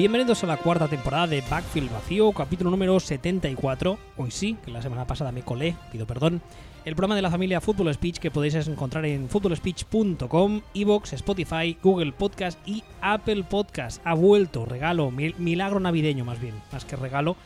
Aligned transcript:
Bienvenidos 0.00 0.42
a 0.42 0.46
la 0.46 0.56
cuarta 0.56 0.88
temporada 0.88 1.26
de 1.26 1.42
Backfield 1.42 1.92
Vacío, 1.92 2.32
capítulo 2.32 2.70
número 2.70 2.98
74. 2.98 3.98
Hoy 4.16 4.30
sí, 4.30 4.56
que 4.64 4.70
la 4.70 4.80
semana 4.80 5.06
pasada 5.06 5.30
me 5.30 5.42
colé, 5.42 5.76
pido 5.92 6.06
perdón. 6.06 6.40
El 6.86 6.96
programa 6.96 7.16
de 7.16 7.20
la 7.20 7.30
familia 7.30 7.60
Fútbol 7.60 7.92
Speech 7.92 8.16
que 8.16 8.30
podéis 8.30 8.54
encontrar 8.66 9.04
en 9.04 9.28
footballspeech.com, 9.28 10.62
Evox, 10.72 11.12
Spotify, 11.12 11.76
Google 11.82 12.12
Podcast 12.12 12.66
y 12.66 12.82
Apple 13.02 13.44
Podcast. 13.44 14.00
Ha 14.06 14.14
vuelto, 14.14 14.64
regalo, 14.64 15.10
milagro 15.10 15.80
navideño 15.80 16.24
más 16.24 16.40
bien, 16.40 16.54
más 16.72 16.86
que 16.86 16.96
regalo, 16.96 17.36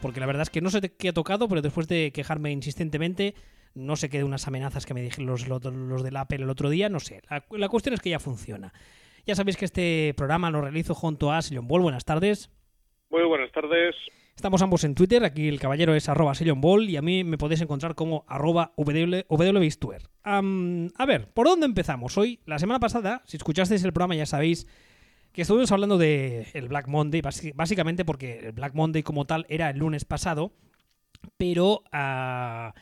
porque 0.00 0.18
la 0.18 0.26
verdad 0.26 0.42
es 0.42 0.50
que 0.50 0.60
no 0.60 0.70
sé 0.70 0.80
qué 0.80 1.10
ha 1.10 1.12
tocado, 1.12 1.46
pero 1.46 1.62
después 1.62 1.86
de 1.86 2.10
quejarme 2.10 2.50
insistentemente, 2.50 3.36
no 3.76 3.94
sé 3.94 4.08
qué 4.08 4.18
de 4.18 4.24
unas 4.24 4.48
amenazas 4.48 4.84
que 4.84 4.94
me 4.94 5.02
dijeron 5.02 5.26
los, 5.26 5.46
los, 5.46 6.02
del 6.02 6.16
Apple 6.16 6.42
el 6.42 6.50
otro 6.50 6.70
día, 6.70 6.88
no 6.88 6.98
sé. 6.98 7.22
la 7.50 7.68
cuestión 7.68 7.94
es 7.94 8.00
que 8.00 8.10
ya 8.10 8.18
funciona. 8.18 8.72
Ya 9.30 9.36
sabéis 9.36 9.56
que 9.56 9.64
este 9.64 10.12
programa 10.16 10.50
lo 10.50 10.60
realizo 10.60 10.92
junto 10.92 11.30
a 11.30 11.40
Sillon 11.40 11.68
Ball. 11.68 11.82
Buenas 11.82 12.04
tardes. 12.04 12.50
Muy 13.10 13.22
buenas 13.22 13.52
tardes. 13.52 13.94
Estamos 14.34 14.60
ambos 14.60 14.82
en 14.82 14.96
Twitter, 14.96 15.22
aquí 15.22 15.46
el 15.46 15.60
caballero 15.60 15.94
es 15.94 16.08
arroba 16.08 16.32
Ball 16.56 16.90
y 16.90 16.96
a 16.96 17.00
mí 17.00 17.22
me 17.22 17.38
podéis 17.38 17.60
encontrar 17.60 17.94
como 17.94 18.24
arroba 18.26 18.72
wbistuer. 18.76 20.02
a 20.24 21.06
ver, 21.06 21.28
¿por 21.32 21.46
dónde 21.46 21.66
empezamos? 21.66 22.18
Hoy, 22.18 22.40
la 22.44 22.58
semana 22.58 22.80
pasada, 22.80 23.22
si 23.24 23.36
escuchasteis 23.36 23.84
el 23.84 23.92
programa 23.92 24.16
ya 24.16 24.26
sabéis 24.26 24.66
que 25.30 25.42
estuvimos 25.42 25.70
hablando 25.70 25.96
del 25.96 26.46
el 26.52 26.66
Black 26.66 26.88
Monday, 26.88 27.22
básicamente 27.54 28.04
porque 28.04 28.40
el 28.40 28.50
Black 28.50 28.74
Monday 28.74 29.04
como 29.04 29.26
tal 29.26 29.46
era 29.48 29.70
el 29.70 29.78
lunes 29.78 30.04
pasado, 30.04 30.50
pero... 31.36 31.84
Uh, 31.92 32.72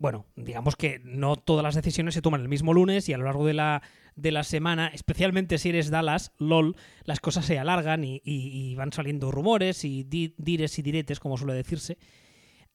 bueno, 0.00 0.26
digamos 0.36 0.76
que 0.76 1.00
no 1.02 1.34
todas 1.34 1.64
las 1.64 1.74
decisiones 1.74 2.14
se 2.14 2.22
toman 2.22 2.40
el 2.40 2.48
mismo 2.48 2.72
lunes 2.72 3.08
y 3.08 3.12
a 3.12 3.18
lo 3.18 3.24
largo 3.24 3.44
de 3.44 3.54
la, 3.54 3.82
de 4.18 4.32
la 4.32 4.42
semana, 4.42 4.88
especialmente 4.88 5.58
si 5.58 5.68
eres 5.70 5.90
Dallas, 5.90 6.32
LOL, 6.38 6.76
las 7.04 7.20
cosas 7.20 7.46
se 7.46 7.58
alargan 7.58 8.02
y, 8.04 8.74
van 8.74 8.92
saliendo 8.92 9.30
rumores 9.30 9.84
y 9.84 10.04
dires 10.04 10.78
y 10.78 10.82
diretes, 10.82 11.20
como 11.20 11.36
suele 11.36 11.54
decirse. 11.54 11.98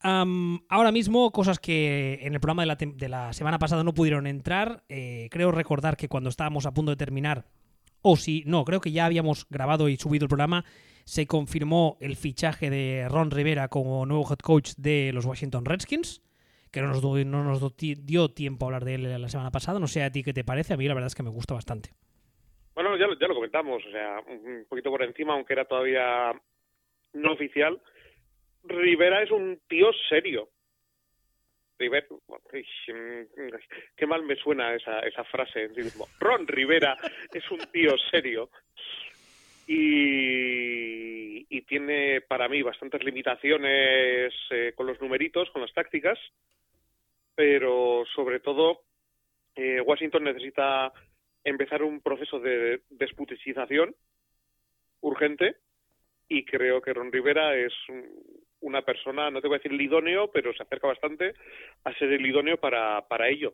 ahora 0.01 0.91
mismo, 0.91 1.31
cosas 1.31 1.59
que 1.59 2.19
en 2.21 2.33
el 2.33 2.39
programa 2.39 2.75
de 2.75 3.09
la, 3.09 3.33
semana 3.33 3.59
pasada 3.59 3.83
no 3.83 3.93
pudieron 3.93 4.25
entrar. 4.25 4.83
Eh, 4.89 5.27
creo 5.31 5.51
recordar 5.51 5.97
que 5.97 6.09
cuando 6.09 6.29
estábamos 6.29 6.65
a 6.65 6.73
punto 6.73 6.91
de 6.91 6.97
terminar, 6.97 7.45
o 8.01 8.15
si 8.17 8.43
no, 8.45 8.63
creo 8.65 8.81
que 8.81 8.91
ya 8.91 9.05
habíamos 9.05 9.45
grabado 9.49 9.89
y 9.89 9.97
subido 9.97 10.25
el 10.25 10.29
programa, 10.29 10.65
se 11.05 11.27
confirmó 11.27 11.97
el 11.99 12.15
fichaje 12.15 12.69
de 12.69 13.07
Ron 13.09 13.31
Rivera 13.31 13.67
como 13.67 14.05
nuevo 14.05 14.25
head 14.29 14.39
coach 14.39 14.71
de 14.77 15.11
los 15.13 15.25
Washington 15.25 15.65
Redskins 15.65 16.21
que 16.73 16.81
no 16.81 16.87
nos, 16.87 17.03
no 17.03 17.43
nos 17.43 17.77
dio 17.77 18.29
tiempo 18.29 18.65
a 18.65 18.67
hablar 18.67 18.83
de 18.83 18.95
él 18.95 19.21
la 19.21 19.29
semana 19.29 19.51
pasada. 19.51 19.79
No 19.79 19.87
sé 19.87 20.03
a 20.03 20.11
ti 20.11 20.23
qué 20.23 20.33
te 20.33 20.43
parece, 20.43 20.73
a 20.73 20.77
mí 20.77 20.87
la 20.87 20.95
verdad 20.95 21.07
es 21.07 21.15
que 21.15 21.21
me 21.21 21.29
gusta 21.29 21.53
bastante. 21.53 21.91
Bueno, 22.73 22.97
ya, 22.97 23.05
ya 23.21 23.27
lo 23.27 23.35
comentamos, 23.35 23.85
o 23.85 23.91
sea, 23.91 24.19
un 24.27 24.65
poquito 24.67 24.89
por 24.89 25.03
encima, 25.03 25.33
aunque 25.33 25.53
era 25.53 25.65
todavía 25.65 26.33
no 27.13 27.33
oficial. 27.33 27.79
Rivera 28.63 29.21
es 29.21 29.29
un 29.29 29.61
tío 29.69 29.91
serio. 30.09 30.49
Rivera, 31.77 32.07
qué 33.95 34.07
mal 34.07 34.23
me 34.23 34.35
suena 34.37 34.73
esa, 34.73 34.99
esa 35.01 35.23
frase 35.25 35.65
en 35.65 35.75
sí 35.75 35.81
mismo. 35.81 36.07
Ron 36.19 36.47
Rivera 36.47 36.97
es 37.31 37.51
un 37.51 37.59
tío 37.71 37.95
serio 38.09 38.49
y, 39.67 41.45
y 41.55 41.61
tiene 41.63 42.21
para 42.21 42.47
mí 42.47 42.61
bastantes 42.61 43.03
limitaciones 43.03 44.33
eh, 44.49 44.73
con 44.75 44.87
los 44.87 44.99
numeritos, 45.01 45.49
con 45.51 45.61
las 45.61 45.73
tácticas, 45.73 46.19
pero 47.35 48.03
sobre 48.15 48.39
todo 48.39 48.81
eh, 49.55 49.81
Washington 49.81 50.23
necesita 50.23 50.91
empezar 51.43 51.83
un 51.83 52.01
proceso 52.01 52.39
de 52.39 52.81
desputicización 52.89 53.95
urgente 55.01 55.57
y 56.27 56.45
creo 56.45 56.81
que 56.81 56.93
Ron 56.93 57.11
Rivera 57.11 57.55
es 57.55 57.73
una 58.61 58.81
persona, 58.81 59.29
no 59.29 59.41
te 59.41 59.47
voy 59.47 59.55
a 59.55 59.59
decir 59.59 59.73
el 59.73 59.81
idóneo, 59.81 60.31
pero 60.31 60.53
se 60.53 60.63
acerca 60.63 60.87
bastante 60.87 61.33
a 61.83 61.93
ser 61.95 62.11
el 62.11 62.25
idóneo 62.25 62.57
para, 62.57 63.05
para 63.07 63.27
ello. 63.27 63.53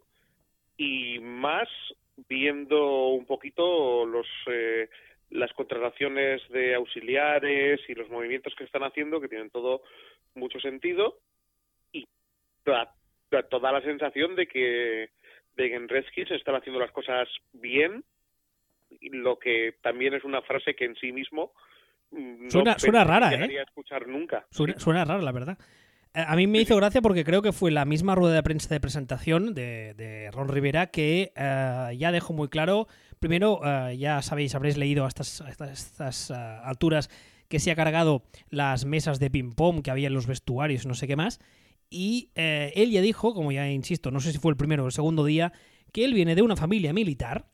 Y 0.78 1.20
más 1.20 1.68
viendo 2.28 3.08
un 3.09 3.26
poquito 3.26 4.06
los 4.06 4.28
eh, 4.47 4.90
las 5.29 5.51
contrataciones 5.53 6.41
de 6.50 6.75
auxiliares 6.75 7.81
y 7.88 7.94
los 7.94 8.09
movimientos 8.09 8.53
que 8.56 8.63
están 8.63 8.84
haciendo, 8.84 9.22
que 9.22 9.28
tienen 9.28 9.50
todo 9.50 9.84
mucho 10.35 10.59
sentido, 10.59 11.17
y 11.91 12.07
toda 12.63 13.72
la 13.72 13.81
sensación 13.81 14.35
de 14.35 14.47
que, 14.47 15.09
de 15.56 15.69
que 15.69 15.75
en 15.75 15.88
Redskins 15.88 16.31
están 16.31 16.56
haciendo 16.56 16.79
las 16.79 16.91
cosas 16.91 17.28
bien, 17.53 18.03
lo 19.01 19.38
que 19.38 19.75
también 19.81 20.13
es 20.13 20.23
una 20.23 20.41
frase 20.41 20.75
que 20.75 20.85
en 20.85 20.95
sí 20.95 21.12
mismo 21.12 21.53
mm, 22.11 22.46
no 22.46 22.50
suena, 22.50 22.79
suena 22.79 23.03
rara, 23.03 23.34
¿eh? 23.34 23.61
escuchar 23.61 24.07
nunca. 24.07 24.47
Suena, 24.50 25.06
rara, 25.06 25.22
la 25.22 25.31
verdad. 25.31 25.57
Eh, 26.14 26.24
a 26.25 26.36
mí 26.36 26.47
me 26.47 26.59
hizo 26.59 26.75
gracia 26.75 27.02
porque 27.02 27.24
creo 27.24 27.42
que 27.42 27.52
fue 27.52 27.72
la 27.72 27.86
misma 27.86 28.16
rueda 28.16 28.36
de 28.36 28.44
prensa 28.44 28.70
de 28.70 28.80
presentación 28.80 29.53
de, 29.53 30.30
Ron 30.34 30.47
Rivera 30.47 30.88
que 30.88 31.31
eh, 31.36 31.96
ya 31.97 32.12
dejó 32.12 32.34
muy 32.34 32.50
claro, 32.50 32.88
primero, 33.20 33.62
eh, 33.64 33.97
ya 33.97 34.22
sabéis, 34.22 34.56
habréis 34.56 34.78
leído 34.78 35.06
a 35.06 35.08
estas, 35.08 36.31
alturas 36.31 37.09
que 37.47 37.59
se 37.59 37.72
ha 37.72 37.75
cargado 37.75 38.24
las 38.50 38.86
mesas 38.86 39.20
de 39.20 39.30
ping-pong 39.30 39.81
que 39.84 39.92
había 39.92 40.08
en 40.08 40.14
los 40.14 40.28
vestuarios, 40.28 40.86
no 40.86 40.94
sé 40.94 41.08
qué 41.08 41.16
más, 41.16 41.40
y 41.90 42.30
él 42.36 42.91
ya 42.91 43.02
dijo, 43.02 43.34
como 43.34 43.52
ya 43.52 43.68
insisto, 43.72 44.12
no 44.12 44.20
sé 44.20 44.31
si 44.31 44.38
fue 44.38 44.52
el 44.52 44.58
primero 44.58 44.84
o 44.84 44.86
el 44.86 44.91
segundo 44.91 45.26
día, 45.26 45.52
que 45.91 46.06
él 46.06 46.14
viene 46.14 46.36
de 46.36 46.44
una 46.44 46.56
familia 46.56 46.94
militar, 46.94 47.50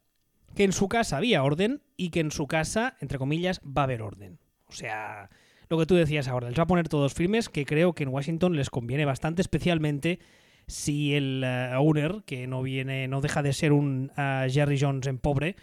que 0.54 0.66
en 0.66 0.74
su 0.74 0.90
casa 0.90 1.16
había 1.16 1.44
orden 1.44 1.82
y 1.96 2.10
que 2.10 2.20
en 2.20 2.32
su 2.32 2.46
casa, 2.48 2.98
entre 3.00 3.18
comillas, 3.18 3.62
va 3.66 3.84
a 3.84 3.86
haber 3.86 4.02
orden. 4.02 4.40
O 4.68 4.74
sea, 4.74 5.30
lo 5.70 5.78
que 5.78 5.86
tú 5.86 5.96
decías 5.96 6.28
ahora, 6.28 6.50
les 6.50 6.58
va 6.58 6.64
a 6.64 6.68
poner 6.68 6.90
todos 6.90 7.14
firmes, 7.14 7.50
que 7.50 7.66
creo 7.66 7.94
que 7.94 8.04
en 8.04 8.10
Washington 8.10 8.56
les 8.56 8.70
conviene 8.70 9.06
bastante, 9.06 9.42
especialmente 9.42 10.20
si 10.68 11.16
el 11.16 11.44
eh, 11.44 11.76
owner, 11.76 12.24
que 12.26 12.48
no 12.48 12.62
viene, 12.62 13.08
no 13.08 13.22
deja 13.22 13.44
de 13.44 13.54
ser 13.54 13.72
un 13.72 14.12
eh, 14.18 14.48
Jerry 14.50 14.80
Jones 14.80 15.08
en 15.08 15.20
pobre, 15.20 15.56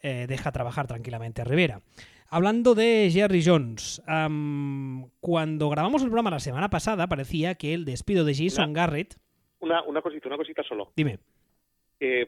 deja 0.00 0.52
trabajar 0.52 0.86
tranquilamente 0.86 1.42
a 1.42 1.44
Rivera. 1.44 1.80
Hablando 2.30 2.76
de 2.76 3.10
Jerry 3.12 3.42
Jones, 3.44 4.00
cuando 5.20 5.70
grabamos 5.70 6.02
el 6.02 6.08
programa 6.08 6.30
la 6.30 6.38
semana 6.38 6.70
pasada 6.70 7.08
parecía 7.08 7.56
que 7.56 7.74
el 7.74 7.84
despido 7.84 8.24
de 8.24 8.32
Jason 8.32 8.72
Garrett... 8.72 9.16
Una, 9.58 9.82
una 9.82 10.00
cosita, 10.00 10.28
una 10.28 10.36
cosita 10.36 10.62
solo. 10.62 10.92
Dime. 10.94 11.18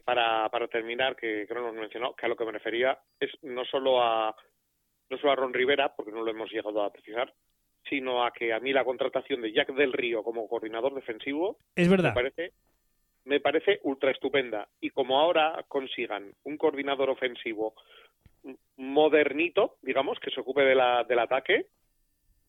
para, 0.04 0.48
para 0.48 0.66
terminar, 0.66 1.14
que 1.14 1.46
creo 1.46 1.62
nos 1.62 1.76
mencionó, 1.76 2.12
que 2.16 2.26
a 2.26 2.28
lo 2.28 2.34
que 2.34 2.44
me 2.44 2.50
refería 2.50 2.98
es 3.20 3.30
no 3.42 3.64
solo 3.64 4.02
a 4.02 4.34
no 5.10 5.18
solo 5.18 5.32
a 5.32 5.36
Ron 5.36 5.52
Rivera, 5.52 5.94
porque 5.94 6.12
no 6.12 6.22
lo 6.22 6.30
hemos 6.30 6.50
llegado 6.50 6.82
a 6.82 6.92
precisar, 6.92 7.32
sino 7.88 8.24
a 8.24 8.30
que 8.30 8.52
a 8.52 8.60
mí 8.60 8.72
la 8.72 8.84
contratación 8.84 9.42
de 9.42 9.52
Jack 9.52 9.74
del 9.74 9.92
Río 9.92 10.22
como 10.22 10.48
coordinador 10.48 10.94
defensivo 10.94 11.58
es 11.74 11.88
verdad. 11.88 12.10
me 12.10 12.14
parece 12.14 12.52
me 13.24 13.40
parece 13.40 13.80
ultra 13.82 14.10
estupenda 14.10 14.68
y 14.80 14.90
como 14.90 15.18
ahora 15.18 15.64
consigan 15.68 16.32
un 16.44 16.56
coordinador 16.56 17.10
ofensivo 17.10 17.74
modernito, 18.76 19.76
digamos, 19.82 20.18
que 20.18 20.30
se 20.30 20.40
ocupe 20.40 20.62
de 20.62 20.74
la, 20.74 21.04
del 21.04 21.18
ataque, 21.18 21.66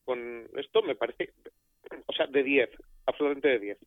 con 0.04 0.48
esto 0.56 0.82
me 0.82 0.94
parece, 0.94 1.34
o 2.06 2.12
sea, 2.12 2.26
de 2.26 2.42
10, 2.42 2.70
absolutamente 3.06 3.48
de 3.48 3.58
10. 3.58 3.78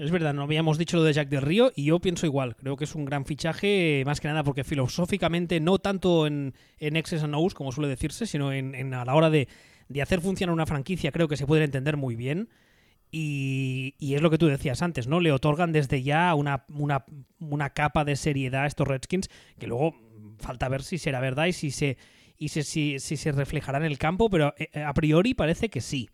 Es 0.00 0.10
verdad, 0.10 0.32
no 0.32 0.44
habíamos 0.44 0.78
dicho 0.78 0.96
lo 0.96 1.02
de 1.02 1.12
Jack 1.12 1.28
del 1.28 1.42
Río 1.42 1.72
y 1.76 1.84
yo 1.84 1.98
pienso 1.98 2.24
igual. 2.24 2.56
Creo 2.56 2.74
que 2.74 2.84
es 2.84 2.94
un 2.94 3.04
gran 3.04 3.26
fichaje, 3.26 4.02
más 4.06 4.18
que 4.18 4.28
nada 4.28 4.42
porque 4.42 4.64
filosóficamente, 4.64 5.60
no 5.60 5.78
tanto 5.78 6.26
en, 6.26 6.54
en 6.78 6.96
X's 6.96 7.22
and 7.22 7.34
O's, 7.34 7.52
como 7.52 7.70
suele 7.70 7.90
decirse, 7.90 8.24
sino 8.24 8.50
en, 8.50 8.94
a 8.94 9.04
la 9.04 9.14
hora 9.14 9.28
de, 9.28 9.46
de, 9.90 10.00
hacer 10.00 10.22
funcionar 10.22 10.54
una 10.54 10.64
franquicia, 10.64 11.12
creo 11.12 11.28
que 11.28 11.36
se 11.36 11.46
puede 11.46 11.64
entender 11.64 11.98
muy 11.98 12.16
bien. 12.16 12.48
Y, 13.10 13.94
y, 13.98 14.14
es 14.14 14.22
lo 14.22 14.30
que 14.30 14.38
tú 14.38 14.46
decías 14.46 14.80
antes, 14.80 15.06
¿no? 15.06 15.20
Le 15.20 15.32
otorgan 15.32 15.70
desde 15.70 16.02
ya 16.02 16.34
una, 16.34 16.64
una, 16.70 17.04
una 17.38 17.68
capa 17.68 18.06
de 18.06 18.16
seriedad 18.16 18.62
a 18.62 18.68
estos 18.68 18.88
Redskins 18.88 19.28
que 19.58 19.66
luego 19.66 19.94
falta 20.38 20.70
ver 20.70 20.82
si 20.82 20.96
será 20.96 21.20
verdad 21.20 21.44
y 21.44 21.52
si 21.52 21.70
se, 21.70 21.98
y 22.38 22.48
si, 22.48 22.62
si, 22.62 23.16
se 23.18 23.32
reflejará 23.32 23.76
en 23.76 23.84
el 23.84 23.98
campo, 23.98 24.30
pero 24.30 24.54
eh, 24.56 24.82
a 24.82 24.94
priori 24.94 25.34
parece 25.34 25.68
que 25.68 25.82
sí. 25.82 26.08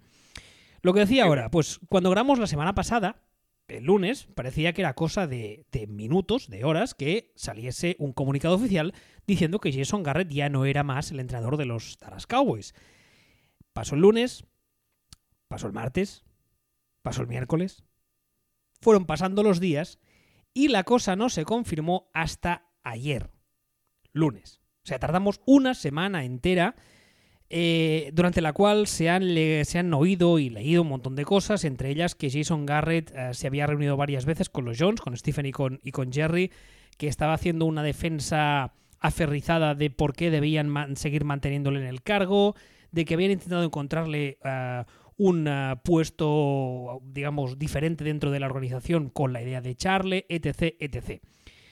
Lo 0.83 0.93
que 0.93 1.01
decía 1.01 1.25
ahora, 1.25 1.53
pues 1.53 1.79
cuando 1.89 2.11
grabamos 2.11 2.41
la 2.41 2.49
semana 2.49 2.75
pasada, 2.75 3.23
el 3.69 3.85
lunes, 3.85 4.29
parecía 4.35 4.73
que 4.73 4.83
era 4.83 4.95
cosa 4.95 5.27
de, 5.27 5.67
minutos, 5.89 6.49
de 6.49 6.65
horas, 6.65 6.95
que 6.95 7.33
saliese 7.35 7.97
un 7.99 8.13
comunicado 8.13 8.55
oficial 8.55 8.95
diciendo 9.27 9.59
que 9.59 9.73
Jason 9.73 10.03
Garrett 10.03 10.31
ya 10.31 10.49
no 10.49 10.65
era 10.65 10.83
más 10.83 11.11
el 11.11 11.21
entrenador 11.21 11.57
de 11.57 11.67
los 11.67 11.99
Dallas 11.99 12.27
Cowboys. 12.27 12.75
Pasó 13.73 13.95
el 13.95 14.03
lunes, 14.03 14.45
pasó 15.49 15.67
el 15.67 15.73
martes, 15.73 16.25
pasó 17.03 17.23
el 17.23 17.29
miércoles, 17.29 17.85
fueron 18.81 19.05
pasando 19.07 19.43
los 19.43 19.61
días 19.61 19.99
y 20.55 20.69
la 20.69 20.85
cosa 20.85 21.17
no 21.17 21.29
se 21.29 21.45
confirmó 21.45 22.11
hasta 22.15 22.71
ayer 22.83 23.31
lunes. 24.13 24.61
O 24.85 24.89
sea, 24.89 24.99
tardamos 24.99 25.41
una 25.47 25.75
semana 25.75 26.25
entera 26.25 26.77
eh, 27.49 28.11
durante 28.13 28.41
la 28.41 28.53
cual 28.53 28.89
se 28.89 29.09
han, 29.09 29.23
se 29.65 29.79
han 29.79 29.95
oído 29.95 30.39
y 30.39 30.51
leído 30.51 30.83
un 30.83 30.89
montón 30.89 31.15
de 31.15 31.25
cosas, 31.25 31.65
entre 31.65 31.91
ellas 31.91 32.15
que 32.15 32.31
Jason 32.31 32.67
Garrett 32.67 33.13
eh, 33.15 33.35
se 33.35 33.47
había 33.47 33.67
reunido 33.67 33.97
varias 33.97 34.25
veces 34.25 34.51
con 34.51 34.65
los 34.65 34.79
Jones, 34.79 35.01
con 35.01 35.17
Stephen 35.17 35.47
y 35.47 35.53
con, 35.53 35.81
y 35.85 35.93
con 35.93 36.13
Jerry, 36.13 36.51
que 36.99 37.07
estaba 37.07 37.35
haciendo 37.35 37.65
una 37.67 37.85
defensa 37.85 38.73
aferrizada 38.99 39.75
de 39.75 39.91
por 39.91 40.15
qué 40.15 40.31
debían 40.31 40.97
seguir 40.97 41.25
manteniéndole 41.25 41.81
en 41.81 41.87
el 41.87 42.03
cargo, 42.03 42.57
de 42.91 43.05
que 43.05 43.15
habían 43.15 43.31
intentado 43.31 43.63
encontrarle 43.63 44.39
eh, 44.43 44.85
un 45.17 45.49
puesto, 45.85 47.01
digamos, 47.05 47.59
diferente 47.59 48.05
dentro 48.05 48.31
de 48.31 48.41
la 48.41 48.47
organización 48.47 49.09
con 49.09 49.33
la 49.33 49.43
idea 49.43 49.61
de 49.61 49.71
echarle, 49.71 50.27
etc., 50.29 50.75
etc. 50.81 51.23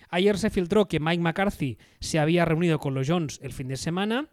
Ayer 0.09 0.39
se 0.39 0.51
filtró 0.51 0.87
que 0.87 1.01
Mike 1.01 1.23
McCarthy 1.23 1.79
se 1.99 2.21
había 2.21 2.45
reunido 2.45 2.79
con 2.79 2.95
los 2.95 3.09
Jones 3.09 3.41
el 3.43 3.53
fin 3.53 3.69
de 3.69 3.77
semana, 3.77 4.29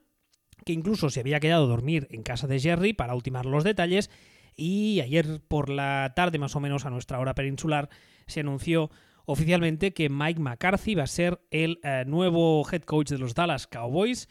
que 0.65 0.73
incluso 0.73 1.09
se 1.09 1.19
había 1.19 1.39
quedado 1.39 1.65
a 1.65 1.69
dormir 1.69 2.07
en 2.11 2.23
casa 2.23 2.47
de 2.47 2.59
Jerry 2.59 2.93
para 2.93 3.15
ultimar 3.15 3.45
los 3.45 3.63
detalles, 3.63 4.09
y 4.55 4.99
ayer 5.01 5.41
por 5.47 5.69
la 5.69 6.13
tarde, 6.15 6.39
más 6.39 6.55
o 6.55 6.59
menos 6.59 6.85
a 6.85 6.89
nuestra 6.89 7.19
hora 7.19 7.35
peninsular, 7.35 7.89
se 8.27 8.41
anunció 8.41 8.91
oficialmente 9.25 9.93
que 9.93 10.09
Mike 10.09 10.39
McCarthy 10.39 10.95
va 10.95 11.03
a 11.03 11.07
ser 11.07 11.41
el 11.51 11.79
eh, 11.83 12.03
nuevo 12.05 12.65
head 12.69 12.81
coach 12.81 13.09
de 13.09 13.17
los 13.17 13.33
Dallas 13.33 13.67
Cowboys. 13.67 14.27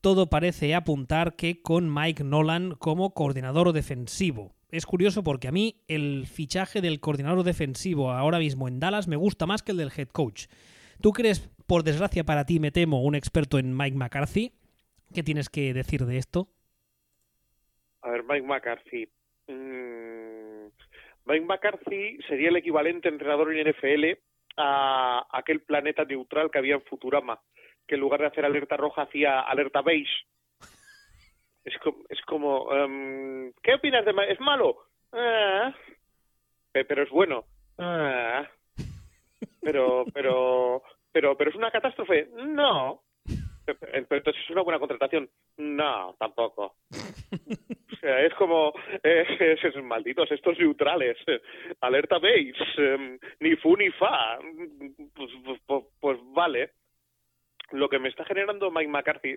Todo 0.00 0.30
parece 0.30 0.74
apuntar 0.74 1.36
que 1.36 1.62
con 1.62 1.92
Mike 1.92 2.24
Nolan 2.24 2.72
como 2.72 3.12
coordinador 3.12 3.72
defensivo. 3.72 4.54
Es 4.70 4.86
curioso 4.86 5.22
porque 5.22 5.48
a 5.48 5.52
mí 5.52 5.82
el 5.88 6.26
fichaje 6.26 6.80
del 6.80 7.00
coordinador 7.00 7.42
defensivo 7.42 8.12
ahora 8.12 8.38
mismo 8.38 8.68
en 8.68 8.80
Dallas 8.80 9.08
me 9.08 9.16
gusta 9.16 9.46
más 9.46 9.62
que 9.62 9.72
el 9.72 9.78
del 9.78 9.92
head 9.94 10.08
coach. 10.08 10.46
¿Tú 11.00 11.12
crees, 11.12 11.48
por 11.66 11.82
desgracia 11.82 12.24
para 12.24 12.44
ti, 12.44 12.60
me 12.60 12.70
temo, 12.70 13.02
un 13.02 13.14
experto 13.14 13.58
en 13.58 13.76
Mike 13.76 13.96
McCarthy? 13.96 14.52
¿Qué 15.14 15.22
tienes 15.22 15.48
que 15.48 15.72
decir 15.74 16.02
de 16.02 16.18
esto? 16.18 16.48
A 18.02 18.10
ver, 18.10 18.22
Mike 18.24 18.46
McCarthy. 18.46 19.08
Mm, 19.48 20.68
Mike 21.24 21.44
McCarthy 21.46 22.18
sería 22.28 22.48
el 22.48 22.56
equivalente 22.56 23.08
entrenador 23.08 23.52
en 23.52 23.68
NFL 23.68 24.18
a 24.56 25.26
aquel 25.32 25.60
planeta 25.62 26.04
neutral 26.04 26.50
que 26.50 26.58
había 26.58 26.74
en 26.74 26.82
Futurama, 26.82 27.40
que 27.86 27.96
en 27.96 28.00
lugar 28.00 28.20
de 28.20 28.26
hacer 28.26 28.44
alerta 28.44 28.76
roja 28.76 29.02
hacía 29.02 29.40
alerta 29.40 29.82
beige. 29.82 30.26
Es 31.64 31.76
como, 31.78 32.04
es 32.08 32.20
como 32.22 32.64
um, 32.64 33.52
¿qué 33.62 33.74
opinas 33.74 34.04
de 34.04 34.14
¿Es 34.28 34.40
malo? 34.40 34.86
Ah, 35.12 35.74
pero 36.72 37.02
es 37.02 37.10
bueno. 37.10 37.44
Ah, 37.78 38.48
pero, 39.60 40.04
pero, 40.14 40.82
pero, 41.12 41.36
pero 41.36 41.50
es 41.50 41.56
una 41.56 41.70
catástrofe. 41.70 42.28
No. 42.34 43.02
Pero 43.74 44.16
entonces 44.16 44.42
es 44.42 44.50
una 44.50 44.62
buena 44.62 44.78
contratación. 44.78 45.28
No, 45.56 46.14
tampoco. 46.18 46.76
O 47.92 47.96
sea, 48.00 48.22
es 48.22 48.34
como 48.34 48.72
eh, 49.02 49.26
malditos, 49.82 50.30
estos 50.32 50.58
neutrales. 50.58 51.16
Alerta 51.80 52.18
beige, 52.18 52.64
em, 52.78 53.18
ni 53.40 53.56
fu 53.56 53.76
ni 53.76 53.90
fa. 53.90 54.38
Pues, 55.14 55.30
pues, 55.44 55.60
pues, 55.66 55.84
pues, 56.00 56.18
vale. 56.32 56.70
Lo 57.72 57.88
que 57.88 57.98
me 57.98 58.08
está 58.08 58.24
generando 58.24 58.70
Mike 58.70 58.88
McCarthy 58.88 59.36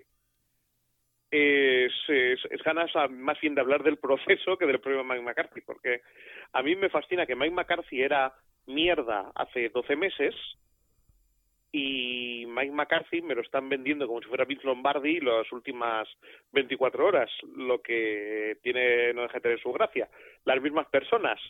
es, 1.30 1.92
es, 2.08 2.62
ganas 2.64 2.90
más 3.10 3.40
bien 3.40 3.54
de 3.54 3.60
hablar 3.60 3.82
del 3.82 3.98
proceso 3.98 4.56
que 4.56 4.66
del 4.66 4.80
propio 4.80 5.04
Mike 5.04 5.22
McCarthy, 5.22 5.60
porque 5.60 6.02
a 6.52 6.62
mí 6.62 6.76
me 6.76 6.88
fascina 6.88 7.26
que 7.26 7.36
Mike 7.36 7.54
McCarthy 7.54 8.02
era 8.02 8.32
mierda 8.66 9.32
hace 9.34 9.68
12 9.68 9.96
meses 9.96 10.34
y 11.76 12.46
Mike 12.46 12.70
McCarthy 12.70 13.20
me 13.20 13.34
lo 13.34 13.42
están 13.42 13.68
vendiendo 13.68 14.06
como 14.06 14.20
si 14.20 14.28
fuera 14.28 14.44
Vince 14.44 14.64
Lombardi 14.64 15.18
las 15.18 15.50
últimas 15.50 16.06
24 16.52 17.04
horas, 17.04 17.28
lo 17.56 17.82
que 17.82 18.58
tiene 18.62 19.12
no 19.12 19.22
deja 19.22 19.34
de 19.34 19.40
tener 19.40 19.60
su 19.60 19.72
gracia. 19.72 20.08
Las 20.44 20.62
mismas 20.62 20.86
personas. 20.86 21.40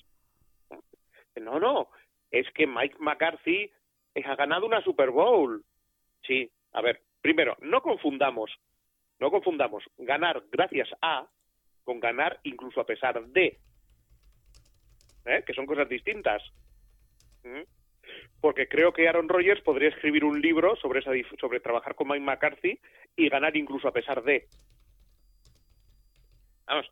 No, 1.36 1.60
no, 1.60 1.90
es 2.30 2.50
que 2.52 2.66
Mike 2.66 2.96
McCarthy 3.00 3.70
ha 4.24 4.34
ganado 4.34 4.64
una 4.64 4.82
Super 4.82 5.10
Bowl. 5.10 5.62
Sí, 6.26 6.50
a 6.72 6.80
ver, 6.80 7.02
primero, 7.20 7.58
no 7.60 7.82
confundamos, 7.82 8.50
no 9.20 9.30
confundamos 9.30 9.84
ganar 9.98 10.42
gracias 10.50 10.88
a 11.02 11.28
con 11.84 12.00
ganar 12.00 12.40
incluso 12.44 12.80
a 12.80 12.86
pesar 12.86 13.22
de, 13.26 13.58
¿eh? 15.26 15.44
que 15.46 15.52
son 15.52 15.66
cosas 15.66 15.86
distintas. 15.86 16.42
¿Mm? 17.42 17.83
Porque 18.40 18.68
creo 18.68 18.92
que 18.92 19.08
Aaron 19.08 19.28
Rodgers 19.28 19.62
podría 19.62 19.88
escribir 19.88 20.24
un 20.24 20.40
libro 20.40 20.76
sobre, 20.76 21.00
esa, 21.00 21.12
sobre 21.40 21.60
trabajar 21.60 21.94
con 21.94 22.08
Mike 22.08 22.24
McCarthy 22.24 22.78
y 23.16 23.28
ganar 23.28 23.56
incluso 23.56 23.88
a 23.88 23.92
pesar 23.92 24.22
de. 24.22 24.46
Vamos. 26.66 26.90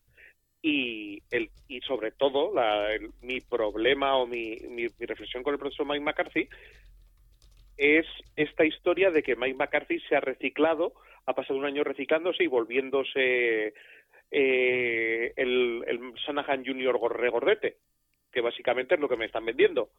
Y, 0.62 1.23
el, 1.31 1.50
y 1.69 1.81
sobre 1.81 2.12
todo, 2.12 2.55
mi 3.20 3.41
problema 3.41 4.17
o 4.17 4.26
mi, 4.26 4.56
mi, 4.70 4.87
reflexión 5.00 5.43
con 5.43 5.53
el 5.53 5.59
profesor 5.59 5.87
Mike 5.87 6.05
McCarthy 6.05 6.49
es 7.76 8.06
esta 8.37 8.64
historia 8.64 9.11
de 9.11 9.23
que 9.23 9.35
Mike 9.35 9.56
McCarthy 9.59 9.99
se 10.09 10.14
ha 10.14 10.20
reciclado, 10.20 10.93
ha 11.26 11.35
pasado 11.35 11.59
un 11.59 11.64
año 11.64 11.82
reciclándose 11.82 12.44
y 12.44 12.47
volviéndose 12.47 13.75
eh, 14.31 15.32
el, 15.37 15.85
el 15.87 16.14
Sanahan 16.25 16.64
Junior 16.64 16.99
regordete, 17.12 17.76
que 18.32 18.41
básicamente 18.41 18.94
es 18.94 19.00
lo 19.00 19.09
que 19.09 19.17
me 19.17 19.26
están 19.26 19.44
vendiendo. 19.44 19.91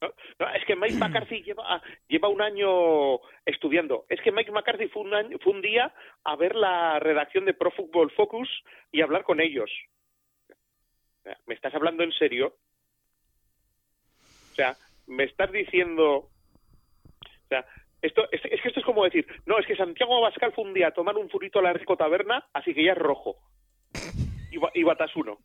Es 0.00 0.64
que 0.66 0.76
Mike 0.76 0.96
McCarthy 0.96 1.42
lleva, 1.42 1.82
lleva 2.08 2.28
un 2.28 2.42
año 2.42 3.18
estudiando. 3.46 4.04
Es 4.08 4.20
que 4.20 4.32
Mike 4.32 4.52
McCarthy 4.52 4.88
fue 4.88 5.02
un, 5.02 5.38
fue 5.40 5.52
un 5.52 5.62
día 5.62 5.92
a 6.24 6.36
ver 6.36 6.54
la 6.54 6.98
redacción 6.98 7.44
de 7.44 7.54
Pro 7.54 7.70
Football 7.70 8.10
Focus 8.12 8.48
y 8.92 9.00
hablar 9.00 9.24
con 9.24 9.40
ellos. 9.40 9.70
¿Me 11.46 11.54
estás 11.54 11.74
hablando 11.74 12.02
en 12.02 12.12
serio? 12.12 12.56
O 14.52 14.54
sea, 14.54 14.76
me 15.06 15.24
estás 15.24 15.50
diciendo... 15.50 16.16
O 16.16 17.48
sea, 17.48 17.64
esto, 18.02 18.28
es, 18.30 18.40
que 18.40 18.68
esto 18.68 18.80
es 18.80 18.86
como 18.86 19.04
decir, 19.04 19.26
no, 19.46 19.58
es 19.58 19.66
que 19.66 19.76
Santiago 19.76 20.16
Abascal 20.16 20.52
fue 20.52 20.64
un 20.64 20.74
día 20.74 20.88
a 20.88 20.94
tomar 20.94 21.16
un 21.16 21.30
furito 21.30 21.58
a 21.58 21.62
la 21.62 21.72
Rico 21.72 21.96
Taberna, 21.96 22.44
así 22.52 22.74
que 22.74 22.84
ya 22.84 22.92
es 22.92 22.98
rojo. 22.98 23.36
Y, 24.50 24.58
y 24.78 24.82
batas 24.82 25.14
uno. 25.16 25.38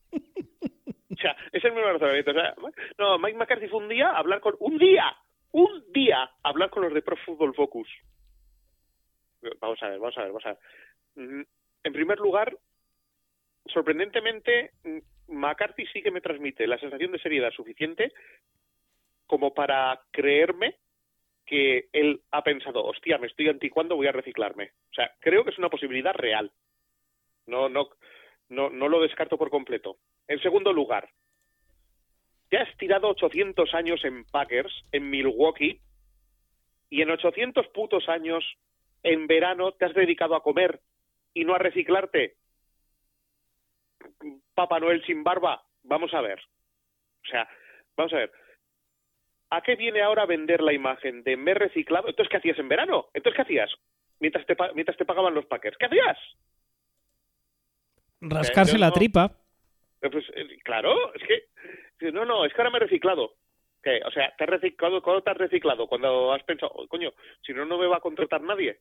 O 1.17 1.21
sea, 1.21 1.35
es 1.51 1.63
el 1.63 1.73
mismo 1.73 1.91
razonamiento. 1.91 2.31
O 2.31 2.33
sea, 2.33 2.55
no, 2.97 3.19
Mike 3.19 3.37
McCarthy 3.37 3.67
fue 3.67 3.79
un 3.79 3.89
día 3.89 4.09
a 4.09 4.17
hablar 4.17 4.39
con... 4.39 4.55
¡Un 4.59 4.77
día! 4.77 5.15
¡Un 5.51 5.83
día! 5.91 6.23
A 6.23 6.49
hablar 6.49 6.69
con 6.69 6.83
los 6.83 6.93
de 6.93 7.01
Pro 7.01 7.17
Football 7.17 7.53
Focus. 7.53 7.89
Vamos 9.59 9.81
a 9.81 9.89
ver, 9.89 9.99
vamos 9.99 10.17
a 10.17 10.21
ver, 10.21 10.29
vamos 10.29 10.45
a 10.45 10.49
ver. 10.49 10.59
Mm, 11.15 11.45
en 11.83 11.93
primer 11.93 12.19
lugar, 12.19 12.55
sorprendentemente, 13.65 14.71
mm, 14.83 14.99
McCarthy 15.33 15.85
sí 15.87 16.01
que 16.01 16.11
me 16.11 16.21
transmite 16.21 16.67
la 16.67 16.77
sensación 16.77 17.11
de 17.11 17.19
seriedad 17.19 17.51
suficiente 17.51 18.13
como 19.25 19.53
para 19.53 19.99
creerme 20.11 20.75
que 21.45 21.89
él 21.91 22.21
ha 22.31 22.43
pensado, 22.43 22.83
hostia, 22.83 23.17
me 23.17 23.27
estoy 23.27 23.49
anticuando, 23.49 23.95
voy 23.95 24.07
a 24.07 24.11
reciclarme. 24.11 24.71
O 24.91 24.93
sea, 24.93 25.11
creo 25.19 25.43
que 25.43 25.49
es 25.49 25.57
una 25.57 25.69
posibilidad 25.69 26.13
real. 26.13 26.51
No, 27.47 27.67
no, 27.67 27.89
no, 28.51 28.69
no 28.69 28.89
lo 28.89 29.01
descarto 29.01 29.37
por 29.37 29.49
completo. 29.49 29.97
En 30.27 30.39
segundo 30.41 30.73
lugar, 30.73 31.09
te 32.49 32.57
has 32.57 32.77
tirado 32.77 33.07
800 33.07 33.73
años 33.73 34.03
en 34.03 34.25
Packers, 34.25 34.85
en 34.91 35.09
Milwaukee, 35.09 35.79
y 36.89 37.01
en 37.01 37.09
800 37.09 37.67
putos 37.69 38.09
años, 38.09 38.43
en 39.03 39.25
verano, 39.25 39.71
te 39.71 39.85
has 39.85 39.93
dedicado 39.93 40.35
a 40.35 40.43
comer 40.43 40.81
y 41.33 41.45
no 41.45 41.55
a 41.55 41.59
reciclarte. 41.59 42.35
Papá 44.53 44.81
Noel 44.81 45.03
sin 45.05 45.23
barba, 45.23 45.63
vamos 45.83 46.13
a 46.13 46.19
ver. 46.19 46.39
O 47.23 47.29
sea, 47.29 47.47
vamos 47.95 48.11
a 48.11 48.17
ver. 48.17 48.31
¿A 49.51 49.61
qué 49.61 49.77
viene 49.77 50.01
ahora 50.01 50.25
vender 50.25 50.61
la 50.61 50.73
imagen 50.73 51.23
de 51.23 51.37
me 51.37 51.53
reciclado? 51.53 52.09
Entonces, 52.09 52.29
¿qué 52.29 52.37
hacías 52.37 52.59
en 52.59 52.67
verano? 52.67 53.07
Entonces, 53.13 53.37
¿qué 53.37 53.41
hacías? 53.43 53.71
Mientras 54.19 54.45
te, 54.45 54.57
mientras 54.75 54.97
te 54.97 55.05
pagaban 55.05 55.33
los 55.33 55.45
Packers. 55.45 55.77
¿Qué 55.77 55.85
hacías? 55.85 56.17
Rascarse 58.21 58.77
la 58.77 58.91
tripa. 58.91 59.31
Eh, 60.01 60.09
pues 60.09 60.25
eh, 60.35 60.57
claro, 60.63 61.13
es 61.15 61.23
que 61.27 62.11
no, 62.11 62.25
no, 62.25 62.45
es 62.45 62.53
que 62.53 62.61
ahora 62.61 62.71
me 62.71 62.77
he 62.77 62.81
reciclado. 62.81 63.33
¿Qué? 63.83 63.99
O 64.05 64.11
sea, 64.11 64.33
¿te 64.37 64.43
has 64.43 64.49
reciclado? 64.49 65.01
¿Cuándo 65.01 65.23
te 65.23 65.31
has 65.31 65.37
reciclado? 65.37 65.87
Cuando 65.87 66.33
has 66.33 66.43
pensado, 66.43 66.71
coño, 66.87 67.11
si 67.45 67.53
no, 67.53 67.65
no 67.65 67.77
me 67.77 67.87
va 67.87 67.97
a 67.97 68.01
contratar 68.01 68.41
nadie. 68.41 68.79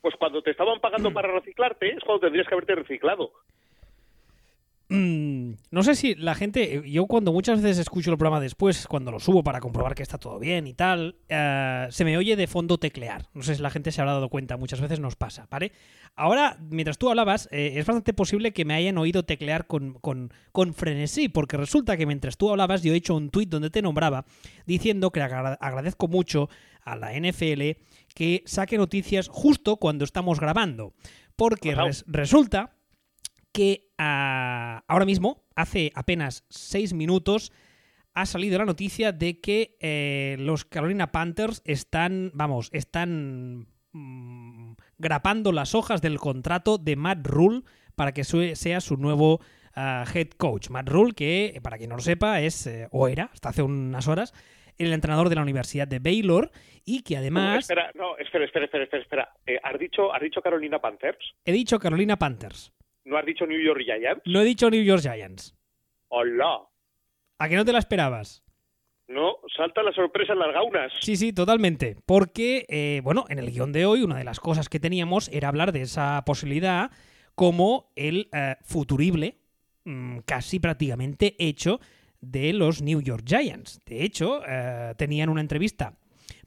Pues 0.00 0.14
cuando 0.16 0.42
te 0.42 0.50
estaban 0.50 0.80
pagando 0.80 1.10
mm. 1.10 1.14
para 1.14 1.32
reciclarte 1.32 1.88
es 1.88 2.04
cuando 2.04 2.20
tendrías 2.20 2.46
que 2.46 2.54
haberte 2.54 2.74
reciclado. 2.74 3.32
Mm, 4.88 5.27
no 5.70 5.82
sé 5.82 5.94
si 5.94 6.14
la 6.14 6.34
gente, 6.34 6.82
yo 6.90 7.06
cuando 7.06 7.32
muchas 7.32 7.60
veces 7.60 7.78
escucho 7.78 8.10
el 8.10 8.16
programa 8.16 8.40
después, 8.40 8.86
cuando 8.86 9.10
lo 9.10 9.20
subo 9.20 9.44
para 9.44 9.60
comprobar 9.60 9.94
que 9.94 10.02
está 10.02 10.16
todo 10.16 10.38
bien 10.38 10.66
y 10.66 10.72
tal, 10.72 11.16
eh, 11.28 11.86
se 11.90 12.04
me 12.04 12.16
oye 12.16 12.36
de 12.36 12.46
fondo 12.46 12.78
teclear. 12.78 13.28
No 13.34 13.42
sé 13.42 13.54
si 13.54 13.62
la 13.62 13.70
gente 13.70 13.92
se 13.92 14.00
habrá 14.00 14.14
dado 14.14 14.30
cuenta, 14.30 14.56
muchas 14.56 14.80
veces 14.80 14.98
nos 14.98 15.16
pasa, 15.16 15.46
¿vale? 15.50 15.72
Ahora, 16.16 16.56
mientras 16.70 16.96
tú 16.96 17.10
hablabas, 17.10 17.48
eh, 17.52 17.72
es 17.76 17.86
bastante 17.86 18.14
posible 18.14 18.52
que 18.52 18.64
me 18.64 18.74
hayan 18.74 18.96
oído 18.96 19.24
teclear 19.24 19.66
con, 19.66 19.94
con, 19.94 20.32
con, 20.52 20.72
frenesí, 20.72 21.28
porque 21.28 21.58
resulta 21.58 21.96
que 21.96 22.06
mientras 22.06 22.38
tú 22.38 22.50
hablabas 22.50 22.82
yo 22.82 22.94
he 22.94 22.96
hecho 22.96 23.14
un 23.14 23.30
tuit 23.30 23.50
donde 23.50 23.70
te 23.70 23.82
nombraba 23.82 24.24
diciendo 24.66 25.10
que 25.10 25.20
agradezco 25.20 26.08
mucho 26.08 26.48
a 26.82 26.96
la 26.96 27.12
NFL 27.12 27.62
que 28.14 28.42
saque 28.46 28.78
noticias 28.78 29.28
justo 29.28 29.76
cuando 29.76 30.04
estamos 30.04 30.40
grabando. 30.40 30.94
Porque 31.36 31.76
resulta 32.06 32.74
que 33.52 33.87
ah, 33.98 34.84
ahora 34.88 35.04
mismo, 35.04 35.44
hace 35.54 35.92
apenas 35.94 36.44
seis 36.48 36.92
minutos, 36.94 37.52
ha 38.14 38.26
salido 38.26 38.58
la 38.58 38.64
noticia 38.64 39.12
de 39.12 39.40
que 39.40 39.76
eh, 39.80 40.36
los 40.40 40.64
Carolina 40.64 41.12
Panthers 41.12 41.62
están, 41.64 42.30
vamos, 42.34 42.70
están 42.72 43.68
mm, 43.92 44.72
grapando 44.98 45.52
las 45.52 45.74
hojas 45.74 46.02
del 46.02 46.18
contrato 46.18 46.78
de 46.78 46.96
Matt 46.96 47.26
Rule 47.26 47.62
para 47.94 48.12
que 48.12 48.24
sea 48.24 48.80
su 48.80 48.96
nuevo 48.96 49.40
ah, 49.74 50.04
head 50.12 50.30
coach. 50.30 50.70
Matt 50.70 50.88
Rule, 50.88 51.12
que 51.12 51.60
para 51.62 51.78
quien 51.78 51.90
no 51.90 51.96
lo 51.96 52.02
sepa, 52.02 52.40
es 52.40 52.66
eh, 52.66 52.88
o 52.90 53.08
era, 53.08 53.30
hasta 53.32 53.50
hace 53.50 53.62
unas 53.62 54.08
horas, 54.08 54.34
el 54.78 54.92
entrenador 54.92 55.28
de 55.28 55.34
la 55.34 55.42
Universidad 55.42 55.86
de 55.86 55.98
Baylor 55.98 56.50
y 56.84 57.02
que 57.02 57.16
además... 57.16 57.58
espera, 57.58 57.90
no, 57.94 58.16
espera, 58.16 58.44
espera, 58.44 58.64
espera, 58.64 59.02
espera. 59.02 59.32
Eh, 59.46 59.58
¿has, 59.62 59.78
dicho, 59.78 60.12
¿Has 60.12 60.22
dicho 60.22 60.40
Carolina 60.40 60.78
Panthers? 60.78 61.34
He 61.44 61.52
dicho 61.52 61.78
Carolina 61.78 62.16
Panthers. 62.16 62.72
¿No 63.08 63.16
has 63.16 63.24
dicho 63.24 63.46
New 63.46 63.58
York 63.58 63.80
Giants? 63.82 64.22
No 64.26 64.42
he 64.42 64.44
dicho 64.44 64.68
New 64.68 64.82
York 64.82 65.00
Giants. 65.00 65.56
¡Hola! 66.08 66.60
¿A 67.38 67.48
que 67.48 67.56
no 67.56 67.64
te 67.64 67.72
la 67.72 67.78
esperabas? 67.78 68.44
No, 69.08 69.36
salta 69.56 69.82
la 69.82 69.92
sorpresa 69.92 70.34
en 70.34 70.40
las 70.40 70.52
gaunas. 70.52 70.92
Sí, 71.00 71.16
sí, 71.16 71.32
totalmente. 71.32 71.96
Porque, 72.04 72.66
eh, 72.68 73.00
bueno, 73.02 73.24
en 73.30 73.38
el 73.38 73.50
guion 73.50 73.72
de 73.72 73.86
hoy 73.86 74.02
una 74.02 74.18
de 74.18 74.24
las 74.24 74.40
cosas 74.40 74.68
que 74.68 74.78
teníamos 74.78 75.30
era 75.30 75.48
hablar 75.48 75.72
de 75.72 75.80
esa 75.80 76.22
posibilidad 76.26 76.90
como 77.34 77.92
el 77.96 78.28
eh, 78.34 78.56
futurible, 78.62 79.38
mm, 79.84 80.18
casi 80.26 80.60
prácticamente 80.60 81.34
hecho, 81.38 81.80
de 82.20 82.52
los 82.52 82.82
New 82.82 83.00
York 83.00 83.24
Giants. 83.26 83.80
De 83.86 84.04
hecho, 84.04 84.42
eh, 84.46 84.92
tenían 84.98 85.30
una 85.30 85.40
entrevista 85.40 85.94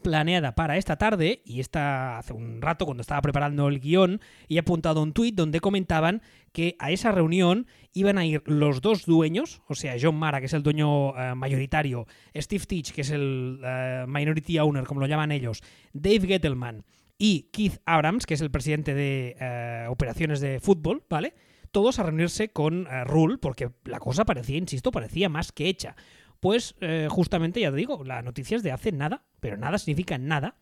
planeada 0.01 0.55
para 0.55 0.77
esta 0.77 0.97
tarde, 0.97 1.41
y 1.45 1.59
esta 1.59 2.17
hace 2.17 2.33
un 2.33 2.61
rato 2.61 2.85
cuando 2.85 3.01
estaba 3.01 3.21
preparando 3.21 3.67
el 3.67 3.79
guion, 3.79 4.21
y 4.47 4.57
he 4.57 4.59
apuntado 4.59 5.01
un 5.01 5.13
tuit 5.13 5.35
donde 5.35 5.59
comentaban 5.59 6.21
que 6.51 6.75
a 6.79 6.91
esa 6.91 7.11
reunión 7.11 7.67
iban 7.93 8.17
a 8.17 8.25
ir 8.25 8.43
los 8.45 8.81
dos 8.81 9.05
dueños, 9.05 9.61
o 9.67 9.75
sea, 9.75 9.95
John 10.01 10.15
Mara, 10.15 10.39
que 10.39 10.47
es 10.47 10.53
el 10.53 10.63
dueño 10.63 11.17
eh, 11.17 11.35
mayoritario, 11.35 12.07
Steve 12.35 12.65
Teach, 12.65 12.91
que 12.91 13.01
es 13.01 13.11
el 13.11 13.59
eh, 13.63 14.05
minority 14.07 14.59
owner, 14.59 14.85
como 14.85 15.01
lo 15.01 15.07
llaman 15.07 15.31
ellos, 15.31 15.61
Dave 15.93 16.27
Gettleman 16.27 16.85
y 17.17 17.49
Keith 17.51 17.79
Abrams, 17.85 18.25
que 18.25 18.33
es 18.33 18.41
el 18.41 18.51
presidente 18.51 18.93
de 18.93 19.35
eh, 19.39 19.85
operaciones 19.89 20.41
de 20.41 20.59
fútbol, 20.59 21.03
¿vale? 21.09 21.33
Todos 21.71 21.99
a 21.99 22.03
reunirse 22.03 22.49
con 22.49 22.85
Rule, 23.05 23.37
porque 23.37 23.69
la 23.85 23.99
cosa 23.99 24.25
parecía, 24.25 24.57
insisto, 24.57 24.91
parecía 24.91 25.29
más 25.29 25.53
que 25.53 25.69
hecha 25.69 25.95
pues 26.41 26.75
eh, 26.81 27.07
justamente, 27.09 27.61
ya 27.61 27.69
te 27.69 27.77
digo, 27.77 28.03
la 28.03 28.23
noticia 28.23 28.57
es 28.57 28.63
de 28.63 28.71
hace 28.71 28.91
nada, 28.91 29.23
pero 29.39 29.57
nada 29.57 29.77
significa 29.77 30.17
nada, 30.17 30.57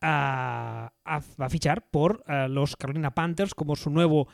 a, 0.00 0.92
a, 1.04 1.48
fichar 1.50 1.90
por 1.90 2.24
eh, 2.26 2.46
los 2.48 2.76
Carolina 2.76 3.12
Panthers 3.12 3.54
como 3.54 3.76
su 3.76 3.90
nuevo 3.90 4.28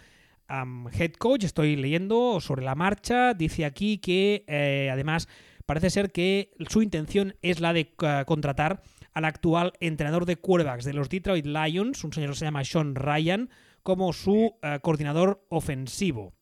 head 0.49 1.15
coach. 1.15 1.45
Estoy 1.45 1.77
leyendo 1.77 2.41
sobre 2.41 2.63
la 2.63 2.75
marcha, 2.75 3.33
dice 3.33 3.65
aquí 3.65 3.99
que 3.99 4.45
eh, 4.47 4.91
además 4.93 5.29
parece 5.65 5.89
ser 5.89 6.13
que 6.13 6.53
su 6.69 6.83
intención 6.83 7.35
es 7.41 7.59
la 7.59 7.73
de 7.73 7.91
contratar 8.27 8.83
al 9.15 9.25
actual 9.25 9.73
entrenador 9.81 10.27
de 10.27 10.37
quarterbacks 10.37 10.85
de 10.85 10.93
los 10.93 11.09
Detroit 11.09 11.47
Lions, 11.47 12.05
un 12.05 12.13
señor 12.13 12.31
que 12.31 12.37
se 12.37 12.45
llama 12.45 12.63
Sean 12.65 12.95
Ryan, 12.95 13.49
como 13.83 14.13
su 14.13 14.57
coordinador 14.83 15.45
ofensivo. 15.49 16.35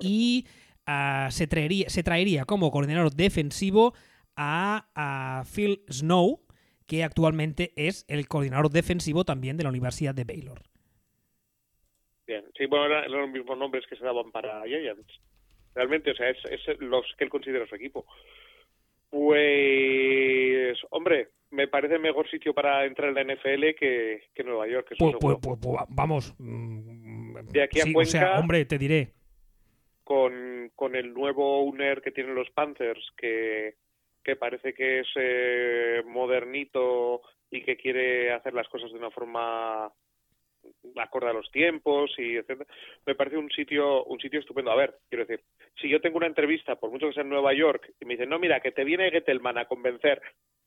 Y 0.00 0.46
se, 1.30 1.46
traería, 1.46 1.88
se 1.88 2.02
traería 2.02 2.44
como 2.44 2.70
coordinador 2.70 3.12
defensivo 3.12 3.94
a, 4.36 5.44
Phil 5.54 5.82
Snow, 5.90 6.40
que 6.86 7.04
actualmente 7.04 7.72
es 7.76 8.04
el 8.08 8.28
coordinador 8.28 8.70
defensivo 8.70 9.24
también 9.24 9.56
de 9.56 9.64
la 9.64 9.70
Universidad 9.70 10.14
de 10.14 10.24
Baylor. 10.24 10.62
Bien, 12.26 12.44
sí, 12.56 12.66
bueno, 12.66 12.86
eran, 12.86 13.10
los 13.10 13.30
mismos 13.30 13.58
nombres 13.58 13.84
que 13.86 13.96
se 13.96 14.04
daban 14.04 14.30
para 14.30 14.62
Giants. 14.64 15.20
Realmente, 15.74 16.10
o 16.10 16.14
sea, 16.14 16.30
es, 16.30 16.40
los 16.80 17.04
que 17.16 17.24
él 17.24 17.30
considera 17.30 17.66
su 17.66 17.74
equipo. 17.74 18.06
Pues, 19.10 20.78
hombre, 20.90 21.28
me 21.50 21.68
parece 21.68 21.98
mejor 21.98 22.30
sitio 22.30 22.54
para 22.54 22.86
entrar 22.86 23.08
en 23.10 23.14
la 23.14 23.34
NFL 23.34 23.74
que, 23.78 24.22
Nueva 24.44 24.66
York. 24.68 24.94
pues, 24.98 25.16
pues, 25.20 25.36
pues, 25.40 25.58
pues, 25.60 25.76
vamos. 25.90 26.34
Mm, 26.38 27.36
de 27.50 27.62
aquí 27.62 27.80
a 27.80 27.84
Cuenca, 27.84 28.00
o 28.00 28.04
sea, 28.04 28.38
hombre, 28.38 28.64
te 28.64 28.78
diré 28.78 29.12
con, 30.04 30.70
con 30.74 30.96
el 30.96 31.12
nuevo 31.12 31.60
owner 31.60 32.02
que 32.02 32.10
tienen 32.10 32.34
los 32.34 32.50
Panthers, 32.50 33.12
que, 33.16 33.74
que 34.22 34.36
parece 34.36 34.72
que 34.74 35.00
es 35.00 35.08
eh, 35.16 36.02
modernito 36.06 37.22
y 37.50 37.62
que 37.62 37.76
quiere 37.76 38.32
hacer 38.32 38.54
las 38.54 38.68
cosas 38.68 38.90
de 38.90 38.98
una 38.98 39.10
forma 39.10 39.92
acorde 40.96 41.30
a 41.30 41.32
los 41.32 41.50
tiempos 41.50 42.12
y 42.18 42.36
etcétera 42.36 42.66
me 43.04 43.14
parece 43.14 43.36
un 43.36 43.50
sitio 43.50 44.04
un 44.04 44.20
sitio 44.20 44.40
estupendo. 44.40 44.70
A 44.70 44.76
ver 44.76 44.94
quiero 45.08 45.24
decir 45.24 45.44
si 45.80 45.88
yo 45.88 46.00
tengo 46.00 46.18
una 46.18 46.26
entrevista 46.26 46.76
por 46.76 46.90
mucho 46.90 47.08
que 47.08 47.14
sea 47.14 47.22
en 47.22 47.30
Nueva 47.30 47.52
York 47.52 47.92
y 48.00 48.04
me 48.04 48.14
dicen 48.14 48.28
no 48.28 48.38
mira 48.38 48.60
que 48.60 48.72
te 48.72 48.84
viene 48.84 49.10
Gettelman 49.10 49.58
a 49.58 49.64
convencer 49.66 50.22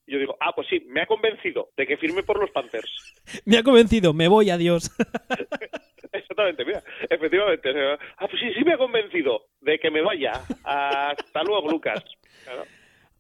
yo 0.06 0.20
digo 0.20 0.38
ah 0.42 0.54
pues 0.54 0.68
sí 0.68 0.84
me 0.88 1.02
ha 1.02 1.06
convencido 1.06 1.70
de 1.78 1.88
que 1.88 1.98
firme 1.98 2.24
por 2.24 2.40
los 2.40 2.52
Panthers 2.52 3.24
me 3.46 3.58
ha 3.58 3.64
convencido 3.64 4.14
me 4.14 4.28
voy 4.28 4.50
adiós 4.50 4.92
Exactamente, 6.20 6.66
mira, 6.66 6.84
efectivamente. 7.10 7.70
Ah, 8.18 8.28
pues 8.28 8.40
sí, 8.42 8.54
sí 8.54 8.64
me 8.64 8.74
ha 8.74 8.78
convencido 8.78 9.48
de 9.62 9.80
que 9.80 9.92
me 9.92 10.02
vaya. 10.02 10.34
Hasta 10.64 11.44
luego, 11.44 11.70
Lucas. 11.70 12.04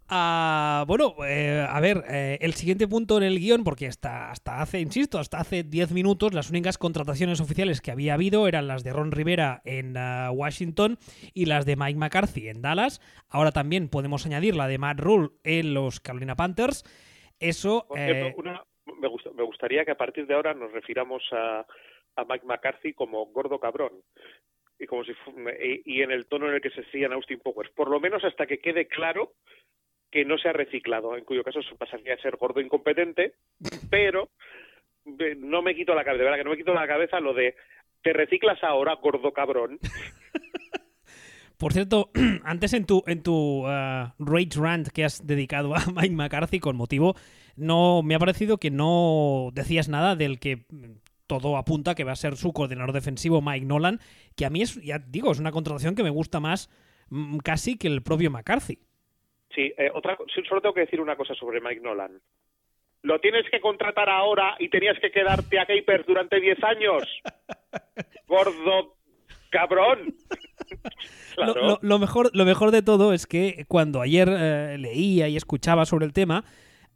Ah, 0.07 0.83
bueno, 0.87 1.15
eh, 1.27 1.65
a 1.67 1.79
ver, 1.79 2.03
eh, 2.07 2.37
el 2.41 2.53
siguiente 2.53 2.87
punto 2.87 3.17
en 3.17 3.23
el 3.23 3.39
guion, 3.39 3.63
porque 3.63 3.87
hasta, 3.87 4.29
hasta 4.29 4.61
hace, 4.61 4.79
insisto, 4.79 5.17
hasta 5.17 5.39
hace 5.39 5.63
10 5.63 5.93
minutos 5.93 6.35
las 6.35 6.51
únicas 6.51 6.77
contrataciones 6.77 7.41
oficiales 7.41 7.81
que 7.81 7.89
había 7.89 8.13
habido 8.13 8.47
eran 8.47 8.67
las 8.67 8.83
de 8.83 8.93
Ron 8.93 9.11
Rivera 9.11 9.63
en 9.65 9.97
ah, 9.97 10.29
Washington 10.31 10.99
y 11.33 11.45
las 11.45 11.65
de 11.65 11.75
Mike 11.75 11.97
McCarthy 11.97 12.49
en 12.49 12.61
Dallas. 12.61 13.01
Ahora 13.29 13.51
también 13.51 13.89
podemos 13.89 14.27
añadir 14.27 14.55
la 14.55 14.67
de 14.67 14.77
Matt 14.77 14.99
Rule 14.99 15.29
en 15.43 15.73
los 15.73 15.99
Carolina 15.99 16.35
Panthers. 16.35 16.83
Eso... 17.39 17.87
Eh, 17.95 18.35
me, 18.37 19.09
me 19.33 19.43
gustaría 19.43 19.85
que 19.85 19.91
a 19.91 19.97
partir 19.97 20.27
de 20.27 20.35
ahora 20.35 20.53
nos 20.53 20.71
refiramos 20.71 21.23
a, 21.31 21.65
a 22.15 22.24
Mike 22.24 22.45
McCarthy 22.45 22.93
como 22.93 23.25
gordo 23.27 23.60
cabrón 23.60 23.93
y 24.79 24.86
como 24.86 25.03
si 25.03 25.13
y 25.86 26.01
en 26.01 26.12
el 26.12 26.27
tono 26.27 26.48
en 26.50 26.55
el 26.55 26.62
que 26.62 26.69
se 26.69 26.81
decían 26.81 27.13
Austin 27.13 27.39
Powers, 27.39 27.72
por 27.72 27.89
lo 27.89 28.00
menos 28.00 28.24
hasta 28.24 28.45
que 28.45 28.60
quede 28.60 28.88
claro 28.88 29.34
que 30.12 30.25
no 30.25 30.38
se 30.38 30.50
ha 30.50 30.53
reciclado, 30.53 31.17
en 31.17 31.25
cuyo 31.25 31.43
caso 31.43 31.60
pasaría 31.77 32.13
a 32.13 32.22
ser 32.22 32.38
gordo 32.38 32.62
incompetente, 32.62 33.34
pero 33.89 34.29
no 35.38 35.62
me 35.62 35.75
quito 35.75 35.93
la 35.93 36.03
cabeza, 36.03 36.19
de 36.19 36.24
verdad 36.24 36.38
que 36.38 36.43
no 36.43 36.51
me 36.51 36.57
quito 36.57 36.74
la 36.74 36.88
cabeza 36.88 37.19
lo 37.19 37.34
de 37.34 37.55
te 38.01 38.13
reciclas 38.13 38.63
ahora, 38.63 38.95
gordo 38.95 39.34
cabrón. 39.34 39.79
Por 41.57 41.74
cierto, 41.74 42.12
antes 42.43 42.74
en 42.74 42.86
tu 42.86 43.03
en 43.07 43.24
tu 43.24 43.65
uh, 43.65 44.12
rage 44.19 44.60
rant 44.60 44.89
que 44.89 45.05
has 45.05 45.25
dedicado 45.25 45.74
a 45.74 45.86
Mike 45.93 46.15
McCarthy 46.15 46.60
con 46.60 46.75
motivo, 46.75 47.15
no 47.55 48.03
me 48.03 48.15
ha 48.15 48.19
parecido 48.19 48.57
que 48.57 48.72
no 48.72 49.50
decías 49.53 49.89
nada 49.89 50.15
del 50.15 50.39
que 50.39 50.65
todo 51.27 51.58
apunta 51.58 51.96
que 51.96 52.03
va 52.03 52.13
a 52.13 52.15
ser 52.15 52.36
su 52.36 52.53
coordinador 52.53 52.94
defensivo 52.94 53.41
Mike 53.41 53.65
Nolan, 53.65 54.00
que 54.36 54.46
a 54.46 54.50
mí 54.50 54.62
es, 54.62 54.82
ya 54.82 55.00
digo, 55.00 55.32
es 55.32 55.39
una 55.39 55.51
contratación 55.51 55.96
que 55.96 56.03
me 56.03 56.10
gusta 56.10 56.39
más 56.39 56.70
mm, 57.10 57.38
casi 57.39 57.77
que 57.77 57.88
el 57.88 58.01
propio 58.03 58.32
McCarthy. 58.32 58.79
Sí, 59.53 59.74
eh, 59.77 59.89
otra, 59.94 60.17
solo 60.48 60.62
tengo 60.62 60.74
que 60.74 60.82
decir 60.82 61.00
una 61.00 61.15
cosa 61.15 61.34
sobre 61.36 61.62
Mike 61.62 61.82
Nolan. 61.82 62.20
Lo 63.03 63.20
tienes 63.20 63.46
que 63.50 63.62
contratar 63.62 64.10
ahora 64.10 64.55
y 64.60 64.70
tenías 64.70 65.00
que 65.00 65.12
quedarte 65.12 65.60
a 65.60 65.65
Capers 65.65 66.05
durante 66.05 66.39
10 66.39 66.63
años. 66.63 67.03
Gordo 68.27 68.96
cabrón. 69.55 70.15
lo, 71.82 72.00
mejor, 72.00 72.32
lo 72.34 72.46
mejor 72.46 72.72
de 72.72 72.82
todo 72.82 73.13
es 73.13 73.25
que 73.25 73.65
cuando 73.67 74.01
ayer 74.01 74.27
eh, 74.29 74.77
leía 74.77 75.27
y 75.29 75.38
escuchaba 75.38 75.86
sobre 75.86 76.05
el 76.05 76.13
tema, 76.13 76.44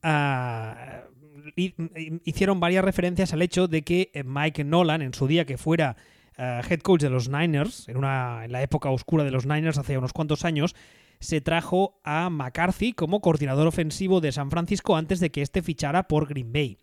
uh, 0.03 1.08
hicieron 2.25 2.59
varias 2.59 2.83
referencias 2.83 3.33
al 3.33 3.41
hecho 3.41 3.67
de 3.67 3.83
que 3.83 4.11
eh, 4.13 4.23
Mike 4.23 4.63
Nolan, 4.63 5.01
en 5.01 5.13
su 5.13 5.27
día 5.27 5.45
que 5.45 5.57
fuera 5.57 5.97
eh, 6.37 6.61
head 6.69 6.79
coach 6.79 7.01
de 7.01 7.09
los 7.09 7.29
Niners, 7.29 7.87
en, 7.89 7.97
una, 7.97 8.45
en 8.45 8.51
la 8.51 8.61
época 8.61 8.89
oscura 8.89 9.23
de 9.23 9.31
los 9.31 9.45
Niners 9.45 9.77
hace 9.77 9.97
unos 9.97 10.13
cuantos 10.13 10.45
años, 10.45 10.75
se 11.19 11.41
trajo 11.41 11.99
a 12.03 12.29
McCarthy 12.29 12.93
como 12.93 13.21
coordinador 13.21 13.67
ofensivo 13.67 14.21
de 14.21 14.31
San 14.31 14.49
Francisco 14.49 14.95
antes 14.95 15.19
de 15.19 15.31
que 15.31 15.41
éste 15.41 15.61
fichara 15.61 16.07
por 16.07 16.27
Green 16.27 16.53
Bay. 16.53 16.77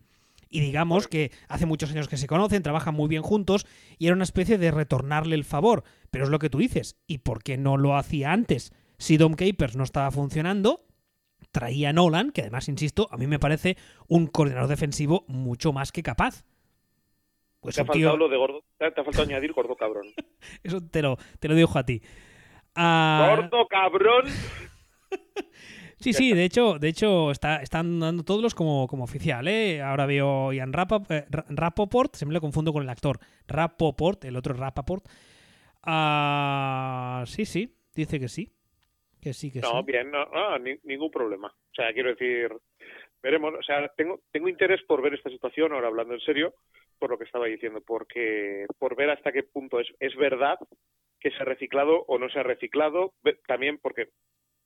Y 0.49 0.61
digamos 0.61 1.07
que 1.07 1.31
hace 1.47 1.65
muchos 1.65 1.91
años 1.91 2.07
que 2.07 2.17
se 2.17 2.27
conocen, 2.27 2.63
trabajan 2.63 2.95
muy 2.95 3.09
bien 3.09 3.21
juntos 3.21 3.65
y 3.97 4.07
era 4.07 4.15
una 4.15 4.23
especie 4.23 4.57
de 4.57 4.71
retornarle 4.71 5.35
el 5.35 5.43
favor. 5.43 5.83
Pero 6.11 6.25
es 6.25 6.29
lo 6.29 6.39
que 6.39 6.49
tú 6.49 6.59
dices. 6.59 6.95
¿Y 7.07 7.19
por 7.19 7.43
qué 7.43 7.57
no 7.57 7.77
lo 7.77 7.97
hacía 7.97 8.31
antes? 8.31 8.71
Si 8.97 9.17
Dom 9.17 9.33
Capers 9.33 9.75
no 9.75 9.83
estaba 9.83 10.09
funcionando, 10.11 10.86
traía 11.51 11.89
a 11.89 11.93
Nolan, 11.93 12.31
que 12.31 12.41
además, 12.41 12.67
insisto, 12.69 13.07
a 13.11 13.17
mí 13.17 13.27
me 13.27 13.39
parece 13.39 13.77
un 14.07 14.27
coordinador 14.27 14.69
defensivo 14.69 15.25
mucho 15.27 15.73
más 15.73 15.91
que 15.91 16.03
capaz. 16.03 16.45
Pues 17.59 17.75
te, 17.75 17.81
ha 17.81 17.85
faltado 17.85 18.17
lo 18.17 18.29
de 18.29 18.37
gordo, 18.37 18.63
te 18.77 18.85
ha 18.85 19.03
faltado 19.03 19.23
añadir 19.23 19.53
gordo 19.53 19.75
cabrón. 19.75 20.07
Eso 20.63 20.81
te 20.81 21.01
lo, 21.01 21.17
te 21.39 21.47
lo 21.47 21.55
dejo 21.55 21.79
a 21.79 21.85
ti. 21.85 22.01
Ah, 22.75 23.35
¡Gordo 23.35 23.67
cabrón! 23.67 24.25
Sí, 25.99 26.13
sí, 26.13 26.31
de 26.31 26.45
hecho, 26.45 26.77
de 26.77 26.89
hecho 26.89 27.31
está, 27.31 27.55
están 27.63 27.99
dando 27.99 28.23
todos 28.23 28.39
los 28.39 28.53
como, 28.53 28.85
como 28.85 29.03
oficial, 29.03 29.47
¿eh? 29.47 29.81
Ahora 29.81 30.05
veo 30.05 30.53
Ian 30.53 30.71
eh, 31.09 31.25
Rapoport, 31.49 32.15
se 32.15 32.27
me 32.27 32.33
lo 32.33 32.39
confundo 32.39 32.71
con 32.71 32.83
el 32.83 32.89
actor. 32.89 33.19
Rapoport, 33.47 34.23
el 34.25 34.35
otro 34.35 34.53
Rapoport. 34.53 35.03
Ah, 35.81 37.23
sí, 37.25 37.45
sí, 37.45 37.75
dice 37.95 38.19
que 38.19 38.29
sí 38.29 38.56
sí, 39.33 39.51
que 39.51 39.59
no, 39.59 39.83
bien, 39.83 40.11
no, 40.11 40.57
ningún 40.83 41.11
problema. 41.11 41.47
O 41.47 41.73
sea, 41.73 41.93
quiero 41.93 42.09
decir, 42.09 42.51
veremos, 43.21 43.53
o 43.53 43.63
sea, 43.63 43.87
tengo, 43.89 44.21
tengo 44.31 44.49
interés 44.49 44.81
por 44.83 45.01
ver 45.01 45.13
esta 45.13 45.29
situación, 45.29 45.73
ahora 45.73 45.87
hablando 45.87 46.13
en 46.13 46.19
serio, 46.21 46.53
por 46.99 47.09
lo 47.09 47.17
que 47.17 47.25
estaba 47.25 47.45
diciendo, 47.45 47.81
porque 47.85 48.65
por 48.79 48.95
ver 48.95 49.09
hasta 49.09 49.31
qué 49.31 49.43
punto 49.43 49.79
es, 49.79 49.87
es 49.99 50.15
verdad 50.15 50.57
que 51.19 51.31
se 51.31 51.37
ha 51.37 51.45
reciclado 51.45 52.03
o 52.07 52.17
no 52.17 52.29
se 52.29 52.39
ha 52.39 52.43
reciclado. 52.43 53.13
También 53.47 53.79
porque 53.79 54.09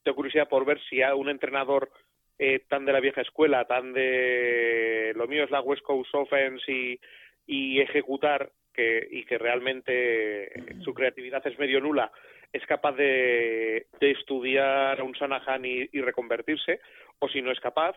tengo 0.03 0.15
curiosidad 0.15 0.49
por 0.49 0.65
ver 0.65 0.79
si 0.89 1.01
a 1.01 1.15
un 1.15 1.29
entrenador 1.29 1.91
eh, 2.39 2.59
tan 2.67 2.85
de 2.85 2.93
la 2.93 2.99
vieja 2.99 3.21
escuela, 3.21 3.65
tan 3.65 3.93
de 3.93 5.13
lo 5.15 5.27
mío 5.27 5.43
es 5.43 5.51
la 5.51 5.61
West 5.61 5.83
Coast 5.83 6.13
Offense 6.13 6.71
y, 6.71 6.99
y 7.45 7.79
ejecutar 7.81 8.51
que, 8.73 9.07
y 9.11 9.25
que 9.25 9.37
realmente 9.37 10.51
su 10.83 10.93
creatividad 10.93 11.45
es 11.45 11.59
medio 11.59 11.79
nula, 11.79 12.11
es 12.53 12.65
capaz 12.65 12.93
de, 12.93 13.87
de 13.99 14.11
estudiar 14.11 14.99
a 14.99 15.03
un 15.03 15.15
Sanahan 15.15 15.63
y, 15.65 15.87
reconvertirse, 16.01 16.81
o 17.19 17.29
si 17.29 17.41
no 17.41 17.51
es 17.51 17.59
capaz, 17.59 17.95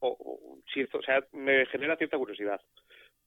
o, 0.00 0.08
o 0.10 1.02
sea, 1.02 1.24
me 1.32 1.66
genera 1.66 1.96
cierta 1.96 2.18
curiosidad. 2.18 2.60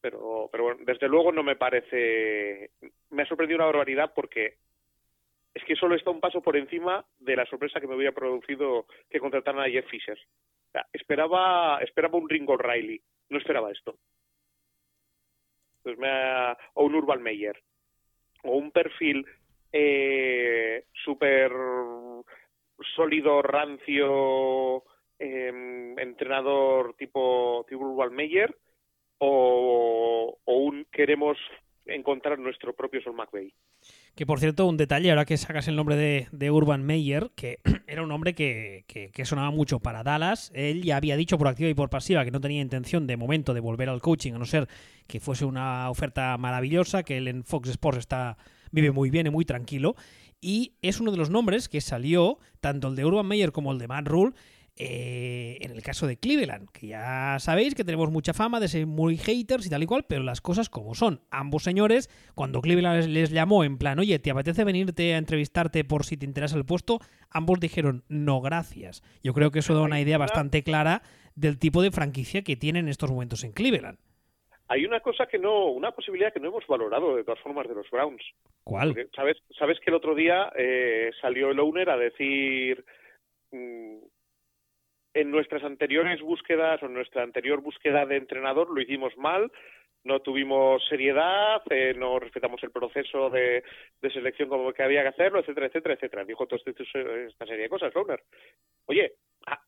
Pero, 0.00 0.48
pero 0.52 0.64
bueno, 0.64 0.80
desde 0.84 1.08
luego 1.08 1.32
no 1.32 1.42
me 1.42 1.56
parece. 1.56 2.70
Me 3.10 3.22
ha 3.22 3.26
sorprendido 3.26 3.56
una 3.56 3.66
barbaridad 3.66 4.12
porque 4.14 4.58
es 5.52 5.64
que 5.64 5.74
solo 5.74 5.96
está 5.96 6.10
un 6.10 6.20
paso 6.20 6.40
por 6.40 6.56
encima 6.56 7.04
de 7.18 7.34
la 7.34 7.46
sorpresa 7.46 7.80
que 7.80 7.88
me 7.88 7.96
hubiera 7.96 8.12
producido 8.12 8.86
que 9.10 9.18
contrataran 9.18 9.62
a 9.62 9.70
Jeff 9.70 9.88
Fisher. 9.88 10.18
Esperaba, 10.92 11.80
esperaba 11.82 12.18
un 12.18 12.28
Ringo 12.28 12.56
Riley, 12.56 13.00
no 13.30 13.38
esperaba 13.38 13.72
esto. 13.72 13.96
Pues 15.82 15.98
me 15.98 16.08
ha, 16.08 16.56
o 16.74 16.84
un 16.84 16.94
Urban 16.94 17.22
Meyer, 17.22 17.60
o 18.44 18.56
un 18.56 18.70
perfil 18.70 19.26
eh, 19.72 20.84
súper 21.04 21.52
sólido, 22.94 23.42
rancio, 23.42 24.84
eh, 25.18 25.94
entrenador 25.96 26.94
tipo, 26.96 27.66
Urban 27.70 28.14
Meyer, 28.14 28.56
o, 29.18 30.38
o 30.44 30.56
un 30.56 30.86
queremos 30.92 31.36
encontrar 31.88 32.38
nuestro 32.38 32.74
propio 32.74 33.00
Sol 33.02 33.14
McVeigh. 33.14 33.52
Que 34.14 34.26
por 34.26 34.40
cierto, 34.40 34.66
un 34.66 34.76
detalle, 34.76 35.10
ahora 35.10 35.24
que 35.24 35.36
sacas 35.36 35.68
el 35.68 35.76
nombre 35.76 35.96
de, 35.96 36.50
Urban 36.50 36.84
Meyer, 36.84 37.30
que 37.36 37.60
era 37.86 38.02
un 38.02 38.12
hombre 38.12 38.34
que, 38.34 38.84
que, 38.86 39.10
que, 39.10 39.24
sonaba 39.24 39.50
mucho 39.50 39.80
para 39.80 40.02
Dallas, 40.02 40.50
él 40.54 40.82
ya 40.82 40.96
había 40.96 41.16
dicho 41.16 41.38
por 41.38 41.48
activa 41.48 41.70
y 41.70 41.74
por 41.74 41.90
pasiva 41.90 42.24
que 42.24 42.30
no 42.30 42.40
tenía 42.40 42.60
intención 42.60 43.06
de 43.06 43.16
momento 43.16 43.54
de 43.54 43.60
volver 43.60 43.88
al 43.88 44.00
coaching, 44.00 44.32
a 44.32 44.38
no 44.38 44.44
ser 44.44 44.68
que 45.06 45.20
fuese 45.20 45.44
una 45.44 45.88
oferta 45.90 46.36
maravillosa, 46.36 47.02
que 47.02 47.18
él 47.18 47.28
en 47.28 47.44
Fox 47.44 47.70
Sports 47.70 47.98
está, 47.98 48.36
vive 48.70 48.90
muy 48.90 49.10
bien 49.10 49.26
y 49.26 49.30
muy 49.30 49.44
tranquilo, 49.44 49.96
y 50.40 50.74
es 50.82 51.00
uno 51.00 51.10
de 51.10 51.18
los 51.18 51.30
nombres 51.30 51.68
que 51.68 51.80
salió, 51.80 52.38
tanto 52.60 52.88
el 52.88 52.96
de 52.96 53.04
Urban 53.04 53.26
Meyer 53.26 53.52
como 53.52 53.72
el 53.72 53.78
de 53.78 53.88
Matt 53.88 54.06
Rule, 54.06 54.34
eh, 54.80 55.58
en 55.62 55.72
el 55.72 55.82
caso 55.82 56.06
de 56.06 56.18
Cleveland, 56.18 56.68
que 56.70 56.86
ya 56.86 57.38
sabéis 57.40 57.74
que 57.74 57.82
tenemos 57.82 58.12
mucha 58.12 58.32
fama 58.32 58.60
de 58.60 58.68
ser 58.68 58.86
muy 58.86 59.16
haters 59.16 59.66
y 59.66 59.70
tal 59.70 59.82
y 59.82 59.86
cual, 59.86 60.04
pero 60.08 60.22
las 60.22 60.40
cosas 60.40 60.68
como 60.68 60.94
son. 60.94 61.20
Ambos 61.32 61.64
señores, 61.64 62.08
cuando 62.36 62.60
Cleveland 62.60 63.06
les, 63.08 63.30
llamó 63.30 63.64
en 63.64 63.76
plan, 63.76 63.98
oye, 63.98 64.20
¿te 64.20 64.30
apetece 64.30 64.62
venirte 64.62 65.14
a 65.14 65.18
entrevistarte 65.18 65.82
por 65.82 66.06
si 66.06 66.16
te 66.16 66.26
interesa 66.26 66.56
el 66.56 66.64
puesto? 66.64 67.00
Ambos 67.28 67.58
dijeron, 67.58 68.04
no, 68.08 68.40
gracias. 68.40 69.02
Yo 69.20 69.34
creo 69.34 69.50
que 69.50 69.58
eso 69.58 69.74
da 69.74 69.80
una 69.80 70.00
idea 70.00 70.16
bastante 70.16 70.62
clara 70.62 71.02
del 71.34 71.58
tipo 71.58 71.82
de 71.82 71.90
franquicia 71.90 72.42
que 72.42 72.54
tienen 72.54 72.84
en 72.84 72.90
estos 72.90 73.10
momentos 73.10 73.42
en 73.42 73.50
Cleveland. 73.50 73.98
Hay 74.68 74.84
una 74.84 75.00
cosa 75.00 75.26
que 75.26 75.38
no, 75.38 75.66
una 75.66 75.92
posibilidad 75.92 76.32
que 76.32 76.40
no 76.40 76.48
hemos 76.48 76.66
valorado 76.66 77.16
de 77.16 77.24
todas 77.24 77.40
formas 77.40 77.66
de 77.66 77.74
los 77.74 77.90
Browns. 77.90 78.22
¿Cuál? 78.64 78.88
Porque, 78.88 79.08
¿sabes, 79.16 79.38
sabes 79.58 79.80
que 79.80 79.90
el 79.90 79.96
otro 79.96 80.14
día 80.14 80.52
eh, 80.56 81.10
salió 81.20 81.50
el 81.50 81.58
owner 81.58 81.88
a 81.88 81.96
decir 81.96 82.84
mmm, 83.50 83.96
en 85.14 85.30
nuestras 85.30 85.64
anteriores 85.64 86.20
búsquedas 86.20 86.82
o 86.82 86.86
en 86.86 86.94
nuestra 86.94 87.22
anterior 87.22 87.60
búsqueda 87.60 88.04
de 88.06 88.16
entrenador 88.16 88.70
lo 88.70 88.80
hicimos 88.80 89.16
mal, 89.16 89.50
no 90.04 90.20
tuvimos 90.20 90.86
seriedad, 90.88 91.62
eh, 91.70 91.94
no 91.96 92.18
respetamos 92.18 92.62
el 92.62 92.70
proceso 92.70 93.30
de, 93.30 93.64
de, 94.00 94.10
selección 94.10 94.48
como 94.48 94.72
que 94.72 94.82
había 94.82 95.02
que 95.02 95.08
hacerlo, 95.08 95.40
etcétera, 95.40 95.66
etcétera, 95.66 95.94
etcétera. 95.94 96.24
Dijo 96.24 96.46
todo 96.46 96.60
este, 96.64 96.82
esta 97.26 97.46
serie 97.46 97.64
de 97.64 97.68
cosas, 97.68 97.94
Owner. 97.96 98.22
Oye, 98.86 99.14
ah, 99.46 99.60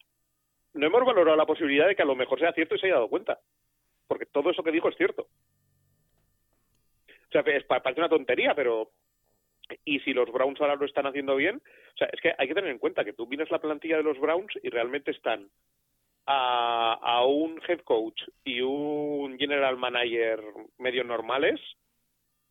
no 0.74 0.86
hemos 0.86 1.04
valorado 1.04 1.36
la 1.36 1.46
posibilidad 1.46 1.88
de 1.88 1.96
que 1.96 2.02
a 2.02 2.06
lo 2.06 2.14
mejor 2.14 2.38
sea 2.38 2.52
cierto 2.52 2.74
y 2.74 2.78
se 2.78 2.86
haya 2.86 2.96
dado 2.96 3.08
cuenta, 3.08 3.38
porque 4.11 4.27
todo 4.27 4.51
eso 4.51 4.64
que 4.64 4.73
dijo 4.73 4.88
es 4.88 4.96
cierto. 4.96 5.29
O 7.09 7.31
sea, 7.31 7.42
es, 7.42 7.62
parece 7.62 8.01
una 8.01 8.09
tontería, 8.09 8.57
pero 8.57 8.90
y 9.85 10.01
si 10.01 10.12
los 10.12 10.33
Browns 10.33 10.61
ahora 10.61 10.75
lo 10.75 10.85
están 10.85 11.07
haciendo 11.07 11.37
bien, 11.37 11.62
o 11.94 11.96
sea, 11.96 12.09
es 12.12 12.20
que 12.20 12.35
hay 12.37 12.49
que 12.49 12.55
tener 12.55 12.73
en 12.73 12.81
cuenta 12.81 13.05
que 13.05 13.12
tú 13.12 13.29
miras 13.29 13.53
la 13.53 13.61
plantilla 13.61 13.99
de 13.99 14.03
los 14.03 14.18
Browns 14.18 14.53
y 14.64 14.68
realmente 14.68 15.12
están 15.12 15.49
a, 16.27 16.99
a 17.01 17.25
un 17.25 17.61
head 17.68 17.83
coach 17.85 18.20
y 18.42 18.62
un 18.62 19.38
general 19.38 19.77
manager 19.77 20.42
medio 20.79 21.05
normales 21.05 21.61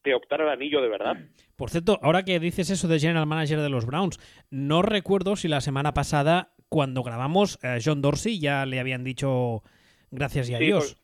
de 0.06 0.16
optar 0.16 0.42
al 0.42 0.52
anillo 0.52 0.82
de 0.82 0.88
verdad. 0.88 1.18
Por 1.58 1.72
cierto, 1.72 2.00
ahora 2.02 2.24
que 2.24 2.40
dices 2.40 2.70
eso 2.70 2.88
de 2.88 3.00
general 3.00 3.26
manager 3.26 3.60
de 3.60 3.70
los 3.70 3.86
Browns, 3.86 4.18
no 4.50 4.82
recuerdo 4.82 5.36
si 5.36 5.50
la 5.50 5.60
semana 5.60 5.94
pasada, 5.94 6.54
cuando 6.70 7.04
grabamos, 7.04 7.60
eh, 7.64 7.80
John 7.84 8.02
Dorsey 8.02 8.40
ya 8.40 8.66
le 8.66 8.80
habían 8.80 9.04
dicho 9.04 9.62
gracias 10.10 10.50
y 10.50 10.56
adiós. 10.56 10.90
Sí, 10.92 10.99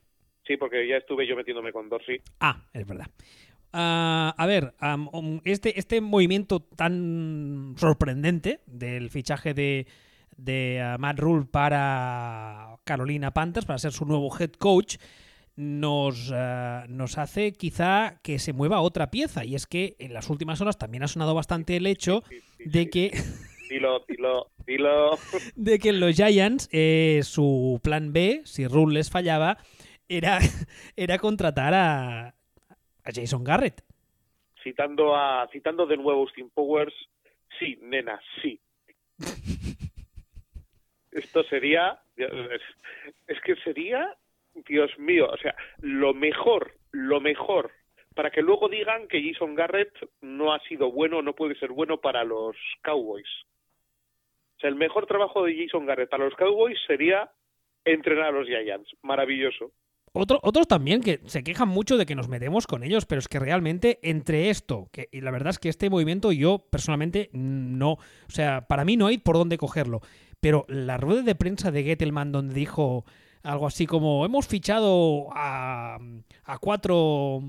sí, 0.46 0.58
porque 0.58 0.88
ya 0.88 0.98
estuve 0.98 1.28
yo 1.28 1.36
metiéndome 1.36 1.72
con 1.72 1.90
Dorsey. 1.90 2.22
Ah, 2.40 2.64
es 2.74 2.86
verdad. 2.86 3.08
Uh, 3.74 4.32
a 4.38 4.46
ver, 4.48 4.74
um, 4.82 5.42
este, 5.44 5.78
este 5.78 6.00
movimiento 6.00 6.62
tan 6.62 7.76
sorprendente 7.78 8.62
del 8.68 9.10
fichaje 9.10 9.54
de, 9.54 9.86
de 10.38 10.82
uh, 10.82 10.98
Matt 10.98 11.20
Rule 11.20 11.46
para 11.52 12.78
Carolina 12.86 13.32
Panthers, 13.32 13.66
para 13.66 13.80
ser 13.80 13.92
su 13.92 14.06
nuevo 14.06 14.34
head 14.40 14.52
coach, 14.52 14.96
nos, 15.58 16.32
uh, 16.32 16.88
nos 16.88 17.18
hace 17.18 17.52
quizá 17.52 18.20
que 18.24 18.40
se 18.40 18.54
mueva 18.54 18.80
otra 18.80 19.12
pieza. 19.12 19.44
Y 19.44 19.56
es 19.56 19.68
que 19.68 19.98
en 20.00 20.14
las 20.14 20.30
últimas 20.30 20.62
horas 20.62 20.78
también 20.78 21.04
ha 21.04 21.10
sonado 21.10 21.36
bastante 21.36 21.76
el 21.76 21.86
hecho 21.86 22.24
sí, 22.30 22.40
sí, 22.40 22.64
sí, 22.64 22.70
de 22.70 22.90
que... 22.90 23.12
Dilo, 23.70 24.06
dilo, 24.08 24.52
dilo. 24.66 25.18
De 25.56 25.80
que 25.80 25.92
los 25.92 26.16
Giants, 26.16 26.70
eh, 26.72 27.22
su 27.24 27.80
plan 27.84 28.14
B, 28.14 28.42
si 28.46 28.68
Rule 28.68 28.94
les 28.94 29.10
fallaba, 29.10 29.58
era, 30.08 30.40
era 30.96 31.18
contratar 31.20 31.74
a, 31.74 32.28
a 32.28 33.12
Jason 33.14 33.44
Garrett. 33.44 33.82
Citando 34.64 35.16
a 35.16 35.48
citando 35.52 35.86
de 35.86 35.98
nuevo 35.98 36.22
Austin 36.22 36.50
Powers, 36.50 36.94
sí, 37.60 37.78
nena, 37.82 38.20
sí. 38.42 38.60
Esto 41.12 41.44
sería 41.44 42.00
es, 42.18 42.62
es, 43.28 43.42
que 43.42 43.56
sería 43.58 44.16
Dios 44.68 44.98
mío, 44.98 45.30
o 45.32 45.38
sea, 45.38 45.56
lo 45.80 46.14
mejor, 46.14 46.74
lo 46.92 47.22
mejor 47.22 47.72
para 48.16 48.32
que 48.32 48.42
luego 48.42 48.70
digan 48.70 49.08
que 49.08 49.22
Jason 49.22 49.54
Garrett 49.54 49.94
no 50.22 50.54
ha 50.54 50.60
sido 50.62 50.92
bueno, 50.92 51.22
no 51.22 51.36
puede 51.36 51.56
ser 51.56 51.72
bueno 51.72 52.00
para 52.00 52.24
los 52.24 52.56
Cowboys. 52.82 53.28
O 54.56 54.60
sea, 54.62 54.70
el 54.70 54.76
mejor 54.76 55.06
trabajo 55.06 55.44
de 55.44 55.56
Jason 55.56 55.86
Garrett 55.86 56.10
para 56.10 56.24
los 56.24 56.36
Cowboys 56.36 56.80
sería 56.88 57.30
entrenar 57.84 58.28
a 58.28 58.32
los 58.32 58.48
Giants. 58.48 58.90
Maravilloso. 59.02 59.72
Otro, 60.18 60.40
otros 60.44 60.66
también 60.66 61.02
que 61.02 61.20
se 61.26 61.44
quejan 61.44 61.68
mucho 61.68 61.98
de 61.98 62.06
que 62.06 62.16
nos 62.16 62.30
metemos 62.30 62.68
con 62.68 62.86
ellos, 62.86 63.06
pero 63.06 63.20
es 63.20 63.28
que 63.28 63.38
realmente 63.38 64.00
entre 64.02 64.50
esto, 64.50 64.88
que, 64.94 65.10
y 65.12 65.20
la 65.20 65.30
verdad 65.30 65.50
es 65.50 65.60
que 65.60 65.68
este 65.68 65.90
movimiento 65.90 66.32
yo 66.32 66.66
personalmente 66.72 67.30
no, 67.34 67.92
o 67.92 68.30
sea, 68.30 68.66
para 68.66 68.86
mí 68.86 68.96
no 68.96 69.08
hay 69.08 69.18
por 69.18 69.36
dónde 69.36 69.58
cogerlo, 69.58 70.00
pero 70.40 70.66
la 70.70 70.96
rueda 70.96 71.22
de 71.22 71.36
prensa 71.36 71.70
de 71.70 71.84
Gettelman 71.84 72.32
donde 72.32 72.54
dijo 72.56 73.04
algo 73.44 73.68
así 73.68 73.88
como 73.88 74.26
hemos 74.26 74.48
fichado 74.48 75.28
a, 75.34 76.00
a 76.46 76.58
cuatro 76.60 77.42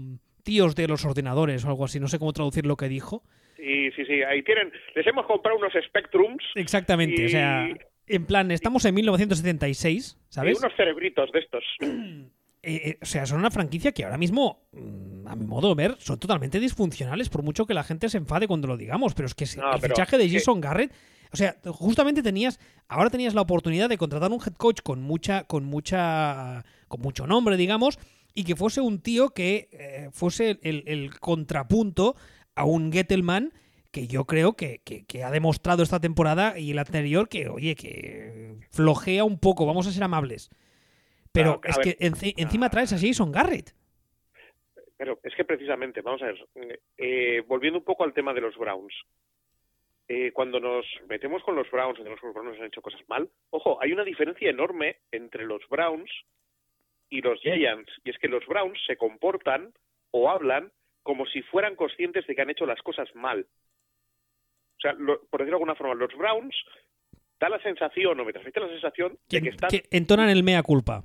tíos 0.42 0.74
de 0.74 0.88
los 0.88 1.04
ordenadores 1.04 1.64
o 1.64 1.68
algo 1.68 1.84
así, 1.84 2.00
no 2.00 2.08
sé 2.08 2.18
cómo 2.18 2.32
traducir 2.32 2.66
lo 2.66 2.76
que 2.76 2.88
dijo. 2.88 3.22
Sí, 3.56 3.92
sí, 3.92 4.04
sí, 4.06 4.22
ahí 4.24 4.42
tienen, 4.42 4.72
les 4.96 5.06
hemos 5.06 5.24
comprado 5.26 5.56
unos 5.56 5.72
Spectrums. 5.86 6.42
Exactamente, 6.56 7.22
y... 7.22 7.26
o 7.26 7.28
sea, 7.28 7.68
en 8.08 8.26
plan, 8.26 8.50
estamos 8.50 8.84
en 8.84 8.94
1976, 8.96 10.18
¿sabes? 10.28 10.56
Y 10.56 10.58
unos 10.58 10.76
cerebritos 10.76 11.30
de 11.30 11.38
estos. 11.38 11.64
Eh, 12.68 12.82
eh, 12.84 12.98
o 13.00 13.06
sea, 13.06 13.24
son 13.26 13.38
una 13.38 13.52
franquicia 13.52 13.92
que 13.92 14.02
ahora 14.02 14.18
mismo, 14.18 14.66
mm, 14.72 15.28
a 15.28 15.36
mi 15.36 15.46
modo 15.46 15.68
de 15.68 15.76
ver, 15.76 15.96
son 16.00 16.18
totalmente 16.18 16.58
disfuncionales, 16.58 17.28
por 17.28 17.44
mucho 17.44 17.64
que 17.64 17.74
la 17.74 17.84
gente 17.84 18.08
se 18.08 18.18
enfade 18.18 18.48
cuando 18.48 18.66
lo 18.66 18.76
digamos. 18.76 19.14
Pero 19.14 19.26
es 19.26 19.36
que 19.36 19.46
no, 19.56 19.72
el 19.72 19.80
fichaje 19.80 20.18
de 20.18 20.28
Jason 20.28 20.60
que... 20.60 20.66
Garrett, 20.66 20.92
o 21.32 21.36
sea, 21.36 21.56
justamente 21.66 22.24
tenías, 22.24 22.58
ahora 22.88 23.08
tenías 23.08 23.34
la 23.34 23.42
oportunidad 23.42 23.88
de 23.88 23.96
contratar 23.96 24.32
un 24.32 24.40
head 24.40 24.54
coach 24.54 24.80
con 24.82 25.00
mucha, 25.00 25.44
con 25.44 25.64
mucha, 25.64 26.64
con 26.88 27.00
mucho 27.02 27.28
nombre, 27.28 27.56
digamos, 27.56 28.00
y 28.34 28.42
que 28.42 28.56
fuese 28.56 28.80
un 28.80 28.98
tío 28.98 29.28
que 29.28 29.68
eh, 29.70 30.08
fuese 30.10 30.58
el, 30.62 30.82
el, 30.88 31.20
contrapunto 31.20 32.16
a 32.56 32.64
un 32.64 32.90
Gettelman 32.92 33.52
que 33.92 34.08
yo 34.08 34.24
creo 34.24 34.56
que, 34.56 34.80
que, 34.84 35.04
que, 35.04 35.22
ha 35.22 35.30
demostrado 35.30 35.84
esta 35.84 36.00
temporada 36.00 36.58
y 36.58 36.72
el 36.72 36.80
anterior 36.80 37.28
que, 37.28 37.48
oye, 37.48 37.76
que 37.76 38.56
flojea 38.70 39.22
un 39.22 39.38
poco, 39.38 39.66
vamos 39.66 39.86
a 39.86 39.92
ser 39.92 40.02
amables. 40.02 40.50
Pero 41.36 41.60
claro, 41.60 41.80
es 41.80 41.86
ver, 41.86 41.96
que 41.96 42.06
enci 42.06 42.34
encima 42.36 42.70
traes 42.70 42.92
a 42.92 42.98
Jason 42.98 43.30
Garrett. 43.30 43.74
Pero 44.96 45.18
es 45.22 45.34
que 45.34 45.44
precisamente, 45.44 46.00
vamos 46.00 46.22
a 46.22 46.26
ver, 46.26 46.80
eh, 46.96 47.42
volviendo 47.46 47.78
un 47.78 47.84
poco 47.84 48.04
al 48.04 48.14
tema 48.14 48.32
de 48.32 48.40
los 48.40 48.56
Browns, 48.56 48.94
eh, 50.08 50.32
cuando 50.32 50.58
nos 50.60 50.86
metemos 51.08 51.42
con 51.42 51.54
los 51.54 51.70
Browns, 51.70 52.02
de 52.02 52.08
los 52.08 52.20
Browns 52.20 52.58
han 52.58 52.66
hecho 52.66 52.80
cosas 52.80 53.00
mal, 53.08 53.28
ojo, 53.50 53.78
hay 53.82 53.92
una 53.92 54.04
diferencia 54.04 54.48
enorme 54.48 54.98
entre 55.10 55.44
los 55.44 55.60
Browns 55.68 56.10
y 57.10 57.20
los 57.20 57.40
Giants, 57.40 57.92
y 58.04 58.10
es 58.10 58.18
que 58.18 58.28
los 58.28 58.46
Browns 58.46 58.78
se 58.86 58.96
comportan 58.96 59.74
o 60.12 60.30
hablan 60.30 60.72
como 61.02 61.26
si 61.26 61.42
fueran 61.42 61.76
conscientes 61.76 62.26
de 62.26 62.34
que 62.34 62.42
han 62.42 62.50
hecho 62.50 62.66
las 62.66 62.80
cosas 62.82 63.08
mal. 63.14 63.46
sea, 64.80 64.94
por 64.94 65.40
decirlo 65.40 65.44
de 65.44 65.52
alguna 65.52 65.74
forma, 65.74 65.94
los 65.94 66.16
Browns 66.16 66.56
da 67.38 67.48
la 67.48 67.60
sensación, 67.60 68.18
o 68.18 68.24
me 68.24 68.32
transmite 68.32 68.60
la 68.60 68.68
sensación 68.68 69.18
de 69.28 69.42
que 69.42 69.48
están... 69.50 69.70
Que 69.70 69.84
entonan 69.90 70.30
el 70.30 70.42
mea 70.42 70.62
culpa. 70.62 71.04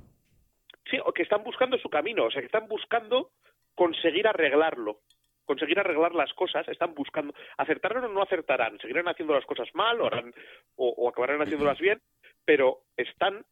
Sí, 0.92 0.98
o 1.02 1.10
que 1.10 1.22
están 1.22 1.42
buscando 1.42 1.78
su 1.78 1.88
camino, 1.88 2.26
o 2.26 2.30
sea, 2.30 2.42
que 2.42 2.46
están 2.52 2.68
buscando 2.68 3.30
conseguir 3.74 4.28
arreglarlo, 4.28 5.00
conseguir 5.46 5.78
arreglar 5.78 6.14
las 6.14 6.34
cosas, 6.34 6.68
están 6.68 6.92
buscando, 6.92 7.32
acertarán 7.56 8.04
o 8.04 8.08
no 8.08 8.20
acertarán, 8.20 8.78
seguirán 8.78 9.08
haciendo 9.08 9.32
las 9.32 9.46
cosas 9.46 9.70
mal 9.72 10.02
o, 10.02 10.10
o, 10.76 11.08
acabarán 11.08 11.40
haciéndolas 11.40 11.78
bien, 11.78 11.98
pero 12.44 12.82
están 12.94 13.42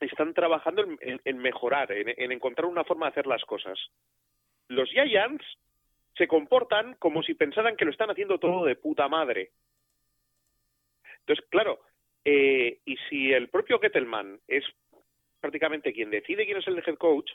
están 0.00 0.32
trabajando 0.32 0.86
en, 1.00 1.38
mejorar, 1.38 1.92
en, 1.92 2.32
encontrar 2.32 2.66
una 2.66 2.84
forma 2.84 3.06
de 3.06 3.10
hacer 3.10 3.26
las 3.26 3.44
cosas. 3.44 3.78
Los 4.68 4.88
Giants 4.88 5.44
se 6.16 6.26
comportan 6.26 6.94
como 6.98 7.22
si 7.22 7.34
pensaran 7.34 7.76
que 7.76 7.84
lo 7.84 7.90
están 7.90 8.10
haciendo 8.10 8.38
todo 8.38 8.64
de 8.64 8.76
puta 8.76 9.06
madre. 9.08 9.50
Entonces, 11.20 11.44
claro, 11.50 11.80
eh, 12.24 12.80
y 12.86 12.96
si 13.08 13.32
el 13.32 13.48
propio 13.48 13.78
Gettelman 13.78 14.40
es 14.48 14.64
prácticamente 15.44 15.92
quien 15.92 16.08
decide 16.08 16.46
quién 16.46 16.56
es 16.56 16.66
el 16.68 16.78
head 16.78 16.96
coach, 16.96 17.30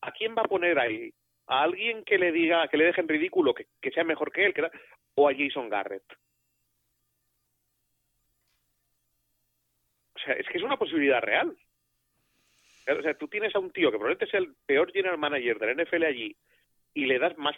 ¿a 0.00 0.10
quién 0.10 0.34
va 0.36 0.42
a 0.42 0.48
poner 0.48 0.80
ahí? 0.80 1.14
¿A 1.46 1.62
alguien 1.62 2.02
que 2.02 2.18
le 2.18 2.32
diga, 2.32 2.66
que 2.66 2.76
le 2.76 2.86
deje 2.86 3.00
en 3.00 3.06
ridículo, 3.06 3.54
que, 3.54 3.68
sea 3.92 4.02
mejor 4.02 4.32
que 4.32 4.46
él, 4.46 4.52
que, 4.52 4.68
o 5.14 5.28
a 5.28 5.32
Jason 5.32 5.68
Garrett? 5.68 6.02
O 10.16 10.18
sea, 10.18 10.34
es 10.34 10.48
que 10.48 10.58
es 10.58 10.64
una 10.64 10.76
posibilidad 10.76 11.22
real. 11.22 11.56
O 12.88 13.02
sea, 13.02 13.14
tú 13.14 13.28
tienes 13.28 13.54
a 13.54 13.60
un 13.60 13.70
tío 13.70 13.92
que 13.92 13.98
probablemente 13.98 14.24
es 14.24 14.34
el 14.34 14.56
peor 14.66 14.90
general 14.90 15.16
manager 15.16 15.60
del 15.60 15.84
NFL 15.84 16.02
allí 16.02 16.36
y 16.94 17.06
le 17.06 17.20
das 17.20 17.38
más, 17.38 17.54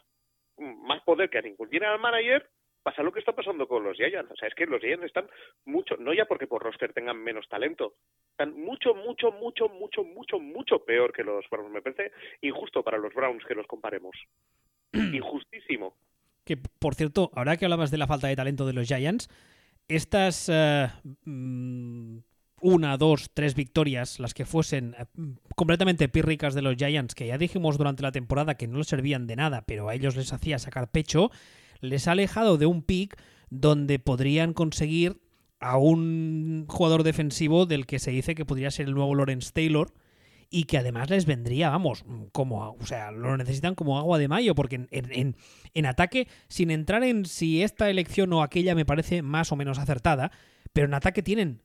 más 0.59 1.03
poder 1.03 1.31
que 1.31 1.38
a 1.38 1.42
ningún 1.42 1.70
general 1.70 1.98
manager, 1.98 2.46
pasa 2.88 3.03
lo 3.03 3.12
que 3.12 3.18
está 3.18 3.33
pasando 3.33 3.68
con 3.68 3.85
los 3.85 3.98
Giants. 3.98 4.33
O 4.33 4.37
sea, 4.37 4.48
es 4.48 4.55
que 4.55 4.64
los 4.64 4.81
Giants 4.81 5.05
están 5.05 5.29
mucho, 5.66 5.98
no 5.98 6.14
ya 6.14 6.24
porque 6.24 6.46
por 6.46 6.62
roster 6.62 6.94
tengan 6.94 7.22
menos 7.22 7.46
talento, 7.46 7.92
están 8.31 8.59
mucho, 8.59 8.94
mucho, 8.94 9.31
mucho, 9.31 9.68
mucho, 9.68 10.03
mucho, 10.05 10.38
mucho 10.38 10.79
peor 10.87 11.12
que 11.12 11.22
los 11.22 11.44
Browns. 11.51 11.70
Me 11.70 11.83
parece 11.83 12.12
injusto 12.40 12.83
para 12.83 12.96
los 12.96 13.12
Browns 13.12 13.44
que 13.44 13.55
los 13.55 13.66
comparemos. 13.66 14.16
Injustísimo. 14.92 15.96
Que, 16.46 16.57
por 16.57 16.94
cierto, 16.94 17.31
ahora 17.35 17.59
que 17.59 17.66
hablabas 17.66 17.90
de 17.90 17.98
la 17.98 18.07
falta 18.07 18.29
de 18.29 18.37
talento 18.37 18.64
de 18.64 18.72
los 18.72 18.88
Giants, 18.88 19.29
estas 19.87 20.48
eh, 20.51 20.88
mm, 21.27 22.20
una, 22.62 22.96
dos, 22.96 23.31
tres 23.35 23.55
victorias, 23.55 24.18
las 24.18 24.33
que 24.33 24.46
fuesen 24.46 24.96
eh, 24.98 25.05
completamente 25.57 26.09
pírricas 26.09 26.55
de 26.55 26.62
los 26.62 26.77
Giants, 26.77 27.14
que 27.14 27.27
ya 27.27 27.37
dijimos 27.37 27.77
durante 27.77 28.03
la 28.03 28.12
temporada 28.12 28.55
que 28.55 28.66
no 28.66 28.79
les 28.79 28.87
servían 28.87 29.27
de 29.27 29.37
nada, 29.37 29.66
pero 29.66 29.90
a 29.90 29.94
ellos 29.94 30.16
les 30.16 30.33
hacía 30.33 30.59
sacar 30.59 30.90
pecho, 30.90 31.31
les 31.81 32.09
ha 32.09 32.12
alejado 32.12 32.59
de 32.59 32.67
un 32.67 32.83
pick 32.83 33.21
donde 33.51 33.99
podrían 33.99 34.53
conseguir 34.53 35.17
a 35.61 35.77
un 35.79 36.67
jugador 36.69 37.03
defensivo 37.03 37.67
del 37.67 37.87
que 37.87 37.99
se 37.99 38.11
dice 38.11 38.35
que 38.35 38.45
podría 38.45 38.71
ser 38.71 38.87
el 38.87 38.95
nuevo 38.95 39.14
Lawrence 39.14 39.53
Taylor 39.53 39.93
y 40.51 40.64
que 40.64 40.79
además 40.79 41.11
les 41.11 41.27
vendría, 41.27 41.69
vamos, 41.69 42.05
como, 42.33 42.73
o 42.73 42.87
sea, 42.87 43.11
lo 43.11 43.37
necesitan 43.37 43.75
como 43.75 43.99
agua 43.99 44.19
de 44.19 44.29
mayo, 44.29 44.55
porque 44.55 44.77
en, 44.77 44.88
en, 44.91 45.37
en 45.75 45.87
ataque, 45.87 46.27
sin 46.49 46.71
entrar 46.71 47.05
en 47.05 47.27
si 47.27 47.62
esta 47.62 47.91
elección 47.91 48.33
o 48.33 48.43
aquella 48.43 48.75
me 48.75 48.87
parece 48.87 49.21
más 49.21 49.53
o 49.53 49.57
menos 49.57 49.79
acertada, 49.79 50.31
pero 50.73 50.87
en 50.87 50.95
ataque 50.95 51.23
tienen 51.23 51.61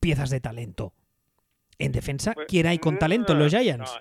piezas 0.00 0.30
de 0.30 0.40
talento. 0.40 0.94
En 1.78 1.92
defensa, 1.92 2.32
pues, 2.34 2.46
¿quién 2.48 2.66
hay 2.66 2.78
con 2.78 2.98
talento? 2.98 3.34
¿Los 3.34 3.52
Giants? 3.52 4.00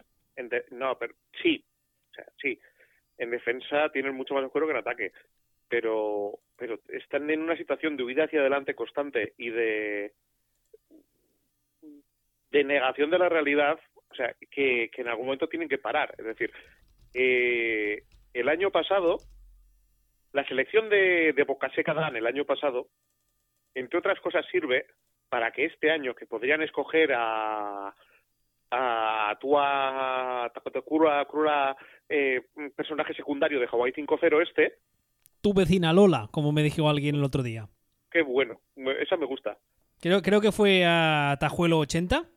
No, 0.71 0.97
pero 0.99 1.15
sí, 1.41 1.63
o 2.11 2.15
sea, 2.15 2.25
sí. 2.41 2.59
En 3.17 3.31
defensa 3.31 3.89
tienen 3.91 4.15
mucho 4.15 4.35
más 4.35 4.45
juego 4.51 4.67
que 4.67 4.73
en 4.73 4.77
ataque 4.77 5.11
pero, 5.69 6.39
pero 6.57 6.79
están 6.89 7.29
en 7.29 7.41
una 7.41 7.57
situación 7.57 7.97
de 7.97 8.03
huida 8.03 8.25
hacia 8.25 8.39
adelante 8.39 8.75
constante 8.75 9.33
y 9.37 9.49
de, 9.49 10.13
negación 12.51 13.11
de 13.11 13.19
la 13.19 13.29
realidad, 13.29 13.79
o 14.09 14.15
sea, 14.15 14.35
que, 14.49 14.89
en 14.91 15.07
algún 15.07 15.25
momento 15.25 15.47
tienen 15.47 15.69
que 15.69 15.77
parar. 15.77 16.15
Es 16.17 16.25
decir, 16.25 16.51
eh, 17.13 18.03
el 18.33 18.49
año 18.49 18.71
pasado, 18.71 19.17
la 20.33 20.45
selección 20.47 20.89
de, 20.89 21.33
de 21.33 21.43
Bocaseca 21.43 21.93
Dan 21.93 22.15
el 22.15 22.25
año 22.25 22.45
pasado, 22.45 22.87
entre 23.75 23.99
otras 23.99 24.19
cosas, 24.21 24.45
sirve 24.51 24.87
para 25.29 25.51
que 25.51 25.65
este 25.65 25.91
año, 25.91 26.15
que 26.15 26.25
podrían 26.25 26.63
escoger 26.63 27.13
a, 27.13 27.93
a 28.71 29.37
Tua 29.39 30.51
Takura 30.53 31.75
eh, 32.09 32.41
personaje 32.75 33.13
secundario 33.13 33.59
de 33.59 33.67
Hawaii 33.67 33.93
5-0 33.93 34.43
este, 34.43 34.77
tu 35.41 35.53
vecina 35.53 35.93
Lola, 35.93 36.27
como 36.31 36.51
me 36.51 36.63
dijo 36.63 36.89
alguien 36.89 37.15
el 37.15 37.23
otro 37.23 37.43
día. 37.43 37.69
Qué 38.11 38.21
bueno, 38.21 38.59
esa 39.01 39.17
me 39.17 39.25
gusta. 39.25 39.57
Creo, 39.99 40.21
creo 40.21 40.41
que 40.41 40.51
fue 40.51 40.85
a 40.85 41.37
Tajuelo80 41.39 42.27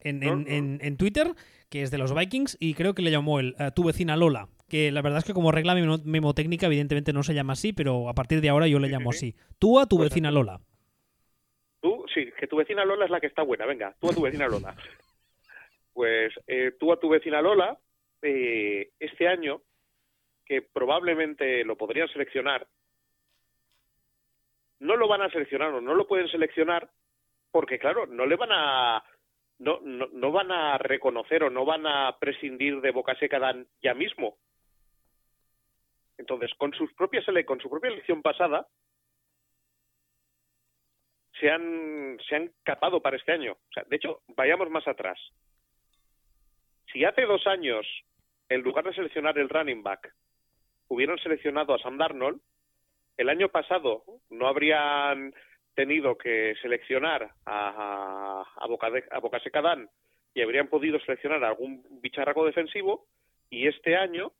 en, 0.00 0.80
en, 0.80 0.96
Twitter, 0.96 1.28
que 1.70 1.82
es 1.82 1.90
de 1.90 1.98
los 1.98 2.14
Vikings, 2.14 2.56
y 2.60 2.74
creo 2.74 2.94
que 2.94 3.02
le 3.02 3.10
llamó 3.10 3.40
el, 3.40 3.54
tu 3.74 3.84
vecina 3.84 4.16
Lola. 4.16 4.48
Que 4.68 4.92
la 4.92 5.00
verdad 5.00 5.20
es 5.20 5.24
que 5.24 5.32
como 5.32 5.50
regla 5.50 5.74
memotécnica, 5.74 6.66
evidentemente 6.66 7.12
no 7.12 7.22
se 7.22 7.34
llama 7.34 7.54
así, 7.54 7.72
pero 7.72 8.08
a 8.08 8.14
partir 8.14 8.40
de 8.40 8.48
ahora 8.48 8.66
yo 8.66 8.78
le 8.78 8.88
llamo 8.88 9.10
así. 9.10 9.34
Tú 9.58 9.80
a 9.80 9.86
tu 9.86 9.96
pues 9.96 10.10
vecina 10.10 10.30
Lola. 10.30 10.60
Tú, 11.80 12.04
sí, 12.12 12.28
que 12.38 12.46
tu 12.46 12.56
vecina 12.56 12.84
Lola 12.84 13.04
es 13.04 13.10
la 13.10 13.20
que 13.20 13.28
está 13.28 13.42
buena, 13.42 13.64
venga, 13.64 13.94
tú 14.00 14.10
a 14.10 14.14
tu 14.14 14.22
vecina 14.22 14.46
Lola. 14.48 14.74
pues 15.94 16.32
eh, 16.46 16.72
tú 16.78 16.92
a 16.92 17.00
tu 17.00 17.08
vecina 17.08 17.40
Lola, 17.40 17.78
eh, 18.22 18.90
este 18.98 19.28
año 19.28 19.62
que 20.48 20.62
probablemente 20.62 21.62
lo 21.64 21.76
podrían 21.76 22.08
seleccionar, 22.08 22.66
no 24.80 24.96
lo 24.96 25.06
van 25.06 25.22
a 25.22 25.30
seleccionar 25.30 25.72
o 25.74 25.80
no 25.80 25.94
lo 25.94 26.06
pueden 26.06 26.28
seleccionar 26.28 26.88
porque, 27.50 27.78
claro, 27.78 28.06
no 28.06 28.26
le 28.26 28.36
van 28.36 28.50
a 28.52 29.04
no, 29.58 29.80
no, 29.80 30.32
van 30.32 30.52
a 30.52 30.78
reconocer 30.78 31.42
o 31.42 31.50
no 31.50 31.64
van 31.64 31.86
a 31.86 32.16
prescindir 32.18 32.80
de 32.80 32.92
Boca 32.92 33.16
Seca 33.16 33.40
ya 33.82 33.92
mismo. 33.92 34.36
Entonces, 36.16 36.52
con 36.56 36.72
sus 36.72 36.92
propias 36.94 37.24
con 37.44 37.60
su 37.60 37.68
propia 37.68 37.90
elección 37.90 38.22
pasada, 38.22 38.66
se 41.40 41.50
han, 41.50 42.18
se 42.28 42.36
han 42.36 42.52
capado 42.62 43.00
para 43.00 43.16
este 43.16 43.32
año. 43.32 43.52
O 43.52 43.72
sea, 43.72 43.84
de 43.84 43.96
hecho, 43.96 44.22
vayamos 44.28 44.70
más 44.70 44.86
atrás. 44.86 45.18
Si 46.92 47.04
hace 47.04 47.22
dos 47.22 47.46
años, 47.46 47.86
en 48.48 48.62
lugar 48.62 48.84
de 48.84 48.94
seleccionar 48.94 49.38
el 49.38 49.48
running 49.48 49.82
back, 49.82 50.12
hubieran 50.88 51.18
seleccionado 51.18 51.74
a 51.74 51.78
Sam 51.78 51.98
Darnold, 51.98 52.40
el 53.16 53.28
año 53.28 53.48
pasado 53.48 54.04
no 54.30 54.46
habrían 54.46 55.34
tenido 55.74 56.16
que 56.16 56.54
seleccionar 56.60 57.30
a, 57.44 58.44
a, 58.56 58.64
a, 58.64 59.78
y 60.34 60.42
habrían 60.42 60.68
podido 60.68 60.98
seleccionar 61.00 61.42
a 61.44 61.48
algún 61.48 61.84
bicharraco 62.00 62.44
defensivo 62.44 63.06
y 63.50 63.66
este 63.66 63.96
año 63.96 64.32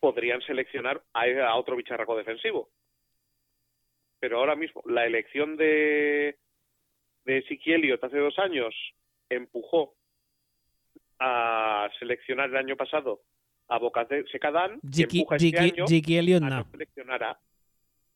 podrían 0.00 0.40
seleccionar 0.42 1.02
a, 1.12 1.56
otro 1.56 1.76
bicharraco 1.76 2.16
defensivo. 2.16 2.68
Pero 4.20 4.38
ahora 4.38 4.56
mismo 4.56 4.82
la 4.86 5.06
elección 5.06 5.56
de, 5.56 6.36
de 7.24 7.38
Ezequiel 7.38 7.98
hace 8.00 8.18
dos 8.18 8.38
años 8.38 8.74
empujó 9.28 9.94
a 11.20 11.90
seleccionar 11.98 12.50
el 12.50 12.56
año 12.56 12.76
pasado 12.76 13.20
a 13.68 13.78
Boca 13.78 14.06
Secadán 14.30 14.80
Jiki, 14.90 15.26
este 15.30 16.18
Elliott 16.18 16.42
no. 16.42 16.66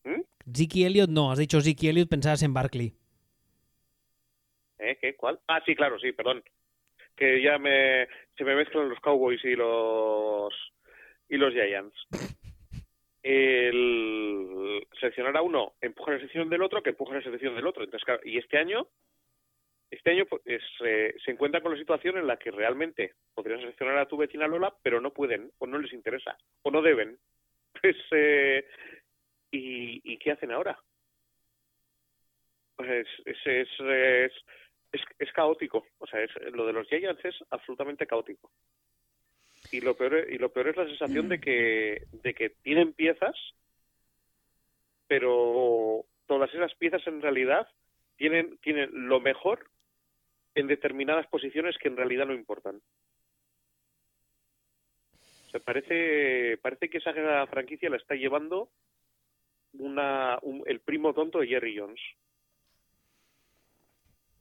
¿Mm? 0.05 0.23
Elliott 0.57 1.11
no, 1.11 1.31
has 1.31 1.38
dicho 1.38 1.61
Ziki 1.61 1.88
Elliott, 1.88 2.09
pensabas 2.09 2.43
en 2.43 2.55
Barkley. 2.55 2.93
¿Eh? 4.79 4.99
¿Qué? 5.01 5.15
¿Cuál? 5.15 5.38
Ah, 5.47 5.62
sí, 5.65 5.77
claro, 5.77 5.99
sí, 5.99 6.12
perdón. 6.12 6.43
Que 7.17 7.43
ya 7.43 7.59
me, 7.59 8.09
se 8.37 8.45
me 8.45 8.57
mezclan 8.57 8.88
los 8.88 8.99
Cowboys 9.01 9.45
y 9.45 9.55
los 9.55 10.53
y 11.29 11.37
los 11.37 11.53
Giants. 11.53 11.97
El 13.23 14.85
seleccionar 14.99 15.37
a 15.37 15.43
uno 15.43 15.75
empuja 15.81 16.11
la 16.11 16.17
selección 16.19 16.51
del 16.51 16.62
otro 16.62 16.83
que 16.83 16.91
empuja 16.91 17.15
la 17.15 17.23
selección 17.23 17.55
del 17.55 17.69
otro. 17.69 17.85
Entonces, 17.85 18.19
y 18.25 18.37
este 18.37 18.59
año 18.59 18.88
este 19.93 20.11
año 20.11 20.25
pues, 20.25 20.41
se 20.79 21.31
encuentra 21.31 21.61
con 21.61 21.73
la 21.73 21.79
situación 21.79 22.17
en 22.17 22.27
la 22.27 22.39
que 22.39 22.51
realmente 22.51 23.15
podrían 23.35 23.61
seleccionar 23.61 23.99
a 23.99 24.09
tu 24.09 24.17
vecina 24.17 24.49
Lola, 24.49 24.75
pero 24.83 25.03
no 25.03 25.13
pueden, 25.13 25.53
o 25.59 25.67
no 25.67 25.79
les 25.79 25.93
interesa, 25.93 26.37
o 26.63 26.71
no 26.71 26.83
deben. 26.83 27.19
Pues, 27.81 27.97
eh, 28.13 28.69
¿y, 29.51 30.17
qué 30.19 30.31
hacen 30.31 30.53
ahora? 30.53 30.79
Pues 32.77 33.07
es, 33.25 33.39
es, 33.47 33.69
es, 33.81 35.03
es, 35.19 35.33
caótico. 35.33 35.87
O 35.99 36.07
sea, 36.07 36.21
lo 36.53 36.67
de 36.67 36.75
los 36.75 36.87
Giants 36.87 37.25
es 37.25 37.35
absolutamente 37.51 38.07
caótico. 38.07 38.51
Y 39.73 39.81
lo 39.81 39.97
peor, 39.97 40.27
y 40.31 40.37
lo 40.37 40.53
peor 40.53 40.69
es 40.69 40.77
la 40.77 40.87
sensación 40.87 41.31
de 41.31 41.41
que, 41.41 42.03
de 42.13 42.35
que 42.35 42.51
tienen 42.51 42.93
piezas, 42.93 43.35
pero 45.09 46.05
todas 46.27 46.53
esas 46.55 46.75
piezas 46.75 47.05
en 47.07 47.23
realidad 47.23 47.67
tienen, 48.17 48.59
tienen 48.59 48.91
lo 49.09 49.19
mejor 49.19 49.72
en 50.55 50.67
determinadas 50.67 51.27
posiciones 51.29 51.77
que 51.79 51.88
en 51.88 51.97
realidad 51.97 52.27
no 52.27 52.35
importan. 52.35 52.81
parece, 55.65 56.59
parece 56.62 56.88
que 56.88 56.99
esa 56.99 57.12
franquicia 57.47 57.91
la 57.91 57.97
está 57.97 58.15
llevando 58.15 58.71
una, 59.75 60.38
el 60.67 60.81
primo 60.81 61.12
tonto 61.15 61.41
de 61.41 61.47
Jerry 61.47 61.79
Jones. 61.79 62.01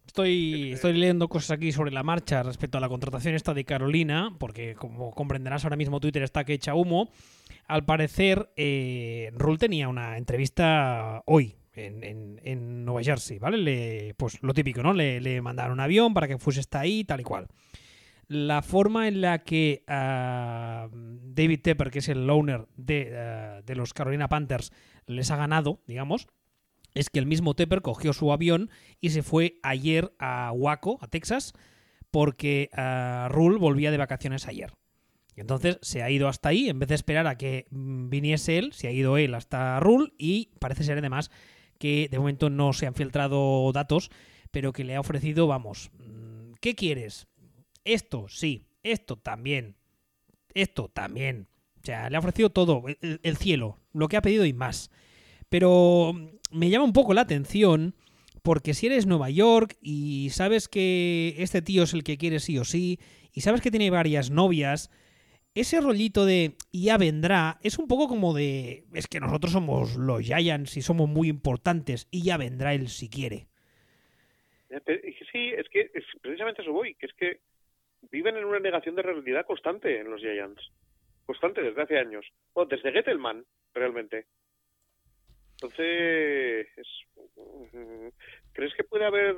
Estoy, 0.05 0.73
estoy 0.73 0.93
leyendo 0.93 1.29
cosas 1.29 1.51
aquí 1.51 1.71
sobre 1.71 1.91
la 1.91 2.03
marcha 2.03 2.43
respecto 2.43 2.77
a 2.77 2.81
la 2.81 2.89
contratación 2.89 3.33
esta 3.33 3.53
de 3.53 3.63
Carolina, 3.63 4.35
porque 4.39 4.75
como 4.75 5.11
comprenderás 5.11 5.63
ahora 5.63 5.77
mismo 5.77 6.01
Twitter 6.01 6.23
está 6.23 6.43
que 6.43 6.53
echa 6.53 6.75
humo. 6.75 7.09
Al 7.67 7.85
parecer, 7.85 8.49
eh, 8.57 9.31
Rule 9.35 9.57
tenía 9.57 9.87
una 9.87 10.17
entrevista 10.17 11.21
hoy 11.25 11.55
en, 11.85 12.39
en, 12.43 12.85
Nueva 12.85 13.03
Jersey, 13.03 13.39
¿vale? 13.39 13.57
Le, 13.57 14.13
pues 14.15 14.41
lo 14.41 14.53
típico, 14.53 14.81
¿no? 14.83 14.93
Le, 14.93 15.41
mandaron 15.41 15.73
un 15.73 15.79
avión 15.79 16.13
para 16.13 16.27
que 16.27 16.37
fuese 16.37 16.59
hasta 16.59 16.79
ahí, 16.79 17.03
tal 17.03 17.21
y 17.21 17.23
cual. 17.23 17.47
La 18.27 18.61
forma 18.61 19.07
en 19.07 19.21
la 19.21 19.43
que 19.43 19.83
ah, 19.87 20.87
David 20.91 21.61
Tepper, 21.61 21.91
que 21.91 21.99
es 21.99 22.09
el 22.09 22.29
owner 22.29 22.67
de, 22.77 23.17
ah, 23.17 23.61
de 23.65 23.75
los 23.75 23.93
Carolina 23.93 24.29
Panthers, 24.29 24.71
les 25.05 25.31
ha 25.31 25.35
ganado, 25.35 25.81
digamos, 25.87 26.27
es 26.93 27.09
que 27.09 27.19
el 27.19 27.25
mismo 27.25 27.55
Tepper 27.55 27.81
cogió 27.81 28.13
su 28.13 28.31
avión 28.31 28.69
y 28.99 29.11
se 29.11 29.23
fue 29.23 29.59
ayer 29.63 30.13
a 30.19 30.51
Waco, 30.51 30.99
a 31.01 31.07
Texas, 31.07 31.53
porque 32.09 32.69
uh, 32.73 33.29
Rule 33.29 33.57
volvía 33.57 33.91
de 33.91 33.97
vacaciones 33.97 34.47
ayer. 34.47 34.73
Y 35.35 35.41
entonces 35.41 35.79
se 35.81 36.03
ha 36.03 36.09
ido 36.09 36.27
hasta 36.27 36.49
ahí, 36.49 36.69
en 36.69 36.79
vez 36.79 36.89
de 36.89 36.95
esperar 36.95 37.27
a 37.27 37.37
que 37.37 37.65
mm, 37.71 38.09
viniese 38.09 38.57
él, 38.57 38.73
se 38.73 38.87
ha 38.87 38.91
ido 38.91 39.17
él 39.17 39.33
hasta 39.33 39.79
Rule 39.79 40.11
y 40.17 40.49
parece 40.59 40.83
ser 40.83 40.97
además 40.97 41.31
que 41.81 42.07
de 42.11 42.19
momento 42.19 42.51
no 42.51 42.73
se 42.73 42.85
han 42.85 42.93
filtrado 42.93 43.71
datos, 43.73 44.11
pero 44.51 44.71
que 44.71 44.83
le 44.83 44.95
ha 44.95 44.99
ofrecido, 44.99 45.47
vamos, 45.47 45.89
mm, 45.97 46.53
¿qué 46.61 46.75
quieres? 46.75 47.27
Esto, 47.83 48.27
sí, 48.29 48.67
esto 48.83 49.17
también, 49.17 49.77
esto 50.53 50.89
también. 50.89 51.47
O 51.81 51.83
sea, 51.83 52.07
le 52.11 52.17
ha 52.17 52.19
ofrecido 52.19 52.51
todo, 52.51 52.83
el 53.01 53.37
cielo, 53.37 53.79
lo 53.93 54.09
que 54.09 54.17
ha 54.17 54.21
pedido 54.21 54.45
y 54.45 54.53
más. 54.53 54.91
Pero 55.49 56.13
me 56.51 56.69
llama 56.69 56.85
un 56.85 56.93
poco 56.93 57.15
la 57.15 57.21
atención 57.21 57.95
porque 58.43 58.75
si 58.75 58.85
eres 58.85 59.07
Nueva 59.07 59.31
York 59.31 59.75
y 59.81 60.29
sabes 60.29 60.67
que 60.67 61.33
este 61.39 61.63
tío 61.63 61.83
es 61.83 61.95
el 61.95 62.03
que 62.03 62.19
quieres 62.19 62.43
sí 62.43 62.59
o 62.59 62.63
sí, 62.63 62.99
y 63.33 63.41
sabes 63.41 63.61
que 63.61 63.71
tiene 63.71 63.89
varias 63.89 64.29
novias, 64.29 64.91
ese 65.55 65.81
rollito 65.81 66.25
de 66.25 66.55
ya 66.71 66.97
vendrá 66.97 67.59
es 67.61 67.77
un 67.77 67.87
poco 67.87 68.07
como 68.07 68.33
de 68.33 68.85
es 68.93 69.07
que 69.07 69.19
nosotros 69.19 69.51
somos 69.51 69.95
los 69.95 70.21
Giants 70.21 70.77
y 70.77 70.81
somos 70.81 71.09
muy 71.09 71.27
importantes 71.27 72.07
y 72.11 72.23
ya 72.23 72.37
vendrá 72.37 72.73
él 72.73 72.87
si 72.87 73.09
quiere. 73.09 73.47
Sí, 75.31 75.51
es 75.57 75.67
que 75.69 75.91
es 75.93 76.03
precisamente 76.21 76.61
eso 76.61 76.71
voy, 76.71 76.95
que 76.95 77.05
es 77.05 77.13
que 77.13 77.39
viven 78.09 78.35
en 78.37 78.45
una 78.45 78.59
negación 78.59 78.95
de 78.95 79.01
realidad 79.01 79.45
constante 79.45 79.99
en 79.99 80.09
los 80.09 80.21
Giants. 80.21 80.61
Constante 81.25 81.61
desde 81.61 81.81
hace 81.81 81.97
años. 81.97 82.25
Bueno, 82.53 82.69
desde 82.69 82.91
Gettelman, 82.91 83.45
realmente. 83.73 84.25
Entonces, 85.53 86.67
¿crees 88.53 88.73
que 88.75 88.83
puede 88.83 89.05
haber 89.05 89.35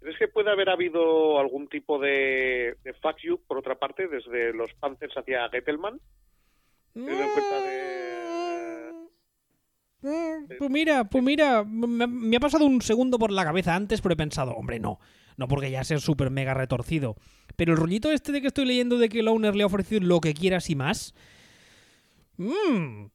¿Crees 0.00 0.18
que 0.18 0.28
puede 0.28 0.50
haber 0.50 0.70
habido 0.70 1.38
algún 1.40 1.68
tipo 1.68 1.98
de, 1.98 2.76
de 2.84 2.94
fuck 2.94 3.16
you, 3.22 3.40
por 3.46 3.58
otra 3.58 3.78
parte, 3.78 4.06
desde 4.06 4.52
los 4.52 4.72
Panthers 4.74 5.16
hacia 5.16 5.48
Gettelman? 5.48 6.00
Pues 10.00 10.70
mira, 10.70 11.04
pues 11.04 11.24
mira, 11.24 11.64
me, 11.64 12.36
ha 12.36 12.40
pasado 12.40 12.64
un 12.64 12.80
segundo 12.82 13.18
por 13.18 13.32
la 13.32 13.44
cabeza 13.44 13.74
antes, 13.74 14.00
pero 14.00 14.12
he 14.12 14.16
pensado, 14.16 14.52
hombre, 14.52 14.78
no, 14.78 15.00
no 15.36 15.48
porque 15.48 15.70
ya 15.70 15.82
sea 15.82 15.98
súper 15.98 16.30
mega 16.30 16.54
retorcido. 16.54 17.16
Pero 17.56 17.72
el 17.72 17.78
rollito 17.78 18.12
este 18.12 18.30
de 18.30 18.40
que 18.40 18.46
estoy 18.46 18.66
leyendo 18.66 18.98
de 18.98 19.08
que 19.08 19.20
el 19.20 19.28
owner 19.28 19.56
le 19.56 19.64
ha 19.64 19.66
ofrecido 19.66 20.00
lo 20.02 20.20
que 20.20 20.34
quieras 20.34 20.70
y 20.70 20.76
más. 20.76 21.14
Mmm, 22.36 23.06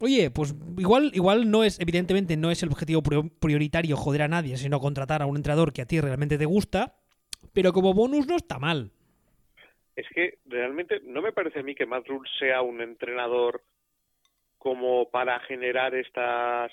Oye, 0.00 0.30
pues 0.30 0.54
igual, 0.76 1.10
igual 1.14 1.50
no 1.50 1.64
es, 1.64 1.80
evidentemente, 1.80 2.36
no 2.36 2.50
es 2.50 2.62
el 2.62 2.70
objetivo 2.70 3.02
prioritario 3.02 3.96
joder 3.96 4.22
a 4.22 4.28
nadie, 4.28 4.56
sino 4.56 4.78
contratar 4.78 5.22
a 5.22 5.26
un 5.26 5.36
entrenador 5.36 5.72
que 5.72 5.82
a 5.82 5.86
ti 5.86 6.00
realmente 6.00 6.38
te 6.38 6.44
gusta, 6.44 6.94
pero 7.52 7.72
como 7.72 7.94
bonus 7.94 8.26
no 8.28 8.36
está 8.36 8.58
mal. 8.58 8.92
Es 9.96 10.06
que 10.14 10.38
realmente 10.46 11.00
no 11.04 11.20
me 11.20 11.32
parece 11.32 11.58
a 11.58 11.62
mí 11.64 11.74
que 11.74 11.86
Matt 11.86 12.06
Rule 12.06 12.28
sea 12.38 12.62
un 12.62 12.80
entrenador 12.80 13.64
como 14.58 15.08
para 15.10 15.40
generar 15.40 15.94
estas 15.94 16.70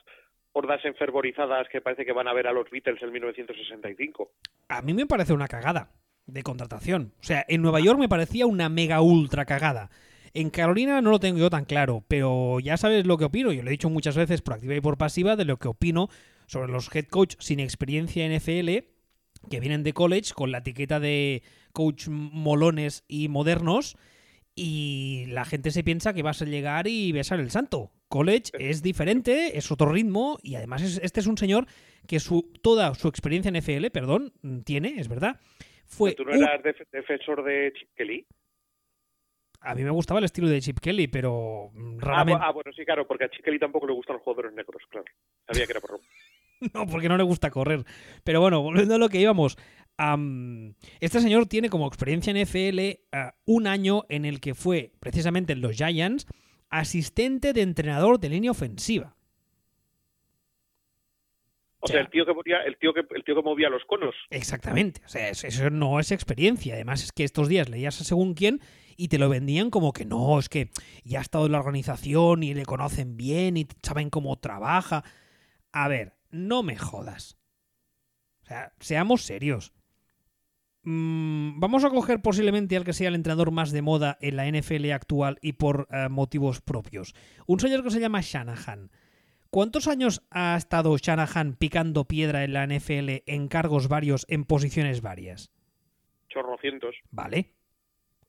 hordas 0.51 0.85
enfervorizadas 0.85 1.67
que 1.69 1.81
parece 1.81 2.05
que 2.05 2.13
van 2.13 2.27
a 2.27 2.33
ver 2.33 2.47
a 2.47 2.53
los 2.53 2.69
Beatles 2.69 3.01
en 3.01 3.11
1965. 3.11 4.31
A 4.69 4.81
mí 4.83 4.93
me 4.93 5.07
parece 5.07 5.33
una 5.33 5.47
cagada 5.47 5.91
de 6.27 6.43
contratación. 6.43 7.13
O 7.19 7.23
sea, 7.23 7.43
en 7.47 7.61
Nueva 7.61 7.79
York 7.79 7.99
me 7.99 8.07
parecía 8.07 8.45
una 8.45 8.69
mega 8.69 9.01
ultra 9.01 9.45
cagada. 9.45 9.89
En 10.35 10.49
Carolina 10.49 11.01
no 11.01 11.11
lo 11.11 11.19
tengo 11.19 11.39
yo 11.39 11.49
tan 11.49 11.63
claro, 11.63 12.03
pero 12.09 12.59
ya 12.59 12.75
sabes 12.75 13.07
lo 13.07 13.17
que 13.17 13.23
opino. 13.23 13.53
Yo 13.53 13.63
lo 13.63 13.69
he 13.69 13.71
dicho 13.71 13.89
muchas 13.89 14.17
veces 14.17 14.41
por 14.41 14.55
activa 14.55 14.75
y 14.75 14.81
por 14.81 14.97
pasiva 14.97 15.37
de 15.37 15.45
lo 15.45 15.55
que 15.55 15.69
opino 15.69 16.09
sobre 16.45 16.69
los 16.69 16.93
head 16.93 17.05
coach 17.05 17.35
sin 17.39 17.61
experiencia 17.61 18.25
en 18.25 18.35
NFL 18.35 18.85
que 19.49 19.59
vienen 19.61 19.83
de 19.83 19.93
college 19.93 20.33
con 20.33 20.51
la 20.51 20.57
etiqueta 20.57 20.99
de 20.99 21.41
coach 21.71 22.09
molones 22.09 23.05
y 23.07 23.29
modernos 23.29 23.95
y 24.55 25.25
la 25.29 25.45
gente 25.45 25.71
se 25.71 25.85
piensa 25.85 26.13
que 26.13 26.21
vas 26.21 26.41
a 26.41 26.45
llegar 26.45 26.85
y 26.87 27.13
besar 27.13 27.39
el 27.39 27.49
santo. 27.49 27.93
College 28.09 28.51
es 28.59 28.83
diferente, 28.83 29.57
es 29.57 29.71
otro 29.71 29.89
ritmo 29.89 30.37
y 30.43 30.55
además 30.55 30.99
este 31.01 31.21
es 31.21 31.27
un 31.27 31.37
señor 31.37 31.65
que 32.07 32.19
su, 32.19 32.51
toda 32.61 32.93
su 32.95 33.07
experiencia 33.07 33.47
en 33.47 33.57
NFL, 33.57 33.87
perdón, 33.93 34.33
tiene, 34.65 34.95
es 34.97 35.07
verdad. 35.07 35.39
Fue 35.85 36.13
¿Tú 36.13 36.25
no 36.25 36.33
eras 36.33 36.61
defensor 36.91 37.41
de 37.45 37.71
Chip 37.73 37.89
Kelly? 37.95 38.25
A 39.65 39.73
mí 39.73 39.83
me 39.83 39.89
gustaba 39.89 40.19
el 40.19 40.25
estilo 40.25 40.47
de 40.47 40.61
Chip 40.61 40.79
Kelly, 40.79 41.07
pero 41.07 41.71
raramente... 41.97 42.43
Ah, 42.43 42.51
bueno, 42.51 42.71
sí, 42.73 42.85
claro, 42.85 43.07
porque 43.07 43.25
a 43.25 43.29
Chip 43.29 43.43
Kelly 43.43 43.59
tampoco 43.59 43.87
le 43.87 43.93
gustan 43.93 44.15
los 44.15 44.23
jugadores 44.23 44.53
negros, 44.53 44.81
claro. 44.89 45.05
Sabía 45.47 45.65
que 45.65 45.71
era 45.71 45.81
por... 45.81 45.99
no, 46.73 46.85
porque 46.87 47.09
no 47.09 47.17
le 47.17 47.23
gusta 47.23 47.49
correr. 47.49 47.83
Pero 48.23 48.41
bueno, 48.41 48.61
volviendo 48.61 48.95
a 48.95 48.97
lo 48.97 49.09
que 49.09 49.19
íbamos. 49.19 49.57
este 50.99 51.19
señor 51.19 51.47
tiene 51.47 51.69
como 51.69 51.87
experiencia 51.87 52.31
en 52.31 52.37
FL 52.37 52.99
ah, 53.11 53.33
un 53.45 53.67
año 53.67 54.03
en 54.09 54.25
el 54.25 54.39
que 54.39 54.53
fue, 54.53 54.91
precisamente 54.99 55.53
en 55.53 55.61
los 55.61 55.75
Giants, 55.75 56.27
asistente 56.69 57.53
de 57.53 57.61
entrenador 57.61 58.19
de 58.19 58.29
línea 58.29 58.51
ofensiva. 58.51 59.15
O 61.79 61.87
sea, 61.87 62.01
el 62.01 62.09
tío 62.09 62.25
que 62.25 62.33
movía, 62.33 62.63
el 62.65 62.77
tío 62.77 62.93
que, 62.93 63.01
el 63.11 63.23
tío 63.23 63.35
que 63.35 63.41
movía 63.43 63.69
los 63.69 63.85
conos. 63.85 64.15
Exactamente. 64.31 65.01
O 65.05 65.07
sea, 65.07 65.29
eso 65.29 65.69
no 65.69 65.99
es 65.99 66.11
experiencia. 66.11 66.73
Además, 66.73 67.03
es 67.03 67.11
que 67.11 67.23
estos 67.23 67.47
días 67.47 67.69
leías 67.69 68.01
a 68.01 68.03
según 68.03 68.33
quién 68.33 68.59
y 68.97 69.07
te 69.07 69.17
lo 69.17 69.29
vendían 69.29 69.69
como 69.69 69.93
que 69.93 70.05
no, 70.05 70.39
es 70.39 70.49
que 70.49 70.69
ya 71.03 71.19
ha 71.19 71.21
estado 71.21 71.45
en 71.45 71.51
la 71.51 71.59
organización 71.59 72.43
y 72.43 72.53
le 72.53 72.65
conocen 72.65 73.17
bien 73.17 73.57
y 73.57 73.67
saben 73.83 74.09
cómo 74.09 74.37
trabaja. 74.37 75.03
A 75.71 75.87
ver, 75.87 76.17
no 76.29 76.63
me 76.63 76.77
jodas. 76.77 77.37
O 78.43 78.45
sea, 78.45 78.73
seamos 78.79 79.23
serios. 79.23 79.73
Mm, 80.83 81.59
vamos 81.59 81.83
a 81.83 81.89
coger 81.89 82.21
posiblemente 82.21 82.77
al 82.77 82.83
que 82.83 82.93
sea 82.93 83.07
el 83.07 83.15
entrenador 83.15 83.49
más 83.51 83.71
de 83.71 83.81
moda 83.81 84.17
en 84.21 84.35
la 84.35 84.47
NFL 84.47 84.91
actual 84.91 85.39
y 85.41 85.53
por 85.53 85.87
eh, 85.91 86.09
motivos 86.09 86.61
propios. 86.61 87.15
Un 87.47 87.59
señor 87.59 87.83
que 87.83 87.89
se 87.89 87.99
llama 87.99 88.21
Shanahan. 88.21 88.91
¿Cuántos 89.49 89.87
años 89.87 90.21
ha 90.29 90.55
estado 90.57 90.95
Shanahan 90.97 91.55
picando 91.55 92.05
piedra 92.05 92.43
en 92.43 92.53
la 92.53 92.67
NFL 92.67 93.23
en 93.25 93.47
cargos 93.47 93.87
varios, 93.87 94.25
en 94.29 94.43
posiciones 94.45 95.01
varias? 95.01 95.51
Chorrocientos. 96.29 96.95
Vale. 97.09 97.55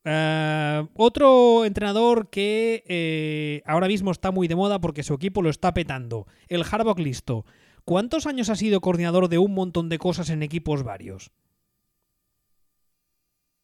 Eh, 0.09 0.87
otro 0.95 1.65
entrenador 1.65 2.31
que 2.31 2.85
eh, 2.87 3.63
ahora 3.67 3.89
mismo 3.89 4.13
está 4.13 4.31
muy 4.31 4.47
de 4.47 4.55
moda 4.55 4.81
porque 4.81 5.03
su 5.03 5.15
equipo 5.15 5.43
lo 5.43 5.51
está 5.51 5.75
petando. 5.75 6.27
El 6.47 6.63
Harbaugh 6.63 6.99
listo. 6.99 7.45
¿Cuántos 7.85 8.27
años 8.27 8.49
ha 8.49 8.55
sido 8.55 8.81
coordinador 8.81 9.29
de 9.29 9.39
un 9.39 9.53
montón 9.53 9.89
de 9.89 9.99
cosas 9.99 10.31
en 10.31 10.45
equipos 10.45 10.85
varios? 10.85 11.33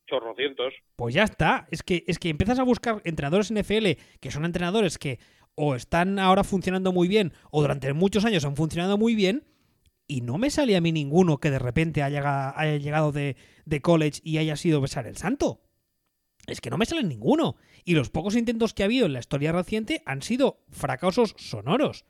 Chorrocientos. 0.08 0.74
Pues 0.96 1.14
ya 1.14 1.22
está. 1.22 1.68
Es 1.70 1.84
que, 1.84 2.04
es 2.08 2.18
que 2.18 2.30
empiezas 2.30 2.58
a 2.58 2.64
buscar 2.64 3.00
entrenadores 3.04 3.52
NFL 3.52 4.00
que 4.20 4.30
son 4.32 4.44
entrenadores 4.44 4.98
que 4.98 5.20
o 5.54 5.76
están 5.76 6.18
ahora 6.18 6.42
funcionando 6.42 6.92
muy 6.92 7.06
bien 7.06 7.32
o 7.52 7.62
durante 7.62 7.92
muchos 7.92 8.24
años 8.24 8.44
han 8.44 8.56
funcionado 8.56 8.98
muy 8.98 9.14
bien 9.14 9.44
y 10.08 10.22
no 10.22 10.38
me 10.38 10.50
sale 10.50 10.76
a 10.76 10.80
mí 10.80 10.90
ninguno 10.90 11.38
que 11.38 11.52
de 11.52 11.60
repente 11.60 12.02
haya, 12.02 12.58
haya 12.58 12.76
llegado 12.78 13.12
de, 13.12 13.36
de 13.64 13.80
college 13.80 14.20
y 14.24 14.38
haya 14.38 14.56
sido 14.56 14.80
besar 14.80 15.06
el 15.06 15.16
santo 15.16 15.60
es 16.46 16.60
que 16.60 16.70
no 16.70 16.78
me 16.78 16.86
salen 16.86 17.08
ninguno. 17.08 17.56
Y 17.84 17.94
los 17.94 18.10
pocos 18.10 18.36
intentos 18.36 18.74
que 18.74 18.82
ha 18.82 18.86
habido 18.86 19.06
en 19.06 19.12
la 19.12 19.20
historia 19.20 19.52
reciente 19.52 20.02
han 20.06 20.22
sido 20.22 20.60
fracasos 20.70 21.34
sonoros. 21.38 22.04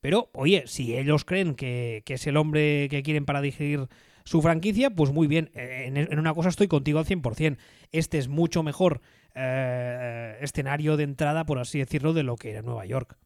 Pero, 0.00 0.30
oye, 0.34 0.64
si 0.66 0.96
ellos 0.96 1.24
creen 1.24 1.54
que, 1.54 2.02
es 2.06 2.26
el 2.26 2.36
hombre 2.36 2.88
que 2.90 3.02
quieren 3.02 3.24
para 3.24 3.40
dirigir 3.40 3.88
su 4.24 4.42
franquicia, 4.42 4.90
pues 4.90 5.12
muy 5.12 5.28
bien. 5.28 5.50
Eh, 5.54 5.84
en, 5.94 6.18
una 6.18 6.34
cosa 6.34 6.48
estoy 6.48 6.66
contigo 6.66 6.98
al 6.98 7.06
100%. 7.06 7.56
Este 7.92 8.18
es 8.18 8.28
mucho 8.28 8.62
mejor 8.62 9.00
eh, 9.34 10.38
escenario 10.40 10.96
de 10.96 11.04
entrada, 11.04 11.46
por 11.46 11.58
así 11.58 11.78
decirlo, 11.78 12.14
de 12.14 12.24
lo 12.24 12.36
que 12.36 12.50
era 12.50 12.62
Nueva 12.62 12.84
York. 12.84 13.16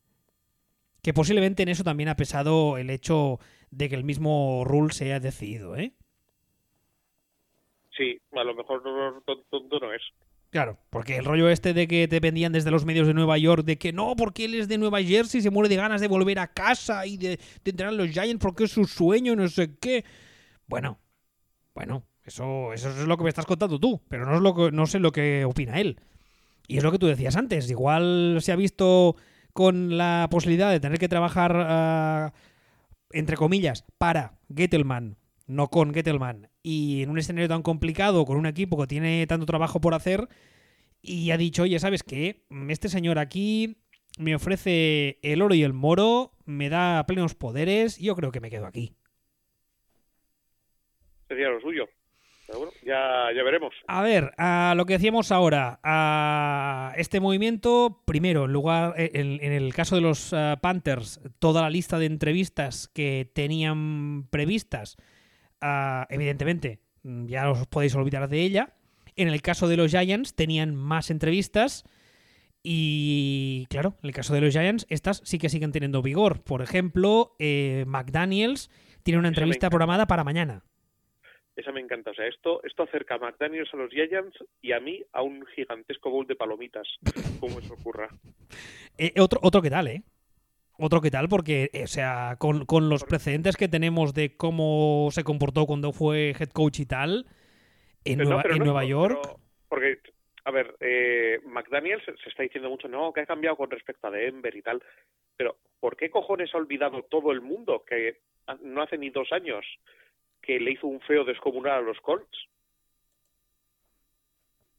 Que 1.03 1.15
posiblemente 1.15 1.63
en 1.63 1.71
eso 1.71 1.85
también 1.85 2.11
ha 2.11 2.17
pesado 2.17 2.77
el 2.77 2.91
hecho 2.91 3.39
de 3.71 3.89
que 3.89 3.95
el 3.95 4.05
mismo 4.05 4.65
Rule 4.65 4.93
se 4.93 5.07
haya 5.07 5.21
decidido, 5.21 5.77
¿eh? 5.77 5.95
Sí, 7.97 8.19
a 8.33 8.45
lo 8.45 8.55
mejor 8.55 8.83
tonto 9.25 9.79
no 9.81 9.93
es. 9.93 10.03
Claro, 10.51 10.79
porque 10.91 11.17
el 11.17 11.25
rollo 11.25 11.49
este 11.49 11.75
de 11.75 11.89
que 11.89 12.09
te 12.09 12.21
vendían 12.21 12.53
desde 12.53 12.71
los 12.71 12.85
medios 12.85 13.07
de 13.07 13.15
Nueva 13.15 13.37
York 13.37 13.65
de 13.65 13.79
que 13.79 13.93
no, 13.93 14.15
porque 14.17 14.45
él 14.45 14.55
es 14.55 14.69
de 14.69 14.79
Nueva 14.79 15.03
Jersey, 15.03 15.41
se 15.41 15.51
muere 15.51 15.69
de 15.69 15.77
ganas 15.77 16.01
de 16.01 16.09
volver 16.09 16.39
a 16.39 16.47
casa 16.47 17.07
y 17.07 17.17
de, 17.17 17.37
de 17.65 17.71
entrenar 17.71 17.93
a 17.93 17.97
los 17.97 18.11
Giants 18.11 18.43
porque 18.43 18.65
es 18.65 18.71
su 18.71 18.85
sueño, 18.85 19.35
no 19.35 19.49
sé 19.49 19.77
qué. 19.79 20.05
Bueno, 20.67 20.99
bueno, 21.75 22.05
eso, 22.25 22.73
eso 22.73 22.91
es 22.91 23.07
lo 23.07 23.17
que 23.17 23.25
me 23.25 23.29
estás 23.29 23.47
contando 23.47 23.79
tú, 23.79 24.03
pero 24.09 24.27
no, 24.27 24.37
es 24.37 24.41
lo 24.41 24.55
que, 24.55 24.73
no 24.73 24.87
sé 24.87 24.99
lo 24.99 25.13
que 25.13 25.45
opina 25.45 25.81
él. 25.81 26.01
Y 26.69 26.79
es 26.79 26.85
lo 26.85 26.91
que 26.91 26.99
tú 26.99 27.07
decías 27.07 27.37
antes, 27.37 27.71
igual 27.71 28.39
se 28.41 28.53
ha 28.53 28.57
visto 28.57 29.17
con 29.53 29.97
la 29.97 30.27
posibilidad 30.31 30.71
de 30.71 30.81
tener 30.81 30.99
que 30.99 31.09
trabajar, 31.09 31.57
ah, 31.57 32.33
entre 33.13 33.37
comillas, 33.37 33.85
para 33.99 34.39
Gettelman, 34.55 35.17
no 35.47 35.69
con 35.69 35.95
Gettelman, 35.95 36.49
y 36.63 37.03
en 37.03 37.11
un 37.11 37.19
escenario 37.19 37.49
tan 37.49 37.63
complicado, 37.63 38.25
con 38.25 38.37
un 38.37 38.47
equipo 38.47 38.77
que 38.79 38.87
tiene 38.87 39.27
tanto 39.27 39.47
trabajo 39.47 39.81
por 39.81 39.95
hacer, 39.95 40.29
y 41.01 41.31
ha 41.31 41.37
dicho, 41.37 41.63
oye, 41.63 41.79
¿sabes 41.79 42.03
qué? 42.03 42.45
Este 42.69 42.89
señor 42.89 43.19
aquí 43.19 43.79
me 44.19 44.35
ofrece 44.35 45.19
el 45.23 45.43
oro 45.43 45.55
y 45.55 45.63
el 45.63 45.73
moro, 45.73 46.33
me 46.45 46.69
da 46.69 47.05
plenos 47.07 47.35
poderes, 47.35 48.01
y 48.01 48.07
yo 48.07 48.17
creo 48.17 48.33
que 48.33 48.41
me 48.41 48.51
quedo 48.51 48.67
aquí. 48.67 48.95
Sería 51.29 51.49
lo 51.49 51.61
suyo. 51.61 51.87
Pero 52.47 52.61
bueno, 52.61 52.73
ya, 52.85 53.27
ya 53.35 53.43
veremos. 53.43 53.75
A 53.89 54.03
ver, 54.03 54.33
a 54.39 54.75
lo 54.77 54.87
que 54.87 54.93
decíamos 54.93 55.33
ahora, 55.33 55.81
a 55.83 56.93
este 56.97 57.19
movimiento, 57.19 58.05
primero, 58.07 58.45
en 58.45 58.53
lugar, 58.53 58.95
en, 58.97 59.43
en 59.43 59.53
el 59.53 59.75
caso 59.75 59.97
de 59.97 60.03
los 60.03 60.33
uh, 60.33 60.57
Panthers, 60.63 61.21
toda 61.41 61.63
la 61.63 61.71
lista 61.71 61.99
de 61.99 62.07
entrevistas 62.07 62.87
que 62.87 63.29
tenían 63.35 64.29
previstas, 64.31 64.97
uh, 65.67 66.07
evidentemente, 66.09 66.81
ya 67.03 67.51
os 67.51 67.67
podéis 67.67 67.95
olvidar 67.95 68.29
de 68.29 68.41
ella. 68.41 68.75
En 69.17 69.29
el 69.29 69.41
caso 69.43 69.69
de 69.69 69.77
los 69.77 69.91
Giants, 69.91 70.35
tenían 70.35 70.75
más 70.75 71.11
entrevistas. 71.11 71.85
Y 72.63 73.67
claro, 73.71 73.97
en 74.03 74.09
el 74.09 74.15
caso 74.15 74.35
de 74.35 74.41
los 74.41 74.53
Giants, 74.53 74.87
estas 74.91 75.23
sí 75.25 75.39
que 75.39 75.49
siguen 75.49 75.73
teniendo 75.73 76.03
vigor. 76.03 76.43
Por 76.43 76.63
ejemplo, 76.63 77.37
eh, 77.39 77.85
McDaniels 77.87 78.71
tiene 79.03 79.19
una 79.19 79.29
entrevista 79.29 79.71
programada 79.71 80.07
para 80.07 80.25
mañana. 80.25 80.65
Esa 81.55 81.73
me 81.73 81.81
encanta. 81.81 82.11
O 82.11 82.15
sea, 82.15 82.27
esto, 82.27 82.63
esto 82.65 82.83
acerca 82.83 83.15
a 83.15 83.19
McDaniels 83.19 83.73
a 83.73 83.77
los 83.77 83.91
Giants 83.91 84.37
y 84.61 84.73
a 84.73 84.81
mí 84.81 85.03
a 85.13 85.23
un 85.23 85.47
gigantesco 85.55 86.11
bowl 86.11 86.27
de 86.27 86.37
palomitas, 86.37 86.87
como 87.41 87.59
eso 87.59 87.75
ocurra. 87.75 88.09
Eh, 88.99 89.13
otro, 89.21 89.39
otro 89.43 89.61
que 89.61 89.69
tal, 89.69 89.89
¿eh? 89.89 90.03
Otro 90.79 91.01
que 91.01 91.11
tal, 91.11 91.29
porque, 91.29 91.71
o 91.83 91.87
sea, 91.87 92.37
con, 92.39 92.67
con, 92.67 92.89
los 92.89 93.05
precedentes 93.05 93.57
que 93.57 93.69
tenemos 93.69 94.13
de 94.13 94.37
cómo 94.37 95.09
se 95.11 95.25
comportó 95.25 95.67
cuando 95.67 95.93
fue 95.93 96.35
head 96.39 96.51
coach 96.51 96.81
y 96.81 96.87
tal, 96.87 97.27
en, 98.05 98.19
pero 98.19 98.31
Nueva, 98.31 98.43
no, 98.43 98.53
en 98.53 98.59
no, 98.59 98.65
Nueva 98.67 98.85
York. 98.85 99.19
Porque, 99.69 99.99
a 100.45 100.51
ver, 100.51 100.77
eh, 100.81 101.41
McDaniels 101.47 102.05
se 102.05 102.29
está 102.29 102.43
diciendo 102.43 102.69
mucho, 102.69 102.89
no, 102.89 103.13
que 103.13 103.21
ha 103.21 103.27
cambiado 103.27 103.57
con 103.57 103.71
respecto 103.71 104.07
a 104.07 104.11
Denver 104.11 104.55
y 104.55 104.63
tal. 104.63 104.83
Pero, 105.37 105.57
¿por 105.81 105.97
qué 105.97 106.11
cojones 106.11 106.55
ha 106.55 106.59
olvidado 106.59 107.03
todo 107.05 107.33
el 107.33 107.41
mundo 107.41 107.85
que 107.89 108.19
no 108.63 108.83
hace 108.83 108.99
ni 108.99 109.11
dos 109.11 109.33
años 109.33 109.65
que 110.43 110.61
le 110.61 110.73
hizo 110.73 110.87
un 110.87 111.01
feo 111.01 111.25
descomunal 111.25 111.79
a 111.79 111.81
los 111.81 112.01
Colts. 112.01 112.49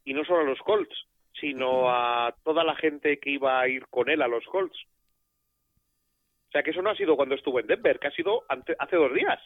Y 0.04 0.14
no 0.14 0.24
solo 0.24 0.40
a 0.40 0.44
los 0.44 0.58
Colts, 0.60 1.06
sino 1.38 1.90
a 1.90 2.34
toda 2.42 2.64
la 2.64 2.74
gente 2.74 3.18
que 3.18 3.30
iba 3.30 3.60
a 3.60 3.68
ir 3.68 3.86
con 3.88 4.08
él 4.08 4.22
a 4.22 4.28
los 4.28 4.44
Colts. 4.46 4.78
O 6.48 6.50
sea 6.50 6.62
que 6.62 6.70
eso 6.70 6.80
no 6.80 6.90
ha 6.90 6.96
sido 6.96 7.16
cuando 7.16 7.34
estuvo 7.34 7.60
en 7.60 7.66
Denver, 7.66 7.98
que 7.98 8.08
ha 8.08 8.12
sido 8.12 8.44
hace 8.48 8.96
dos 8.96 9.12
días. 9.12 9.38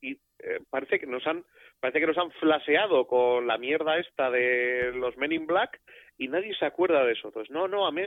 Y 0.00 0.12
eh, 0.12 0.60
parece 0.70 1.00
que 1.00 1.06
nos 1.06 1.26
han 1.26 1.44
parece 1.80 2.00
que 2.00 2.06
nos 2.06 2.18
han 2.18 2.30
flaseado 2.32 3.06
con 3.06 3.46
la 3.46 3.58
mierda 3.58 3.98
esta 3.98 4.30
de 4.30 4.92
los 4.94 5.16
Men 5.16 5.32
in 5.32 5.46
Black 5.46 5.80
y 6.16 6.28
nadie 6.28 6.54
se 6.54 6.64
acuerda 6.64 7.04
de 7.04 7.12
eso. 7.12 7.28
Entonces, 7.28 7.50
no, 7.50 7.66
no, 7.66 7.86
a 7.86 7.92
mí 7.92 8.02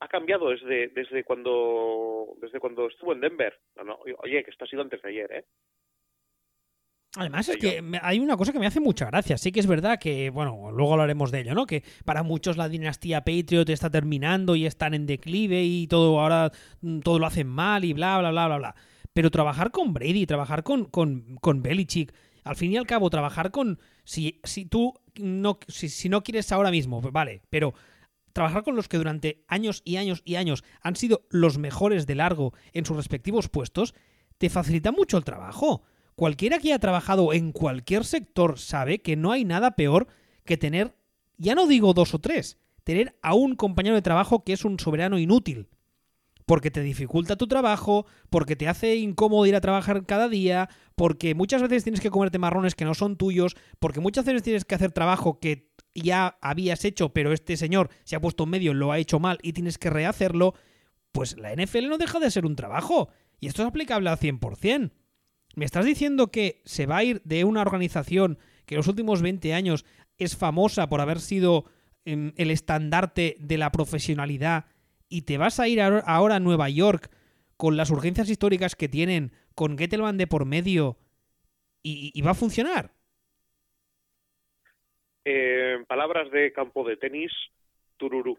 ha 0.00 0.08
cambiado 0.08 0.50
desde 0.50 0.88
desde 0.88 1.22
cuando 1.22 2.34
desde 2.40 2.58
cuando 2.58 2.88
estuvo 2.88 3.12
en 3.12 3.20
Denver. 3.20 3.56
No, 3.76 3.84
no, 3.84 3.98
oye, 4.22 4.42
que 4.42 4.50
esto 4.50 4.64
ha 4.64 4.68
sido 4.68 4.82
antes 4.82 5.00
de 5.00 5.08
ayer, 5.10 5.32
¿eh? 5.32 5.44
Además, 7.16 7.48
es 7.48 7.56
que 7.56 7.82
hay 8.02 8.20
una 8.20 8.36
cosa 8.36 8.52
que 8.52 8.58
me 8.58 8.66
hace 8.66 8.80
mucha 8.80 9.06
gracia. 9.06 9.38
Sí 9.38 9.50
que 9.50 9.60
es 9.60 9.66
verdad 9.66 9.98
que, 9.98 10.30
bueno, 10.30 10.70
luego 10.70 10.92
hablaremos 10.92 11.30
de 11.30 11.40
ello, 11.40 11.54
¿no? 11.54 11.66
Que 11.66 11.82
para 12.04 12.22
muchos 12.22 12.56
la 12.56 12.68
dinastía 12.68 13.24
Patriot 13.24 13.68
está 13.70 13.90
terminando 13.90 14.54
y 14.56 14.66
están 14.66 14.92
en 14.94 15.06
declive 15.06 15.64
y 15.64 15.86
todo 15.86 16.20
ahora 16.20 16.52
todo 17.02 17.18
lo 17.18 17.26
hacen 17.26 17.46
mal 17.46 17.84
y 17.84 17.94
bla, 17.94 18.18
bla, 18.18 18.30
bla, 18.30 18.46
bla, 18.46 18.58
bla. 18.58 18.74
Pero 19.14 19.30
trabajar 19.30 19.70
con 19.70 19.94
Brady, 19.94 20.26
trabajar 20.26 20.62
con, 20.62 20.84
con, 20.84 21.36
con 21.40 21.62
Belichick, 21.62 22.14
al 22.44 22.56
fin 22.56 22.72
y 22.72 22.76
al 22.76 22.86
cabo, 22.86 23.10
trabajar 23.10 23.50
con. 23.50 23.80
Si, 24.04 24.40
si 24.44 24.66
tú 24.66 24.94
no, 25.16 25.58
si, 25.66 25.88
si 25.88 26.08
no 26.08 26.22
quieres 26.22 26.52
ahora 26.52 26.70
mismo, 26.70 27.00
vale, 27.00 27.42
pero 27.48 27.74
trabajar 28.32 28.62
con 28.62 28.76
los 28.76 28.86
que 28.86 28.98
durante 28.98 29.44
años 29.48 29.82
y 29.84 29.96
años 29.96 30.22
y 30.24 30.36
años 30.36 30.62
han 30.82 30.94
sido 30.94 31.26
los 31.30 31.58
mejores 31.58 32.06
de 32.06 32.14
largo 32.14 32.52
en 32.72 32.84
sus 32.84 32.96
respectivos 32.96 33.48
puestos, 33.48 33.94
te 34.36 34.50
facilita 34.50 34.92
mucho 34.92 35.16
el 35.16 35.24
trabajo. 35.24 35.82
Cualquiera 36.18 36.58
que 36.58 36.70
haya 36.70 36.80
trabajado 36.80 37.32
en 37.32 37.52
cualquier 37.52 38.04
sector 38.04 38.58
sabe 38.58 39.02
que 39.02 39.14
no 39.14 39.30
hay 39.30 39.44
nada 39.44 39.76
peor 39.76 40.08
que 40.44 40.56
tener, 40.56 40.96
ya 41.36 41.54
no 41.54 41.68
digo 41.68 41.94
dos 41.94 42.12
o 42.12 42.18
tres, 42.18 42.58
tener 42.82 43.16
a 43.22 43.34
un 43.34 43.54
compañero 43.54 43.94
de 43.94 44.02
trabajo 44.02 44.42
que 44.42 44.52
es 44.52 44.64
un 44.64 44.80
soberano 44.80 45.20
inútil. 45.20 45.68
Porque 46.44 46.72
te 46.72 46.80
dificulta 46.80 47.36
tu 47.36 47.46
trabajo, 47.46 48.04
porque 48.30 48.56
te 48.56 48.66
hace 48.66 48.96
incómodo 48.96 49.46
ir 49.46 49.54
a 49.54 49.60
trabajar 49.60 50.06
cada 50.06 50.28
día, 50.28 50.68
porque 50.96 51.36
muchas 51.36 51.62
veces 51.62 51.84
tienes 51.84 52.00
que 52.00 52.10
comerte 52.10 52.40
marrones 52.40 52.74
que 52.74 52.84
no 52.84 52.94
son 52.94 53.16
tuyos, 53.16 53.54
porque 53.78 54.00
muchas 54.00 54.24
veces 54.24 54.42
tienes 54.42 54.64
que 54.64 54.74
hacer 54.74 54.90
trabajo 54.90 55.38
que 55.38 55.70
ya 55.94 56.36
habías 56.40 56.84
hecho, 56.84 57.10
pero 57.10 57.32
este 57.32 57.56
señor 57.56 57.90
se 58.02 58.16
ha 58.16 58.20
puesto 58.20 58.42
en 58.42 58.50
medio, 58.50 58.74
lo 58.74 58.90
ha 58.90 58.98
hecho 58.98 59.20
mal 59.20 59.38
y 59.40 59.52
tienes 59.52 59.78
que 59.78 59.88
rehacerlo. 59.88 60.54
Pues 61.12 61.38
la 61.38 61.54
NFL 61.54 61.88
no 61.88 61.96
deja 61.96 62.18
de 62.18 62.32
ser 62.32 62.44
un 62.44 62.56
trabajo. 62.56 63.08
Y 63.38 63.46
esto 63.46 63.62
es 63.62 63.68
aplicable 63.68 64.10
al 64.10 64.18
100%. 64.18 64.90
¿Me 65.58 65.64
estás 65.64 65.84
diciendo 65.84 66.30
que 66.30 66.62
se 66.64 66.86
va 66.86 66.98
a 66.98 67.02
ir 67.02 67.20
de 67.24 67.42
una 67.42 67.62
organización 67.62 68.38
que 68.64 68.76
en 68.76 68.78
los 68.78 68.86
últimos 68.86 69.22
20 69.22 69.54
años 69.54 69.84
es 70.16 70.36
famosa 70.36 70.88
por 70.88 71.00
haber 71.00 71.18
sido 71.18 71.64
eh, 72.04 72.32
el 72.36 72.52
estandarte 72.52 73.34
de 73.40 73.58
la 73.58 73.72
profesionalidad 73.72 74.66
y 75.08 75.22
te 75.22 75.36
vas 75.36 75.58
a 75.58 75.66
ir 75.66 75.80
ahora 75.80 76.36
a 76.36 76.38
Nueva 76.38 76.68
York 76.68 77.10
con 77.56 77.76
las 77.76 77.90
urgencias 77.90 78.30
históricas 78.30 78.76
que 78.76 78.88
tienen, 78.88 79.32
con 79.56 79.76
Gettelman 79.76 80.16
de 80.16 80.28
por 80.28 80.44
medio 80.44 80.96
y, 81.82 82.12
y 82.14 82.22
va 82.22 82.30
a 82.30 82.34
funcionar? 82.34 82.92
Eh, 85.24 85.74
en 85.76 85.86
palabras 85.86 86.30
de 86.30 86.52
campo 86.52 86.88
de 86.88 86.96
tenis, 86.98 87.32
tururú. 87.96 88.38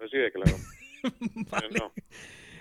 Así 0.00 0.16
de 0.16 0.32
claro. 0.32 0.56
vale. 1.52 1.68
no. 1.78 1.92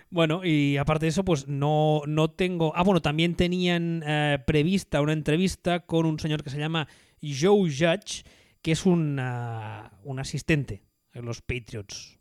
Bueno, 0.10 0.42
y 0.44 0.78
aparte 0.78 1.06
de 1.06 1.10
eso, 1.10 1.26
pues 1.26 1.48
no, 1.48 2.02
no 2.08 2.30
tengo. 2.30 2.74
Ah, 2.76 2.84
bueno, 2.84 3.02
también 3.02 3.36
tenían 3.36 4.04
eh, 4.06 4.40
prevista 4.46 5.02
una 5.02 5.14
entrevista 5.14 5.82
con 5.82 6.06
un 6.06 6.20
señor 6.20 6.44
que 6.44 6.50
se 6.50 6.60
llama 6.60 6.88
Joe 7.22 7.70
Judge, 7.70 8.24
que 8.62 8.72
es 8.72 8.86
un, 8.86 9.20
uh, 9.20 9.90
un 10.04 10.20
asistente 10.20 10.84
en 11.14 11.26
los 11.26 11.42
Patriots. 11.42 12.20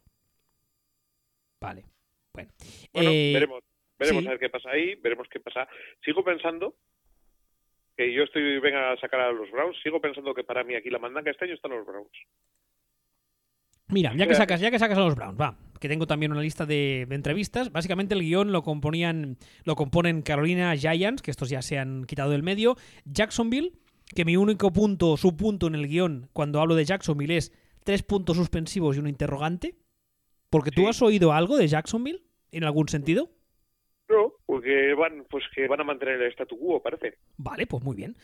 Vale. 1.60 1.84
Bueno, 2.32 2.50
bueno 2.92 3.10
eh, 3.10 3.30
veremos, 3.34 3.64
veremos 3.98 4.22
sí. 4.22 4.26
a 4.26 4.30
ver 4.30 4.40
qué 4.40 4.48
pasa 4.48 4.70
ahí, 4.70 4.94
veremos 4.96 5.28
qué 5.30 5.40
pasa. 5.40 5.68
Sigo 6.04 6.24
pensando 6.24 6.74
que 7.96 8.12
yo 8.12 8.24
estoy, 8.24 8.58
venga 8.58 8.92
a 8.92 8.96
sacar 8.98 9.20
a 9.20 9.32
los 9.32 9.50
Browns, 9.50 9.76
sigo 9.82 10.00
pensando 10.00 10.34
que 10.34 10.44
para 10.44 10.64
mí 10.64 10.74
aquí 10.74 10.90
la 10.90 10.98
mandanga 10.98 11.30
este 11.30 11.44
año 11.44 11.54
están 11.54 11.70
los 11.70 11.86
Browns. 11.86 12.10
Mira, 13.88 14.12
ya 14.16 14.26
que 14.26 14.34
sacas, 14.34 14.60
ya 14.60 14.70
que 14.70 14.78
sacas 14.78 14.98
a 14.98 15.02
los 15.02 15.14
Browns, 15.14 15.40
va, 15.40 15.56
que 15.80 15.88
tengo 15.88 16.06
también 16.06 16.32
una 16.32 16.40
lista 16.40 16.66
de, 16.66 17.06
de, 17.08 17.14
entrevistas. 17.14 17.72
Básicamente 17.72 18.14
el 18.14 18.22
guion 18.22 18.52
lo 18.52 18.62
componían, 18.62 19.36
lo 19.64 19.76
componen 19.76 20.22
Carolina 20.22 20.76
Giants, 20.76 21.22
que 21.22 21.30
estos 21.30 21.50
ya 21.50 21.62
se 21.62 21.78
han 21.78 22.04
quitado 22.04 22.30
del 22.30 22.42
medio, 22.42 22.76
Jacksonville, 23.04 23.72
que 24.14 24.24
mi 24.24 24.36
único 24.36 24.72
punto, 24.72 25.16
su 25.16 25.36
punto 25.36 25.66
en 25.66 25.74
el 25.74 25.88
guion 25.88 26.28
cuando 26.32 26.60
hablo 26.60 26.74
de 26.74 26.84
Jacksonville 26.84 27.36
es 27.36 27.52
tres 27.84 28.02
puntos 28.02 28.36
suspensivos 28.36 28.96
y 28.96 29.00
un 29.00 29.08
interrogante. 29.08 29.76
Porque 30.50 30.70
tú 30.70 30.82
sí. 30.82 30.86
has 30.88 31.02
oído 31.02 31.32
algo 31.32 31.56
de 31.56 31.66
Jacksonville 31.66 32.22
en 32.52 32.64
algún 32.64 32.88
sentido. 32.88 33.30
No, 34.08 34.34
porque 34.46 34.94
van, 34.94 35.26
pues 35.28 35.44
que 35.54 35.66
van 35.66 35.80
a 35.80 35.84
mantener 35.84 36.20
el 36.20 36.30
statu 36.32 36.58
quo, 36.58 36.80
parece. 36.82 37.18
Vale, 37.36 37.66
pues 37.66 37.82
muy 37.82 37.96
bien. 37.96 38.16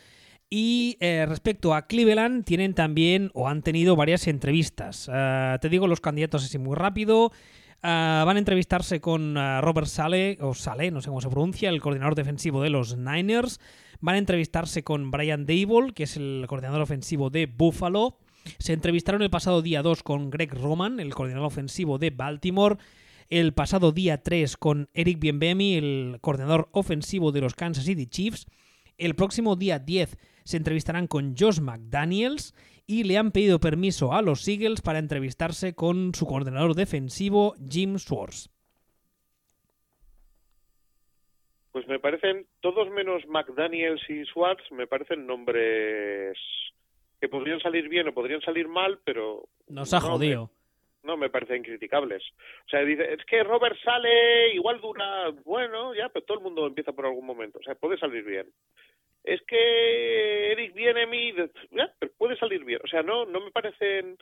Y 0.53 0.97
eh, 0.99 1.25
respecto 1.29 1.73
a 1.73 1.87
Cleveland, 1.87 2.43
tienen 2.43 2.73
también 2.73 3.31
o 3.33 3.47
han 3.47 3.61
tenido 3.61 3.95
varias 3.95 4.27
entrevistas. 4.27 5.07
Uh, 5.07 5.57
te 5.61 5.69
digo 5.69 5.87
los 5.87 6.01
candidatos 6.01 6.43
así 6.43 6.57
muy 6.57 6.75
rápido. 6.75 7.27
Uh, 7.27 8.25
van 8.25 8.35
a 8.35 8.39
entrevistarse 8.39 8.99
con 8.99 9.35
Robert 9.61 9.87
Sale, 9.87 10.37
o 10.41 10.53
Sale, 10.53 10.91
no 10.91 11.01
sé 11.01 11.07
cómo 11.07 11.21
se 11.21 11.29
pronuncia, 11.29 11.69
el 11.69 11.79
coordinador 11.79 12.15
defensivo 12.15 12.61
de 12.61 12.69
los 12.69 12.97
Niners. 12.97 13.61
Van 14.01 14.15
a 14.15 14.17
entrevistarse 14.17 14.83
con 14.83 15.09
Brian 15.09 15.45
Dable, 15.45 15.93
que 15.93 16.03
es 16.03 16.17
el 16.17 16.43
coordinador 16.49 16.81
ofensivo 16.81 17.29
de 17.29 17.45
Buffalo. 17.45 18.17
Se 18.59 18.73
entrevistaron 18.73 19.21
el 19.21 19.29
pasado 19.29 19.61
día 19.61 19.81
2 19.81 20.03
con 20.03 20.29
Greg 20.31 20.53
Roman, 20.53 20.99
el 20.99 21.15
coordinador 21.15 21.47
ofensivo 21.47 21.97
de 21.97 22.09
Baltimore. 22.09 22.75
El 23.29 23.53
pasado 23.53 23.93
día 23.93 24.21
3 24.21 24.57
con 24.57 24.89
Eric 24.93 25.17
Bienbemi, 25.17 25.75
el 25.75 26.17
coordinador 26.19 26.67
ofensivo 26.73 27.31
de 27.31 27.39
los 27.39 27.55
Kansas 27.55 27.85
City 27.85 28.05
Chiefs. 28.05 28.47
El 28.97 29.15
próximo 29.15 29.55
día 29.55 29.79
10 29.79 30.17
se 30.43 30.57
entrevistarán 30.57 31.07
con 31.07 31.35
Josh 31.37 31.59
McDaniels 31.59 32.53
y 32.87 33.03
le 33.03 33.17
han 33.17 33.31
pedido 33.31 33.59
permiso 33.59 34.13
a 34.13 34.21
los 34.21 34.47
Eagles 34.47 34.81
para 34.81 34.99
entrevistarse 34.99 35.73
con 35.73 36.13
su 36.13 36.25
coordinador 36.25 36.75
defensivo 36.75 37.55
Jim 37.69 37.97
Schwartz. 37.97 38.49
Pues 41.71 41.87
me 41.87 41.99
parecen, 41.99 42.47
todos 42.59 42.89
menos 42.89 43.25
McDaniels 43.27 44.01
y 44.09 44.25
Schwartz, 44.25 44.69
me 44.71 44.87
parecen 44.87 45.25
nombres 45.25 46.37
que 47.21 47.29
podrían 47.29 47.61
salir 47.61 47.87
bien 47.87 48.07
o 48.09 48.13
podrían 48.13 48.41
salir 48.41 48.67
mal, 48.67 48.99
pero... 49.05 49.47
Nos 49.67 49.93
ha 49.93 50.01
jodido. 50.01 50.51
no 51.03 51.17
me 51.17 51.29
parecen 51.29 51.63
criticables. 51.63 52.23
O 52.65 52.69
sea, 52.69 52.81
dice, 52.81 53.13
es 53.13 53.23
que 53.25 53.43
Robert 53.43 53.77
sale, 53.83 54.53
igual 54.53 54.81
dura, 54.81 55.29
bueno, 55.45 55.95
ya, 55.95 56.09
pero 56.09 56.25
todo 56.25 56.39
el 56.39 56.43
mundo 56.43 56.67
empieza 56.67 56.91
por 56.91 57.05
algún 57.05 57.25
momento. 57.25 57.59
O 57.59 57.63
sea, 57.63 57.75
puede 57.75 57.97
salir 57.97 58.23
bien. 58.23 58.47
Es 59.23 59.41
que 59.43 60.51
Eric 60.51 60.73
viene 60.73 61.03
a 61.03 61.07
mí, 61.07 61.33
puede 62.17 62.35
salir 62.37 62.63
bien. 62.65 62.79
O 62.83 62.87
sea, 62.87 63.03
no, 63.03 63.25
no 63.25 63.39
me 63.39 63.51
parecen 63.51 64.17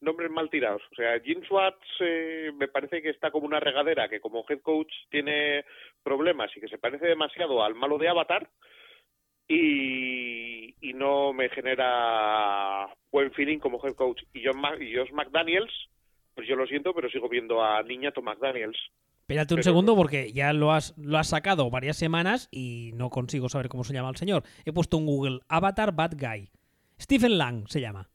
nombres 0.00 0.30
mal 0.30 0.50
tirados. 0.50 0.82
O 0.92 0.94
sea, 0.94 1.18
Jim 1.20 1.42
Schwartz 1.44 1.84
eh, 2.00 2.52
me 2.54 2.68
parece 2.68 3.02
que 3.02 3.10
está 3.10 3.30
como 3.30 3.46
una 3.46 3.60
regadera, 3.60 4.08
que 4.08 4.20
como 4.20 4.44
head 4.48 4.60
coach 4.60 4.92
tiene 5.10 5.64
problemas 6.02 6.50
y 6.56 6.60
que 6.60 6.68
se 6.68 6.78
parece 6.78 7.06
demasiado 7.06 7.62
al 7.64 7.74
malo 7.74 7.98
de 7.98 8.08
Avatar 8.08 8.48
y, 9.48 10.74
y 10.80 10.92
no 10.92 11.32
me 11.32 11.48
genera 11.48 12.88
buen 13.10 13.32
feeling 13.32 13.58
como 13.58 13.84
head 13.84 13.94
coach. 13.94 14.22
Y 14.32 14.44
John 14.44 14.60
y 14.80 14.94
Josh 14.94 15.12
McDaniels, 15.12 15.72
pues 16.34 16.46
yo 16.46 16.56
lo 16.56 16.66
siento, 16.66 16.94
pero 16.94 17.08
sigo 17.08 17.28
viendo 17.28 17.62
a 17.62 17.82
Niñato 17.82 18.22
McDaniels. 18.22 18.78
Espérate 19.26 19.54
un 19.54 19.62
segundo 19.64 19.96
porque 19.96 20.32
ya 20.32 20.52
lo 20.52 20.70
has, 20.70 20.96
lo 20.96 21.18
has 21.18 21.26
sacado 21.26 21.68
varias 21.68 21.96
semanas 21.96 22.48
y 22.52 22.92
no 22.94 23.10
consigo 23.10 23.48
saber 23.48 23.68
cómo 23.68 23.82
se 23.82 23.92
llama 23.92 24.08
el 24.08 24.14
señor. 24.14 24.44
He 24.64 24.72
puesto 24.72 24.98
en 24.98 25.06
Google 25.06 25.40
Avatar 25.48 25.96
Bad 25.96 26.12
Guy. 26.16 26.48
Stephen 27.00 27.36
Lang 27.36 27.66
se 27.66 27.80
llama. 27.80 28.08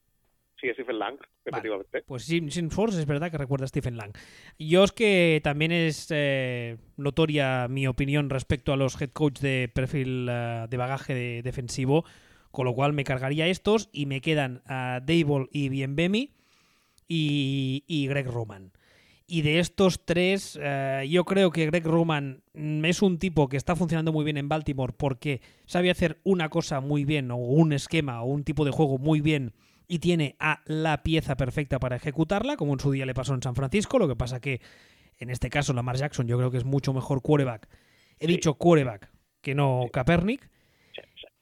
Sí, 0.62 0.70
Stephen 0.72 1.00
Lang, 1.00 1.18
efectivamente. 1.44 2.04
pues 2.04 2.24
Sin 2.24 2.72
Force 2.72 2.98
es 2.98 3.06
verdad 3.06 3.30
que 3.30 3.38
recuerda 3.38 3.66
a 3.66 3.68
Stephen 3.68 3.98
Lang. 3.98 4.14
Yo 4.58 4.86
es 4.86 4.94
que 4.94 5.42
también 5.44 5.74
es 5.74 6.08
eh, 6.12 6.78
notoria 6.96 7.68
mi 7.68 7.88
opinión 7.88 8.30
respecto 8.30 8.72
a 8.72 8.78
los 8.78 9.02
head 9.02 9.10
coach 9.10 9.42
de 9.42 9.70
perfil 9.74 10.30
eh, 10.32 10.68
de 10.70 10.78
bagaje 10.78 11.42
defensivo, 11.44 12.06
con 12.52 12.64
lo 12.64 12.74
cual 12.74 12.94
me 12.94 13.04
cargaría 13.04 13.48
estos 13.48 13.90
y 13.92 14.06
me 14.06 14.22
quedan 14.22 14.62
a 14.66 15.02
Dable 15.02 15.50
y 15.52 15.68
Bienvemi 15.68 16.36
y, 17.10 17.84
y 17.86 18.08
Greg 18.08 18.28
Roman. 18.28 18.72
Y 19.34 19.44
de 19.44 19.60
estos 19.60 20.04
tres, 20.04 20.60
eh, 20.62 21.08
yo 21.10 21.24
creo 21.24 21.52
que 21.52 21.66
Greg 21.66 21.86
Roman 21.86 22.44
es 22.54 23.02
un 23.02 23.18
tipo 23.18 23.48
que 23.48 23.56
está 23.56 23.78
funcionando 23.78 24.12
muy 24.12 24.26
bien 24.26 24.36
en 24.36 24.50
Baltimore 24.50 24.92
porque 24.92 25.40
sabe 25.66 25.90
hacer 25.90 26.20
una 26.26 26.50
cosa 26.50 26.82
muy 26.82 27.06
bien, 27.06 27.32
o 27.32 27.38
un 27.38 27.72
esquema, 27.72 28.24
o 28.24 28.26
un 28.26 28.44
tipo 28.44 28.66
de 28.66 28.72
juego 28.72 28.98
muy 28.98 29.22
bien 29.22 29.54
y 29.88 30.00
tiene 30.00 30.36
a 30.40 30.62
la 30.66 31.02
pieza 31.02 31.38
perfecta 31.38 31.80
para 31.80 31.96
ejecutarla, 31.96 32.58
como 32.58 32.74
en 32.74 32.82
su 32.82 32.92
día 32.92 33.06
le 33.06 33.14
pasó 33.14 33.34
en 33.34 33.42
San 33.42 33.56
Francisco. 33.56 34.00
Lo 34.00 34.10
que 34.10 34.18
pasa 34.18 34.42
que 34.42 34.60
en 35.18 35.30
este 35.30 35.50
caso 35.50 35.72
Lamar 35.72 35.96
Jackson 35.96 36.28
yo 36.28 36.38
creo 36.38 36.52
que 36.52 36.58
es 36.58 36.66
mucho 36.66 36.92
mejor 36.92 37.22
quarterback. 37.22 37.70
He 38.20 38.28
dicho 38.28 38.56
quarterback 38.56 39.14
que 39.40 39.56
no 39.56 39.86
Kaepernick. 39.94 40.51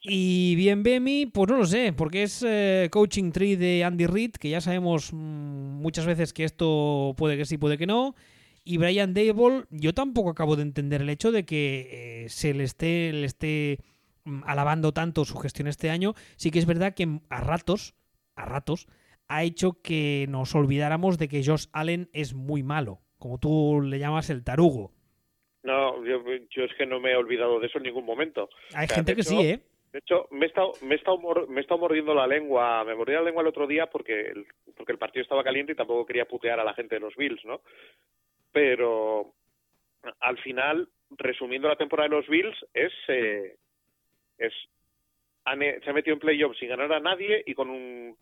Y 0.01 0.55
bien 0.55 0.83
Bemi, 0.83 1.25
pues 1.25 1.49
no 1.49 1.57
lo 1.57 1.65
sé, 1.65 1.93
porque 1.93 2.23
es 2.23 2.43
eh, 2.47 2.87
coaching 2.91 3.31
tree 3.31 3.57
de 3.57 3.83
Andy 3.83 4.05
Reid, 4.05 4.31
que 4.31 4.49
ya 4.49 4.61
sabemos 4.61 5.11
mm, 5.11 5.81
muchas 5.81 6.05
veces 6.05 6.31
que 6.31 6.45
esto 6.45 7.13
puede 7.17 7.35
que 7.37 7.45
sí, 7.45 7.57
puede 7.57 7.77
que 7.77 7.87
no. 7.87 8.15
Y 8.63 8.77
Brian 8.77 9.13
Dable, 9.13 9.65
yo 9.71 9.93
tampoco 9.93 10.29
acabo 10.29 10.55
de 10.55 10.61
entender 10.61 11.01
el 11.01 11.09
hecho 11.09 11.31
de 11.31 11.45
que 11.45 12.23
eh, 12.25 12.29
se 12.29 12.53
le 12.53 12.63
esté, 12.63 13.11
le 13.11 13.25
esté 13.25 13.79
mm, 14.23 14.43
alabando 14.45 14.93
tanto 14.93 15.25
su 15.25 15.37
gestión 15.37 15.67
este 15.67 15.89
año. 15.89 16.13
Sí 16.37 16.51
que 16.51 16.59
es 16.59 16.65
verdad 16.65 16.93
que 16.93 17.19
a 17.29 17.41
ratos 17.41 17.93
a 18.39 18.45
ratos, 18.45 18.87
ha 19.27 19.43
hecho 19.43 19.81
que 19.81 20.25
nos 20.29 20.55
olvidáramos 20.55 21.17
de 21.17 21.27
que 21.27 21.43
Josh 21.43 21.65
Allen 21.71 22.09
es 22.13 22.33
muy 22.33 22.63
malo, 22.63 23.01
como 23.19 23.37
tú 23.37 23.81
le 23.81 23.99
llamas 23.99 24.29
el 24.29 24.43
tarugo. 24.43 24.91
No, 25.61 26.03
yo, 26.05 26.63
es 26.63 26.71
que 26.77 26.85
no 26.85 26.99
me 26.99 27.11
he 27.11 27.15
olvidado 27.15 27.59
de 27.59 27.67
eso 27.67 27.77
en 27.77 27.83
ningún 27.83 28.05
momento. 28.05 28.49
Hay 28.73 28.87
gente 28.87 29.15
que 29.15 29.23
sí, 29.23 29.37
¿eh? 29.41 29.59
De 29.91 29.99
hecho, 29.99 30.27
me 30.31 30.45
he, 30.45 30.49
estado, 30.49 30.73
me, 30.81 30.95
he 30.95 30.97
estado 30.97 31.17
me 31.47 31.59
he 31.59 31.61
estado 31.61 31.79
mordiendo 31.79 32.13
la 32.13 32.27
lengua, 32.27 32.83
me 32.83 32.93
mordí 32.93 33.13
la 33.13 33.21
lengua 33.21 33.41
el 33.41 33.47
otro 33.47 33.65
día 33.65 33.87
porque 33.87 34.21
el, 34.21 34.45
porque 34.75 34.91
el 34.91 34.99
partido 34.99 35.23
estaba 35.23 35.43
caliente 35.43 35.71
y 35.71 35.75
tampoco 35.75 36.05
quería 36.05 36.25
putear 36.25 36.59
a 36.59 36.63
la 36.63 36.75
gente 36.75 36.95
de 36.95 37.01
los 37.01 37.15
Bills, 37.15 37.43
¿no? 37.45 37.61
Pero 38.51 39.33
al 40.19 40.37
final, 40.39 40.87
resumiendo 41.11 41.67
la 41.67 41.75
temporada 41.75 42.07
de 42.07 42.15
los 42.15 42.27
Bills, 42.27 42.55
es, 42.73 42.93
eh, 43.07 43.55
es 44.37 44.53
se 45.43 45.89
ha 45.89 45.93
metido 45.93 46.13
en 46.13 46.19
playoffs 46.19 46.59
sin 46.59 46.69
ganar 46.69 46.93
a 46.93 46.99
nadie 46.99 47.43
y 47.45 47.55
con 47.55 47.69
un 47.69 48.15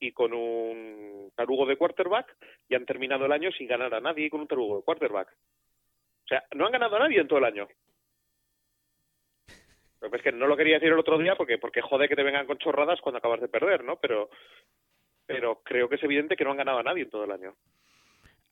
y 0.00 0.12
con 0.12 0.34
un 0.34 1.32
tarugo 1.34 1.64
de 1.64 1.76
quarterback 1.76 2.36
y 2.68 2.74
han 2.74 2.84
terminado 2.84 3.24
el 3.24 3.32
año 3.32 3.50
sin 3.52 3.66
ganar 3.66 3.94
a 3.94 4.00
nadie 4.00 4.28
con 4.28 4.40
un 4.40 4.48
tarugo 4.48 4.76
de 4.76 4.82
quarterback. 4.82 5.28
O 6.24 6.26
sea, 6.26 6.44
no 6.54 6.66
han 6.66 6.72
ganado 6.72 6.96
a 6.96 7.00
nadie 7.00 7.20
en 7.20 7.28
todo 7.28 7.38
el 7.38 7.46
año. 7.46 7.68
Es 10.12 10.22
que 10.22 10.32
no 10.32 10.46
lo 10.46 10.56
quería 10.56 10.74
decir 10.74 10.92
el 10.92 10.98
otro 10.98 11.18
día 11.18 11.36
porque 11.36 11.58
porque 11.58 11.80
jode 11.80 12.08
que 12.08 12.16
te 12.16 12.22
vengan 12.22 12.46
con 12.46 12.58
chorradas 12.58 13.00
cuando 13.00 13.18
acabas 13.18 13.40
de 13.40 13.48
perder, 13.48 13.84
¿no? 13.84 13.96
Pero 13.96 14.30
pero 15.26 15.60
creo 15.64 15.88
que 15.88 15.96
es 15.96 16.02
evidente 16.02 16.36
que 16.36 16.44
no 16.44 16.50
han 16.50 16.58
ganado 16.58 16.78
a 16.78 16.82
nadie 16.82 17.02
en 17.02 17.10
todo 17.10 17.24
el 17.24 17.32
año. 17.32 17.54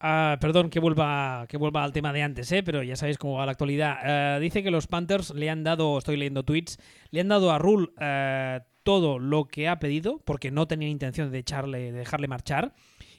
Ah, 0.05 0.37
perdón 0.41 0.69
que 0.69 0.81
vuelva, 0.81 1.47
que 1.49 1.57
vuelva 1.57 1.85
al 1.85 1.93
tema 1.93 2.13
de 2.13 2.23
antes, 2.23 2.51
¿eh? 2.51 2.65
pero 2.65 2.83
ya 2.83 2.97
sabéis 2.97 3.19
cómo 3.19 3.39
va 3.39 3.47
la 3.47 3.53
actualidad. 3.53 3.99
Eh, 4.05 4.41
dice 4.41 4.65
que 4.65 4.73
los 4.73 4.89
Panthers 4.89 5.33
le 5.33 5.49
han 5.49 5.63
dado, 5.63 5.97
estoy 5.97 6.17
leyendo 6.17 6.43
tweets, 6.43 6.79
le 7.13 7.21
han 7.21 7.29
dado 7.29 7.53
a 7.53 7.59
Rule 7.59 7.91
eh, 8.01 8.59
todo 8.83 9.21
lo 9.21 9.45
que 9.45 9.69
ha 9.69 9.79
pedido, 9.79 10.21
porque 10.25 10.51
no 10.51 10.67
tenía 10.67 10.89
intención 10.89 11.31
de, 11.31 11.39
echarle, 11.39 11.93
de 11.93 11.99
dejarle 12.01 12.27
marchar, 12.27 12.73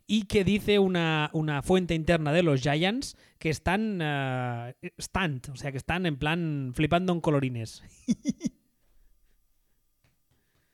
y 0.07 0.27
que 0.27 0.43
dice 0.43 0.79
una, 0.79 1.29
una 1.33 1.61
fuente 1.61 1.93
interna 1.93 2.31
de 2.31 2.43
los 2.43 2.61
Giants 2.61 3.15
que 3.39 3.49
están 3.49 4.01
uh, 4.01 4.73
stand, 4.97 5.49
o 5.51 5.55
sea, 5.55 5.71
que 5.71 5.77
están 5.77 6.05
en 6.05 6.17
plan 6.17 6.73
flipando 6.75 7.13
en 7.13 7.21
colorines. 7.21 7.83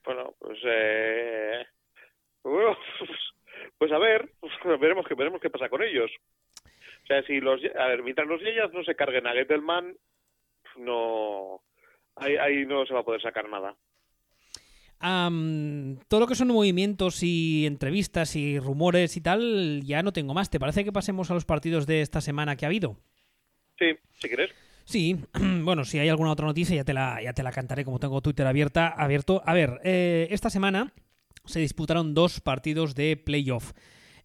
bueno, 0.05 0.34
pues... 0.39 0.59
Eh... 0.65 1.65
Pues 3.77 3.91
a 3.93 3.97
ver, 3.97 4.30
pues 4.39 4.53
veremos, 4.80 5.07
que, 5.07 5.15
veremos 5.15 5.41
qué 5.41 5.49
pasa 5.49 5.69
con 5.69 5.82
ellos. 5.82 6.11
O 7.03 7.07
sea, 7.07 7.23
si 7.23 7.39
los, 7.39 7.61
a 7.77 7.88
ver, 7.88 8.03
mientras 8.03 8.27
los 8.27 8.41
Yeyas 8.41 8.73
no 8.73 8.84
se 8.84 8.95
carguen 8.95 9.25
a 9.25 9.32
Gettelman, 9.32 9.95
no, 10.77 11.61
ahí 12.15 12.65
no 12.65 12.86
se 12.86 12.93
va 12.93 12.99
a 12.99 13.05
poder 13.05 13.21
sacar 13.21 13.47
nada. 13.49 13.75
Todo 15.00 16.20
lo 16.20 16.28
que 16.28 16.36
son 16.36 16.50
movimientos 16.50 17.24
y 17.24 17.66
entrevistas 17.66 18.36
y 18.36 18.60
rumores 18.60 19.16
y 19.18 19.22
tal, 19.22 19.82
ya 19.84 20.04
no 20.04 20.14
tengo 20.14 20.34
más. 20.34 20.50
¿Te 20.50 20.60
parece 20.60 20.84
que 20.84 20.91
pasemos 20.91 21.32
a 21.32 21.34
los 21.34 21.45
partidos 21.45 21.88
de 21.88 22.02
esta 22.02 22.22
semana 22.22 22.56
que 22.56 22.66
ha 22.66 22.68
habido? 22.68 22.97
Sí, 23.78 23.95
si 24.20 24.28
quieres. 24.28 24.52
Sí, 24.84 25.18
bueno, 25.64 25.86
si 25.86 26.00
hay 26.00 26.10
alguna 26.10 26.32
otra 26.32 26.47
noticia 26.47 26.76
ya 26.76 26.84
te 26.84 26.93
la, 26.93 27.22
ya 27.22 27.34
te 27.34 27.43
la 27.43 27.52
cantaré 27.52 27.86
como 27.86 28.00
tengo 28.00 28.22
Twitter 28.22 28.45
abierta, 28.47 28.88
abierto. 28.88 29.41
A 29.45 29.54
ver, 29.54 29.80
eh, 29.84 30.28
esta 30.32 30.50
semana 30.50 30.93
se 31.45 31.60
disputaron 31.60 32.14
dos 32.14 32.41
partidos 32.41 32.95
de 32.95 33.16
playoff. 33.16 33.74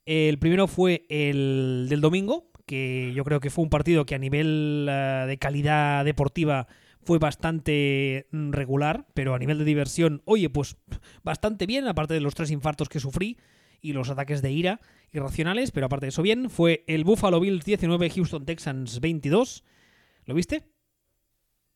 El 0.06 0.38
primero 0.38 0.66
fue 0.66 1.06
el 1.08 1.86
del 1.88 2.00
domingo, 2.00 2.50
que 2.66 3.12
yo 3.14 3.24
creo 3.24 3.40
que 3.40 3.50
fue 3.50 3.62
un 3.62 3.70
partido 3.70 4.06
que 4.06 4.14
a 4.14 4.18
nivel 4.18 4.88
eh, 4.90 5.24
de 5.26 5.38
calidad 5.38 6.04
deportiva 6.04 6.66
fue 7.04 7.18
bastante 7.18 8.26
mm, 8.30 8.52
regular, 8.52 9.06
pero 9.14 9.34
a 9.34 9.38
nivel 9.38 9.58
de 9.58 9.64
diversión, 9.64 10.22
oye, 10.24 10.50
pues 10.50 10.76
bastante 11.22 11.66
bien, 11.66 11.86
aparte 11.86 12.14
de 12.14 12.20
los 12.20 12.34
tres 12.34 12.50
infartos 12.50 12.88
que 12.88 13.00
sufrí 13.00 13.38
y 13.80 13.92
los 13.92 14.10
ataques 14.10 14.40
de 14.42 14.50
ira 14.50 14.80
irracionales, 15.12 15.70
pero 15.70 15.86
aparte 15.86 16.06
de 16.06 16.10
eso 16.10 16.22
bien, 16.22 16.50
fue 16.50 16.84
el 16.86 17.04
Buffalo 17.04 17.38
Bills 17.40 17.64
19, 17.64 18.10
Houston 18.10 18.44
Texans 18.46 19.00
22. 19.00 19.64
¿Lo 20.24 20.34
viste? 20.34 20.64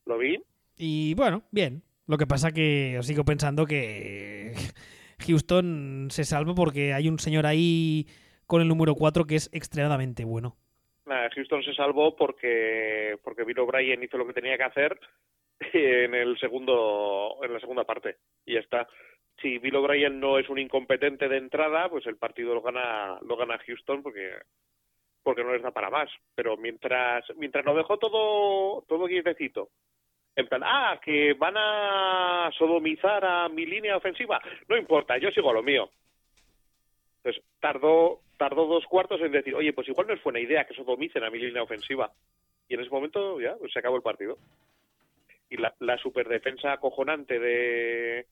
Lo 0.05 0.17
vi. 0.17 0.41
Y 0.75 1.13
bueno, 1.13 1.43
bien. 1.51 1.83
Lo 2.07 2.17
que 2.17 2.25
pasa 2.25 2.51
que 2.51 2.99
sigo 3.03 3.23
pensando 3.23 3.65
que 3.67 4.55
Houston 5.27 6.07
se 6.09 6.23
salva 6.23 6.55
porque 6.55 6.93
hay 6.93 7.07
un 7.07 7.19
señor 7.19 7.45
ahí 7.45 8.07
con 8.47 8.61
el 8.61 8.67
número 8.67 8.95
4 8.95 9.27
que 9.27 9.35
es 9.35 9.49
extremadamente 9.53 10.23
bueno. 10.23 10.57
Houston 11.33 11.63
se 11.63 11.73
salvó 11.73 12.15
porque 12.15 13.17
porque 13.23 13.43
Bill 13.43 13.59
O'Brien 13.59 14.03
hizo 14.03 14.17
lo 14.17 14.27
que 14.27 14.33
tenía 14.33 14.57
que 14.57 14.63
hacer 14.63 14.99
en 15.59 16.13
el 16.13 16.37
segundo 16.39 17.37
en 17.43 17.53
la 17.53 17.59
segunda 17.59 17.83
parte 17.83 18.17
y 18.45 18.53
ya 18.53 18.59
está. 18.59 18.87
Si 19.41 19.57
Bill 19.57 19.77
O'Brien 19.77 20.19
no 20.19 20.37
es 20.37 20.49
un 20.49 20.59
incompetente 20.59 21.29
de 21.29 21.37
entrada, 21.37 21.89
pues 21.89 22.05
el 22.05 22.17
partido 22.17 22.53
lo 22.53 22.61
gana 22.61 23.19
lo 23.21 23.37
gana 23.37 23.59
Houston 23.65 24.03
porque 24.03 24.33
porque 25.23 25.43
no 25.43 25.53
les 25.53 25.61
da 25.61 25.71
para 25.71 25.89
más. 25.89 26.09
Pero 26.35 26.57
mientras 26.57 27.25
mientras 27.37 27.65
lo 27.65 27.75
dejó 27.75 27.97
todo 27.97 28.83
todo 28.87 29.07
quietecito 29.07 29.69
en 30.39 30.47
plan, 30.47 30.61
ah, 30.63 30.99
que 31.03 31.33
van 31.33 31.55
a 31.57 32.49
sodomizar 32.57 33.25
a 33.25 33.49
mi 33.49 33.65
línea 33.65 33.97
ofensiva. 33.97 34.41
No 34.69 34.77
importa, 34.77 35.17
yo 35.17 35.31
sigo 35.31 35.49
a 35.49 35.53
lo 35.53 35.61
mío. 35.61 35.89
Entonces, 37.17 37.43
tardó, 37.59 38.21
tardó 38.39 38.65
dos 38.67 38.85
cuartos 38.85 39.19
en 39.19 39.33
decir, 39.33 39.53
oye, 39.53 39.73
pues 39.73 39.89
igual 39.89 40.07
no 40.07 40.13
es 40.13 40.23
buena 40.23 40.39
idea 40.39 40.63
que 40.65 40.73
sodomicen 40.73 41.23
a 41.25 41.29
mi 41.29 41.39
línea 41.39 41.61
ofensiva. 41.61 42.09
Y 42.69 42.75
en 42.75 42.79
ese 42.79 42.89
momento 42.89 43.39
ya 43.41 43.57
pues, 43.57 43.73
se 43.73 43.79
acabó 43.79 43.97
el 43.97 44.01
partido. 44.01 44.37
Y 45.49 45.57
la, 45.57 45.75
la 45.79 45.97
superdefensa 45.97 46.71
acojonante 46.71 47.37
de, 47.37 48.27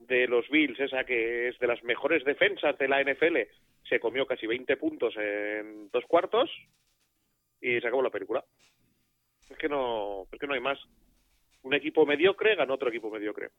de 0.00 0.26
los 0.26 0.48
Bills, 0.48 0.80
esa 0.80 1.04
que 1.04 1.48
es 1.48 1.58
de 1.60 1.68
las 1.68 1.84
mejores 1.84 2.24
defensas 2.24 2.76
de 2.78 2.88
la 2.88 3.00
NFL, 3.00 3.36
se 3.88 4.00
comió 4.00 4.26
casi 4.26 4.48
20 4.48 4.76
puntos 4.76 5.14
en 5.16 5.88
dos 5.92 6.04
cuartos 6.06 6.50
y 7.60 7.80
se 7.80 7.86
acabó 7.86 8.02
la 8.02 8.10
película. 8.10 8.44
Es 9.48 9.56
que 9.56 9.68
no, 9.68 10.26
es 10.32 10.40
que 10.40 10.48
no 10.48 10.54
hay 10.54 10.60
más. 10.60 10.80
Un 11.62 11.74
equipo 11.74 12.04
mediocre 12.04 12.56
gana 12.56 12.74
otro 12.74 12.88
equipo 12.88 13.08
mediocre. 13.08 13.50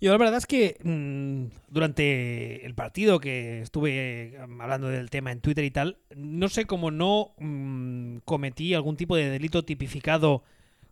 Yo 0.00 0.10
la 0.10 0.18
verdad 0.18 0.36
es 0.36 0.46
que 0.46 0.76
mm, 0.82 1.72
durante 1.72 2.66
el 2.66 2.74
partido 2.74 3.20
que 3.20 3.60
estuve 3.60 4.38
mm, 4.46 4.60
hablando 4.60 4.88
del 4.88 5.10
tema 5.10 5.32
en 5.32 5.40
Twitter 5.40 5.64
y 5.64 5.70
tal, 5.70 5.98
no 6.14 6.48
sé 6.48 6.66
cómo 6.66 6.90
no 6.90 7.34
mm, 7.38 8.18
cometí 8.24 8.74
algún 8.74 8.96
tipo 8.96 9.16
de 9.16 9.30
delito 9.30 9.64
tipificado 9.64 10.42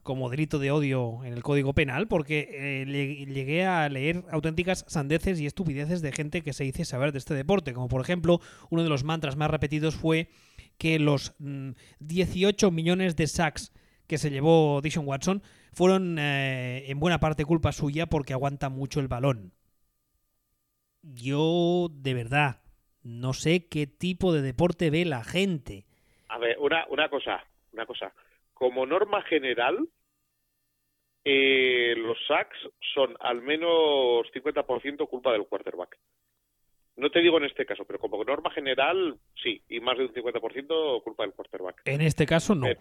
como 0.02 0.30
delito 0.30 0.58
de 0.58 0.70
odio 0.70 1.20
en 1.24 1.32
el 1.32 1.42
Código 1.42 1.74
Penal, 1.74 2.08
porque 2.08 2.48
eh, 2.52 3.26
llegué 3.26 3.64
a 3.64 3.88
leer 3.88 4.24
auténticas 4.30 4.84
sandeces 4.88 5.40
y 5.40 5.46
estupideces 5.46 6.02
de 6.02 6.12
gente 6.12 6.42
que 6.42 6.52
se 6.52 6.64
dice 6.64 6.84
saber 6.84 7.12
de 7.12 7.18
este 7.18 7.34
deporte, 7.34 7.72
como 7.72 7.88
por 7.88 8.00
ejemplo 8.00 8.40
uno 8.70 8.82
de 8.82 8.88
los 8.88 9.04
mantras 9.04 9.36
más 9.36 9.50
repetidos 9.50 9.94
fue 9.94 10.28
que 10.78 10.98
los 10.98 11.34
18 12.00 12.70
millones 12.72 13.14
de 13.14 13.26
sacks 13.28 13.72
que 14.08 14.18
se 14.18 14.30
llevó 14.30 14.80
Dishon 14.82 15.06
Watson 15.06 15.42
fueron 15.72 16.18
eh, 16.18 16.90
en 16.90 17.00
buena 17.00 17.18
parte 17.18 17.44
culpa 17.44 17.72
suya 17.72 18.06
porque 18.06 18.32
aguanta 18.32 18.68
mucho 18.68 19.00
el 19.00 19.08
balón. 19.08 19.52
Yo, 21.02 21.88
de 21.90 22.14
verdad, 22.14 22.62
no 23.02 23.32
sé 23.32 23.68
qué 23.68 23.86
tipo 23.86 24.32
de 24.32 24.42
deporte 24.42 24.90
ve 24.90 25.04
la 25.04 25.24
gente. 25.24 25.84
A 26.28 26.38
ver, 26.38 26.56
una, 26.58 26.86
una 26.88 27.08
cosa, 27.08 27.44
una 27.72 27.86
cosa. 27.86 28.12
Como 28.54 28.86
norma 28.86 29.22
general, 29.22 29.88
eh, 31.24 31.94
los 31.96 32.18
sacks 32.26 32.56
son 32.94 33.16
al 33.20 33.42
menos 33.42 34.26
50% 34.32 35.08
culpa 35.08 35.32
del 35.32 35.46
quarterback. 35.46 35.98
No 36.96 37.10
te 37.10 37.20
digo 37.20 37.38
en 37.38 37.44
este 37.44 37.64
caso, 37.64 37.84
pero 37.84 37.98
como 37.98 38.22
norma 38.22 38.50
general, 38.50 39.18
sí, 39.42 39.62
y 39.68 39.80
más 39.80 39.96
de 39.96 40.04
un 40.04 40.12
50% 40.12 41.02
culpa 41.02 41.22
del 41.24 41.32
quarterback. 41.32 41.82
En 41.86 42.02
este 42.02 42.26
caso, 42.26 42.54
no. 42.54 42.66
Eh, 42.66 42.78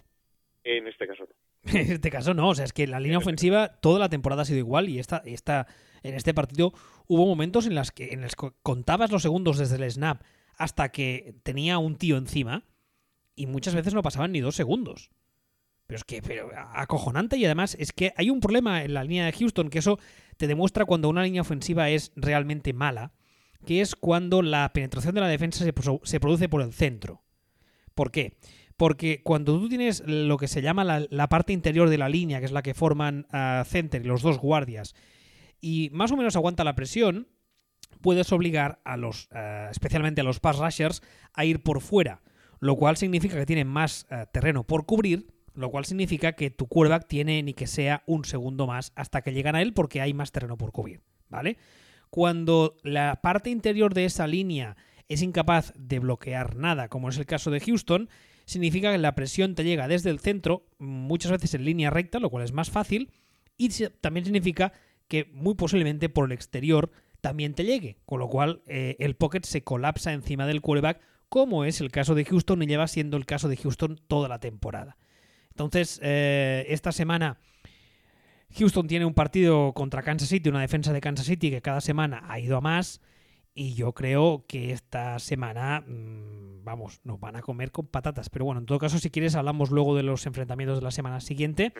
en 0.64 0.88
este 0.88 1.08
caso 1.08 1.24
no. 1.24 1.72
en 1.80 1.92
este 1.92 2.10
caso 2.12 2.34
no, 2.34 2.50
o 2.50 2.56
sea, 2.56 2.66
es 2.66 2.74
que 2.74 2.88
la 2.88 3.00
línea 3.00 3.18
ofensiva 3.18 3.80
toda 3.82 4.00
la 4.00 4.10
temporada 4.10 4.44
ha 4.44 4.46
sido 4.46 4.60
igual 4.60 4.90
y 4.90 5.00
esta, 5.00 5.22
esta, 5.26 5.68
en 6.04 6.16
este 6.16 6.34
partido 6.34 6.74
hubo 7.08 7.26
momentos 7.26 7.66
en 7.66 7.76
las 7.76 7.92
que 7.92 8.14
en 8.14 8.22
los 8.22 8.36
que 8.36 8.52
contabas 8.64 9.12
los 9.12 9.22
segundos 9.22 9.58
desde 9.58 9.76
el 9.76 9.90
snap 9.92 10.22
hasta 10.58 10.90
que 10.90 11.36
tenía 11.44 11.78
un 11.78 11.96
tío 11.96 12.18
encima 12.18 12.66
y 13.36 13.48
muchas 13.48 13.76
veces 13.76 13.94
no 13.94 14.04
pasaban 14.04 14.32
ni 14.32 14.42
dos 14.42 14.56
segundos. 14.56 15.10
Pero 15.88 15.98
es 15.98 16.04
que, 16.04 16.22
pero 16.22 16.52
acojonante 16.74 17.36
y 17.38 17.46
además 17.46 17.76
es 17.80 17.92
que 17.92 18.14
hay 18.16 18.30
un 18.30 18.40
problema 18.40 18.84
en 18.84 18.94
la 18.94 19.04
línea 19.04 19.26
de 19.26 19.34
Houston 19.34 19.70
que 19.70 19.80
eso 19.80 20.00
te 20.38 20.48
demuestra 20.48 20.86
cuando 20.86 21.10
una 21.10 21.24
línea 21.24 21.42
ofensiva 21.42 21.90
es 21.90 22.12
realmente 22.16 22.74
mala, 22.74 23.14
que 23.66 23.82
es 23.82 23.96
cuando 23.96 24.42
la 24.42 24.72
penetración 24.74 25.16
de 25.16 25.22
la 25.22 25.28
defensa 25.28 25.66
se, 25.66 25.74
se 26.04 26.20
produce 26.20 26.48
por 26.48 26.62
el 26.62 26.74
centro. 26.74 27.24
¿Por 27.94 28.12
qué? 28.12 28.38
Porque 28.82 29.22
cuando 29.22 29.60
tú 29.60 29.70
tienes 29.70 30.02
lo 30.08 30.38
que 30.38 30.48
se 30.48 30.64
llama 30.64 30.84
la, 30.84 31.30
parte 31.30 31.54
interior 31.54 31.88
de 31.88 32.00
la 32.00 32.10
línea, 32.10 32.40
que 32.40 32.46
es 32.46 32.52
la 32.52 32.64
que 32.64 32.74
forman 32.74 33.28
uh, 33.32 33.64
center 33.64 34.02
y 34.02 34.08
los 34.08 34.24
dos 34.24 34.40
guardias, 34.40 34.96
y 35.60 35.92
más 35.94 36.12
o 36.12 36.18
menos 36.18 36.36
aguanta 36.36 36.64
la 36.64 36.74
presión, 36.74 37.28
puedes 38.02 38.32
obligar 38.32 38.82
a 38.84 38.98
los, 38.98 39.30
uh, 39.34 39.70
especialmente 39.70 40.22
a 40.22 40.24
los 40.24 40.40
pass 40.40 40.58
rushers, 40.58 41.04
a 41.36 41.46
ir 41.46 41.62
por 41.62 41.80
fuera, 41.80 42.24
lo 42.60 42.76
cual 42.76 42.98
significa 42.98 43.38
que 43.38 43.46
tienen 43.46 43.68
más 43.68 44.08
uh, 44.10 44.26
terreno 44.34 44.64
por 44.64 44.88
cubrir, 44.88 45.28
lo 45.54 45.70
cual 45.70 45.86
significa 45.86 46.32
que 46.32 46.50
tu 46.50 46.66
quarterback 46.66 47.08
tiene 47.08 47.44
ni 47.44 47.54
que 47.54 47.68
sea 47.68 48.02
un 48.08 48.26
segundo 48.26 48.66
más 48.66 48.94
hasta 48.96 49.22
que 49.22 49.32
llegan 49.32 49.56
a 49.56 49.62
él 49.62 49.76
porque 49.76 50.02
hay 50.02 50.16
más 50.16 50.32
terreno 50.32 50.58
por 50.58 50.72
cubrir, 50.72 51.04
¿vale? 51.30 51.60
Cuando 52.10 52.78
la 52.82 53.22
parte 53.22 53.52
interior 53.52 53.94
de 53.94 54.06
esa 54.06 54.26
línea 54.26 54.76
es 55.08 55.22
incapaz 55.22 55.72
de 55.78 56.00
bloquear 56.00 56.56
nada, 56.56 56.90
como 56.90 57.10
es 57.10 57.20
el 57.20 57.28
caso 57.28 57.52
de 57.52 57.60
Houston, 57.60 58.10
significa 58.52 58.92
que 58.92 58.98
la 58.98 59.16
presión 59.16 59.56
te 59.56 59.64
llega 59.64 59.88
desde 59.88 60.10
el 60.10 60.20
centro, 60.20 60.68
muchas 60.78 61.32
veces 61.32 61.54
en 61.54 61.66
línea 61.66 61.90
recta, 61.90 62.20
lo 62.20 62.30
cual 62.30 62.44
es 62.44 62.52
más 62.52 62.70
fácil, 62.70 63.12
y 63.58 63.70
también 64.02 64.26
significa 64.26 64.74
que 65.08 65.26
muy 65.34 65.56
posiblemente 65.56 66.10
por 66.10 66.26
el 66.26 66.32
exterior 66.32 66.92
también 67.22 67.54
te 67.54 67.64
llegue, 67.64 67.98
con 68.06 68.20
lo 68.20 68.28
cual 68.28 68.62
eh, 68.68 68.96
el 69.00 69.16
pocket 69.16 69.44
se 69.44 69.64
colapsa 69.64 70.12
encima 70.14 70.46
del 70.48 70.62
quarterback, 70.62 71.00
como 71.30 71.64
es 71.64 71.80
el 71.80 71.92
caso 71.92 72.14
de 72.14 72.26
Houston 72.26 72.62
y 72.62 72.68
lleva 72.68 72.88
siendo 72.88 73.16
el 73.16 73.26
caso 73.26 73.48
de 73.48 73.58
Houston 73.58 74.00
toda 74.08 74.28
la 74.28 74.40
temporada. 74.40 74.98
Entonces, 75.50 76.00
eh, 76.04 76.66
esta 76.70 76.92
semana 76.92 77.38
Houston 78.58 78.88
tiene 78.88 79.06
un 79.06 79.14
partido 79.14 79.74
contra 79.74 80.02
Kansas 80.02 80.30
City, 80.30 80.50
una 80.50 80.62
defensa 80.62 80.92
de 80.92 81.00
Kansas 81.00 81.26
City 81.26 81.52
que 81.52 81.62
cada 81.62 81.82
semana 81.82 82.24
ha 82.28 82.40
ido 82.40 82.58
a 82.58 82.62
más. 82.62 83.02
Y 83.54 83.74
yo 83.74 83.94
creo 83.94 84.46
que 84.48 84.72
esta 84.72 85.20
semana, 85.20 85.82
mm, 85.82 86.64
vamos, 86.64 87.02
nos 87.04 87.20
van 87.20 87.36
a 87.36 87.42
comer 87.42 87.72
con 87.72 87.88
patatas. 87.88 88.30
Pero 88.30 88.46
bueno, 88.46 88.62
en 88.62 88.66
todo 88.66 88.80
caso, 88.80 88.98
si 88.98 89.10
quieres, 89.10 89.36
hablamos 89.36 89.72
luego 89.72 89.96
de 89.96 90.04
los 90.04 90.26
enfrentamientos 90.26 90.80
de 90.80 90.84
la 90.84 90.92
semana 90.92 91.20
siguiente. 91.20 91.74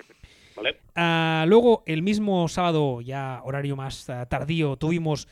Vale. 0.56 0.78
Ah, 0.96 1.46
luego, 1.48 1.84
el 1.86 2.02
mismo 2.02 2.48
sábado, 2.50 3.00
ya 3.00 3.42
horario 3.46 3.76
más 3.78 4.10
ah, 4.10 4.26
tardío, 4.26 4.76
tuvimos 4.76 5.28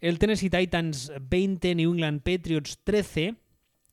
el 0.00 0.18
Tennessee 0.18 0.50
Titans 0.50 1.12
20, 1.20 1.76
New 1.76 1.92
England 1.92 2.22
Patriots 2.22 2.80
13. 2.82 3.36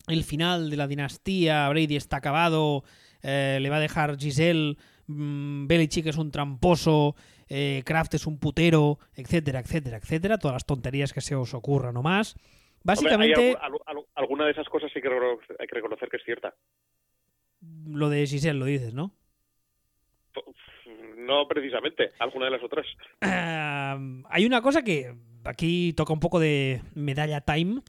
El 0.08 0.24
final 0.24 0.68
de 0.68 0.76
la 0.76 0.88
dinastía, 0.88 1.68
Brady 1.68 1.94
está 1.94 2.16
acabado, 2.16 2.82
eh, 3.22 3.58
le 3.60 3.70
va 3.70 3.76
a 3.76 3.80
dejar 3.80 4.18
Giselle, 4.18 4.76
mmm, 5.06 5.68
Belichick 5.68 6.06
es 6.06 6.16
un 6.16 6.32
tramposo, 6.32 7.14
eh, 7.54 7.82
Kraft 7.84 8.14
es 8.14 8.26
un 8.26 8.38
putero, 8.38 8.98
etcétera, 9.14 9.60
etcétera, 9.60 9.98
etcétera, 9.98 10.38
todas 10.38 10.54
las 10.54 10.64
tonterías 10.64 11.12
que 11.12 11.20
se 11.20 11.34
os 11.34 11.52
ocurran 11.52 11.94
o 11.98 12.02
más. 12.02 12.34
Básicamente... 12.82 13.58
alguna 14.14 14.46
de 14.46 14.52
esas 14.52 14.66
cosas 14.70 14.90
sí 14.94 15.02
que 15.02 15.08
hay 15.08 15.66
que 15.66 15.74
reconocer 15.74 16.08
que 16.08 16.16
es 16.16 16.24
cierta. 16.24 16.54
Lo 17.86 18.08
de 18.08 18.26
Giselle 18.26 18.58
lo 18.58 18.64
dices, 18.64 18.94
¿no? 18.94 19.12
No 21.18 21.46
precisamente, 21.46 22.12
alguna 22.18 22.46
de 22.46 22.52
las 22.52 22.62
otras. 22.62 22.86
Uh, 23.20 24.24
hay 24.30 24.46
una 24.46 24.62
cosa 24.62 24.82
que 24.82 25.14
aquí 25.44 25.92
toca 25.92 26.14
un 26.14 26.20
poco 26.20 26.40
de 26.40 26.80
medalla 26.94 27.42
time, 27.42 27.82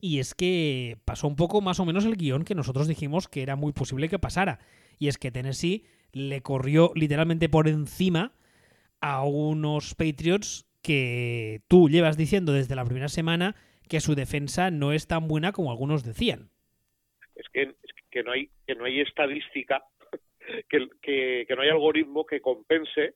y 0.00 0.18
es 0.18 0.34
que 0.34 0.98
pasó 1.04 1.28
un 1.28 1.36
poco 1.36 1.60
más 1.60 1.78
o 1.78 1.84
menos 1.84 2.04
el 2.04 2.16
guion 2.16 2.44
que 2.44 2.56
nosotros 2.56 2.88
dijimos 2.88 3.28
que 3.28 3.42
era 3.42 3.54
muy 3.54 3.72
posible 3.72 4.08
que 4.08 4.18
pasara. 4.18 4.58
Y 4.98 5.06
es 5.06 5.18
que 5.18 5.30
Tennessee 5.30 5.86
le 6.12 6.42
corrió 6.42 6.90
literalmente 6.96 7.48
por 7.48 7.68
encima 7.68 8.32
a 9.06 9.22
unos 9.22 9.94
Patriots 9.94 10.66
que 10.82 11.60
tú 11.68 11.90
llevas 11.90 12.16
diciendo 12.16 12.54
desde 12.54 12.74
la 12.74 12.86
primera 12.86 13.08
semana 13.08 13.54
que 13.86 14.00
su 14.00 14.14
defensa 14.14 14.70
no 14.70 14.92
es 14.92 15.06
tan 15.06 15.28
buena 15.28 15.52
como 15.52 15.70
algunos 15.70 16.04
decían. 16.04 16.48
Es 17.34 17.46
que, 17.50 17.74
que 18.10 18.22
no 18.22 18.32
hay 18.32 18.48
que 18.66 18.74
no 18.74 18.86
hay 18.86 19.02
estadística, 19.02 19.84
que, 20.70 20.88
que, 21.02 21.54
no 21.54 21.60
hay 21.60 21.68
algoritmo 21.68 22.24
que 22.24 22.40
compense 22.40 23.12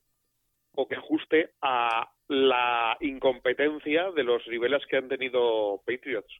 o 0.74 0.86
que 0.86 0.96
ajuste 0.96 1.52
a 1.62 2.10
la 2.28 2.98
incompetencia 3.00 4.10
de 4.10 4.24
los 4.24 4.46
niveles 4.46 4.84
que 4.90 4.98
han 4.98 5.08
tenido 5.08 5.80
Patriots. 5.86 6.34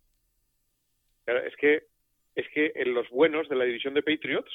Es 1.25 1.57
que 1.57 1.85
es 2.35 2.47
que 2.51 2.73
en 2.75 2.93
los 2.93 3.09
buenos 3.09 3.49
de 3.49 3.57
la 3.57 3.65
división 3.65 3.95
de 3.95 4.03
Patriots 4.03 4.53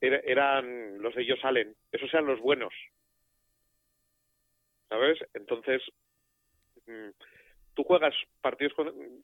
eran 0.00 1.02
los 1.02 1.12
de 1.16 1.22
ellos 1.22 1.40
salen, 1.40 1.74
esos 1.90 2.14
eran 2.14 2.26
los 2.26 2.38
buenos. 2.38 2.72
¿Sabes? 4.88 5.18
Entonces, 5.34 5.82
mm, 6.86 7.10
tú 7.74 7.84
juegas 7.84 8.14
partidos 8.40 8.72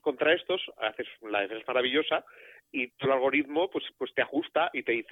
contra 0.00 0.34
estos, 0.34 0.60
haces 0.78 1.06
la 1.22 1.40
defensa 1.40 1.64
maravillosa 1.66 2.24
y 2.70 2.88
tu 2.88 3.10
algoritmo 3.10 3.70
pues, 3.70 3.84
pues 3.98 4.12
te 4.14 4.22
ajusta 4.22 4.70
y 4.72 4.82
te 4.82 4.92
dice, 4.92 5.10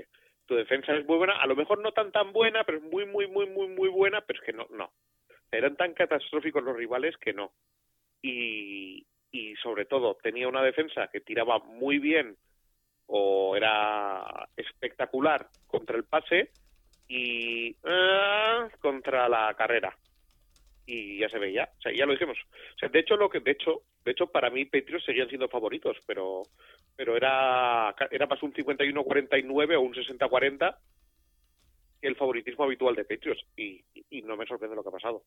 eh, 0.00 0.06
tu 0.46 0.54
defensa 0.54 0.94
es 0.94 1.06
muy 1.06 1.18
buena, 1.18 1.40
a 1.40 1.46
lo 1.46 1.56
mejor 1.56 1.80
no 1.80 1.92
tan 1.92 2.10
tan 2.12 2.32
buena, 2.32 2.64
pero 2.64 2.78
es 2.78 2.84
muy, 2.84 3.06
muy, 3.06 3.26
muy, 3.26 3.46
muy, 3.46 3.68
muy 3.68 3.88
buena, 3.88 4.20
pero 4.22 4.38
es 4.40 4.44
que 4.44 4.52
no, 4.52 4.66
no. 4.70 4.90
Eran 5.52 5.76
tan 5.76 5.94
catastróficos 5.94 6.62
los 6.62 6.76
rivales 6.76 7.16
que 7.18 7.32
no. 7.32 7.52
Y 8.22 9.06
sobre 9.62 9.84
todo 9.84 10.16
tenía 10.22 10.48
una 10.48 10.62
defensa 10.62 11.08
que 11.08 11.20
tiraba 11.20 11.58
muy 11.58 11.98
bien 11.98 12.36
o 13.06 13.56
era 13.56 14.48
espectacular 14.56 15.48
contra 15.66 15.96
el 15.96 16.04
pase 16.04 16.50
y 17.10 17.72
uh, 17.82 18.70
contra 18.80 19.28
la 19.28 19.52
carrera 19.54 19.92
y 20.86 21.18
ya 21.18 21.28
se 21.28 21.38
veía, 21.38 21.68
o 21.78 21.82
sea, 21.82 21.92
ya 21.92 22.06
lo 22.06 22.12
dijimos. 22.12 22.38
O 22.74 22.78
sea, 22.78 22.88
de 22.88 23.00
hecho 23.00 23.16
lo 23.16 23.28
que 23.28 23.40
de 23.40 23.50
hecho, 23.50 23.82
de 24.04 24.12
hecho 24.12 24.28
para 24.28 24.48
mí 24.48 24.64
Patriots 24.64 25.04
seguían 25.04 25.28
siendo 25.28 25.48
favoritos, 25.48 25.96
pero 26.06 26.42
pero 26.96 27.16
era 27.16 27.94
era 28.10 28.26
más 28.26 28.42
un 28.44 28.52
51-49 28.52 29.76
o 29.76 29.80
un 29.80 29.94
60-40 29.94 30.76
el 32.02 32.16
favoritismo 32.16 32.64
habitual 32.64 32.94
de 32.94 33.04
Patriots 33.04 33.44
y, 33.56 33.84
y, 34.08 34.22
no 34.22 34.36
me 34.36 34.46
sorprende 34.46 34.74
lo 34.74 34.82
que 34.82 34.88
ha 34.88 34.92
pasado. 34.92 35.22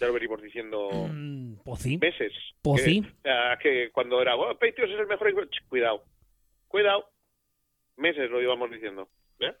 Ya 0.00 0.06
lo 0.06 0.14
venimos 0.14 0.40
diciendo 0.40 0.88
mm, 0.90 1.56
meses. 2.00 2.32
Que, 2.62 2.70
o 2.70 3.22
sea, 3.22 3.58
que 3.60 3.90
cuando 3.90 4.22
era, 4.22 4.36
oh, 4.36 4.54
Patriots 4.54 4.92
es 4.92 5.00
el 5.00 5.06
mejor, 5.06 5.48
cuidado, 5.68 6.04
cuidado, 6.68 7.10
meses 7.96 8.30
lo 8.30 8.42
íbamos 8.42 8.70
diciendo. 8.70 9.08
¿eh? 9.40 9.54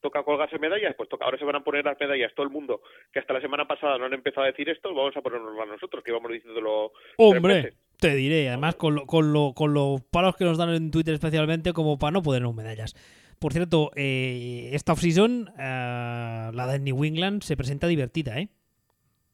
toca 0.00 0.22
colgarse 0.22 0.58
medallas, 0.58 0.94
pues 0.96 1.08
toca, 1.08 1.24
ahora 1.24 1.38
se 1.38 1.44
van 1.44 1.56
a 1.56 1.64
poner 1.64 1.84
las 1.84 1.98
medallas 2.00 2.32
todo 2.34 2.46
el 2.46 2.52
mundo, 2.52 2.80
que 3.12 3.18
hasta 3.18 3.34
la 3.34 3.40
semana 3.40 3.66
pasada 3.66 3.98
no 3.98 4.06
han 4.06 4.14
empezado 4.14 4.44
a 4.44 4.50
decir 4.50 4.68
esto, 4.68 4.94
vamos 4.94 5.16
a 5.16 5.20
ponernos 5.20 5.58
a 5.58 5.66
nosotros, 5.66 6.02
que 6.02 6.10
íbamos 6.10 6.32
diciéndolo. 6.32 6.92
Hombre, 7.18 7.74
te 7.98 8.14
diré, 8.14 8.48
además 8.48 8.76
con, 8.76 8.94
lo, 8.94 9.06
con, 9.06 9.32
lo, 9.32 9.52
con 9.54 9.74
los 9.74 10.02
palos 10.02 10.36
que 10.36 10.44
nos 10.44 10.58
dan 10.58 10.70
en 10.70 10.90
Twitter 10.90 11.14
especialmente, 11.14 11.72
como 11.72 11.98
para 11.98 12.12
no 12.12 12.22
ponernos 12.22 12.54
medallas. 12.54 12.94
Por 13.38 13.52
cierto, 13.52 13.90
eh, 13.96 14.70
esta 14.72 14.92
off-season, 14.92 15.50
eh, 15.58 16.50
la 16.52 16.66
de 16.66 16.78
New 16.78 17.04
England, 17.04 17.42
se 17.42 17.56
presenta 17.56 17.86
divertida, 17.86 18.38
¿eh? 18.38 18.48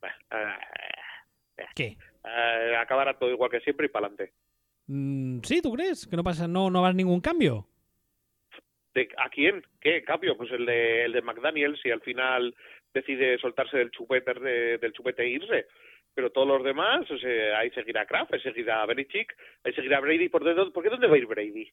Eh, 0.02 1.64
¿Qué? 1.74 1.96
eh, 2.24 2.76
acabará 2.76 3.18
todo 3.18 3.30
igual 3.30 3.50
que 3.50 3.60
siempre 3.60 3.86
y 3.86 3.88
para 3.88 4.06
adelante. 4.06 4.32
Mm, 4.86 5.40
¿Sí? 5.42 5.62
¿Tú 5.62 5.72
crees? 5.72 6.06
¿Que 6.06 6.16
no 6.16 6.24
pasa, 6.24 6.48
no, 6.48 6.70
no 6.70 6.80
va 6.80 6.86
a 6.86 6.90
haber 6.90 6.96
ningún 6.96 7.20
cambio? 7.20 7.66
¿De, 8.94 9.08
¿A 9.16 9.28
quién? 9.30 9.62
¿Qué 9.80 10.02
cambio? 10.02 10.36
Pues 10.36 10.50
el 10.52 10.66
de, 10.66 11.04
el 11.04 11.12
de 11.12 11.22
McDaniel, 11.22 11.78
si 11.82 11.90
al 11.90 12.00
final 12.02 12.54
decide 12.92 13.38
soltarse 13.38 13.78
del 13.78 13.90
chupete, 13.90 14.34
de- 14.34 14.78
del 14.78 14.92
chupete 14.92 15.22
e 15.22 15.28
irse. 15.30 15.66
Pero 16.14 16.30
todos 16.30 16.46
los 16.46 16.62
demás, 16.62 17.10
o 17.10 17.16
sea, 17.16 17.58
ahí 17.58 17.70
seguirá 17.70 18.04
Kraft, 18.04 18.34
ahí 18.34 18.40
seguirá 18.40 18.84
Belichick, 18.84 19.34
ahí 19.64 19.72
seguirá 19.72 19.98
Brady. 20.00 20.28
¿Por, 20.28 20.44
dónde- 20.44 20.70
¿por 20.72 20.82
qué 20.82 20.90
dónde 20.90 21.06
va 21.06 21.14
a 21.14 21.18
ir 21.18 21.26
Brady? 21.26 21.70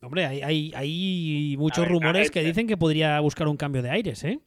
Hombre, 0.00 0.24
hay, 0.24 0.40
hay, 0.40 0.72
hay 0.74 1.56
muchos 1.58 1.84
ver, 1.84 1.92
rumores 1.92 2.30
que 2.30 2.40
dicen 2.40 2.66
que 2.66 2.78
podría 2.78 3.20
buscar 3.20 3.46
un 3.48 3.58
cambio 3.58 3.82
de 3.82 3.90
aires, 3.90 4.24
¿eh? 4.24 4.38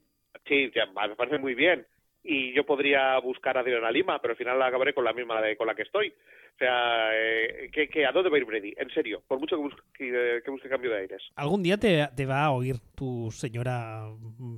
Sí, 0.48 0.72
ya, 0.74 0.88
me 0.88 1.16
parece 1.16 1.38
muy 1.38 1.54
bien. 1.54 1.86
Y 2.24 2.54
yo 2.54 2.66
podría 2.66 3.20
buscar 3.20 3.58
a 3.58 3.62
Adriana 3.62 3.92
Lima, 3.92 4.22
pero 4.22 4.32
al 4.32 4.38
final 4.38 4.58
la 4.58 4.68
acabaré 4.68 4.94
con 4.94 5.04
la 5.04 5.14
misma 5.14 5.42
de, 5.42 5.58
con 5.58 5.68
la 5.68 5.76
que 5.76 5.82
estoy. 5.82 6.14
O 6.56 6.58
sea, 6.58 7.10
eh, 7.14 7.70
¿qué, 7.74 7.90
qué, 7.90 8.06
¿a 8.06 8.12
dónde 8.12 8.30
va 8.30 8.38
a 8.38 8.40
ir 8.40 8.46
Brady? 8.46 8.74
En 8.78 8.90
serio, 8.92 9.24
por 9.28 9.40
mucho 9.40 9.56
que 9.58 9.64
busque, 9.64 9.82
que, 9.94 10.42
que 10.46 10.52
busque 10.52 10.70
cambio 10.70 10.92
de 10.92 11.00
aires. 11.00 11.22
Algún 11.36 11.64
día 11.64 11.78
te, 11.78 12.08
te 12.16 12.26
va 12.26 12.46
a 12.46 12.52
oír 12.52 12.76
tu 12.96 13.32
señora, 13.32 14.08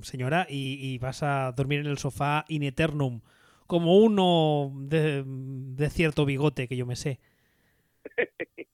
señora 0.02 0.46
y, 0.48 0.78
y 0.94 0.98
vas 0.98 1.22
a 1.22 1.52
dormir 1.56 1.80
en 1.80 1.86
el 1.86 1.98
sofá 1.98 2.44
in 2.48 2.62
eternum, 2.62 3.22
como 3.66 3.98
uno 3.98 4.72
de, 4.76 5.24
de 5.26 5.90
cierto 5.90 6.26
bigote 6.26 6.68
que 6.68 6.76
yo 6.76 6.86
me 6.86 6.96
sé. 6.96 7.18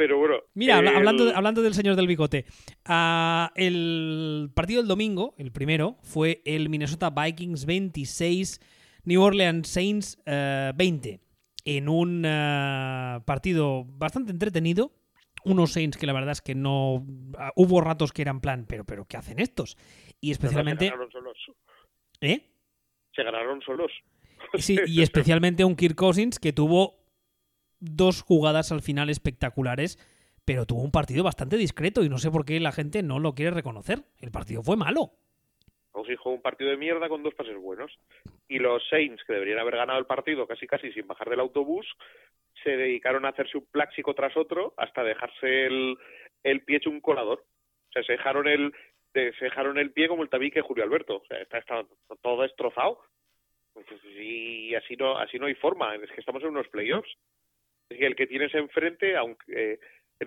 Pero 0.00 0.16
bueno. 0.16 0.36
Mira, 0.54 0.78
el- 0.78 0.88
hablando, 0.88 1.30
hablando 1.36 1.60
del 1.60 1.74
señor 1.74 1.94
del 1.94 2.06
bigote, 2.06 2.46
ah, 2.86 3.52
el 3.54 4.50
partido 4.54 4.80
del 4.80 4.88
domingo, 4.88 5.34
el 5.36 5.52
primero, 5.52 5.98
fue 6.00 6.40
el 6.46 6.70
Minnesota 6.70 7.10
Vikings 7.10 7.66
26, 7.66 8.60
New 9.04 9.20
Orleans 9.20 9.68
Saints 9.68 10.18
eh, 10.24 10.72
20, 10.74 11.20
en 11.66 11.88
un 11.90 12.24
ah, 12.24 13.22
partido 13.26 13.84
bastante 13.84 14.32
entretenido. 14.32 14.90
Unos 15.44 15.72
Saints 15.72 15.98
que 15.98 16.06
la 16.06 16.14
verdad 16.14 16.30
es 16.30 16.40
que 16.40 16.54
no... 16.54 17.06
ah, 17.36 17.52
hubo 17.54 17.82
ratos 17.82 18.14
que 18.14 18.22
eran 18.22 18.40
plan, 18.40 18.64
pero, 18.66 18.86
pero 18.86 19.04
¿qué 19.04 19.18
hacen 19.18 19.38
estos? 19.38 19.76
Y 20.18 20.30
especialmente... 20.30 20.86
Se 20.86 20.90
ganaron 20.92 21.12
solos. 21.12 21.36
¿Eh? 22.22 22.50
Se 23.14 23.22
ganaron 23.22 23.60
solos. 23.60 23.92
Sí, 24.54 24.78
y 24.86 25.02
especialmente 25.02 25.62
un 25.62 25.76
Kirk 25.76 25.94
Cousins 25.94 26.38
que 26.38 26.54
tuvo 26.54 26.99
dos 27.80 28.22
jugadas 28.22 28.72
al 28.72 28.82
final 28.82 29.10
espectaculares, 29.10 29.98
pero 30.44 30.66
tuvo 30.66 30.82
un 30.82 30.92
partido 30.92 31.24
bastante 31.24 31.56
discreto 31.56 32.04
y 32.04 32.08
no 32.08 32.18
sé 32.18 32.30
por 32.30 32.44
qué 32.44 32.60
la 32.60 32.72
gente 32.72 33.02
no 33.02 33.18
lo 33.18 33.34
quiere 33.34 33.50
reconocer. 33.50 34.04
El 34.20 34.30
partido 34.30 34.62
fue 34.62 34.76
malo. 34.76 35.12
Os 35.92 36.06
dijo 36.06 36.30
un 36.30 36.40
partido 36.40 36.70
de 36.70 36.76
mierda 36.76 37.08
con 37.08 37.22
dos 37.22 37.34
pases 37.34 37.56
buenos. 37.56 37.98
Y 38.48 38.58
los 38.58 38.86
Saints, 38.88 39.22
que 39.24 39.32
deberían 39.32 39.58
haber 39.58 39.76
ganado 39.76 39.98
el 39.98 40.06
partido 40.06 40.46
casi 40.46 40.66
casi 40.66 40.92
sin 40.92 41.06
bajar 41.06 41.28
del 41.28 41.40
autobús, 41.40 41.86
se 42.62 42.70
dedicaron 42.70 43.24
a 43.24 43.30
hacerse 43.30 43.58
un 43.58 43.66
pláxico 43.66 44.14
tras 44.14 44.36
otro 44.36 44.74
hasta 44.76 45.02
dejarse 45.02 45.66
el, 45.66 45.96
el 46.44 46.62
pie 46.62 46.76
hecho 46.76 46.90
un 46.90 47.00
colador. 47.00 47.44
O 47.88 47.92
sea, 47.92 48.02
se 48.04 48.12
dejaron 48.12 48.46
el, 48.46 48.72
se 49.12 49.44
dejaron 49.44 49.78
el 49.78 49.92
pie 49.92 50.08
como 50.08 50.22
el 50.22 50.28
tabique 50.28 50.60
Julio 50.60 50.84
Alberto. 50.84 51.16
O 51.16 51.26
sea, 51.26 51.38
está, 51.38 51.58
está 51.58 51.84
todo 52.22 52.42
destrozado. 52.42 53.00
Pues, 53.72 53.86
Y 54.16 54.74
así 54.74 54.96
no, 54.96 55.18
así 55.18 55.38
no 55.38 55.46
hay 55.46 55.54
forma. 55.54 55.94
Es 55.96 56.10
que 56.10 56.20
estamos 56.20 56.42
en 56.42 56.50
unos 56.50 56.68
playoffs. 56.68 57.16
El 57.90 58.16
que 58.16 58.26
tienes 58.26 58.54
enfrente, 58.54 59.16
aunque 59.16 59.72
eh, 59.72 59.80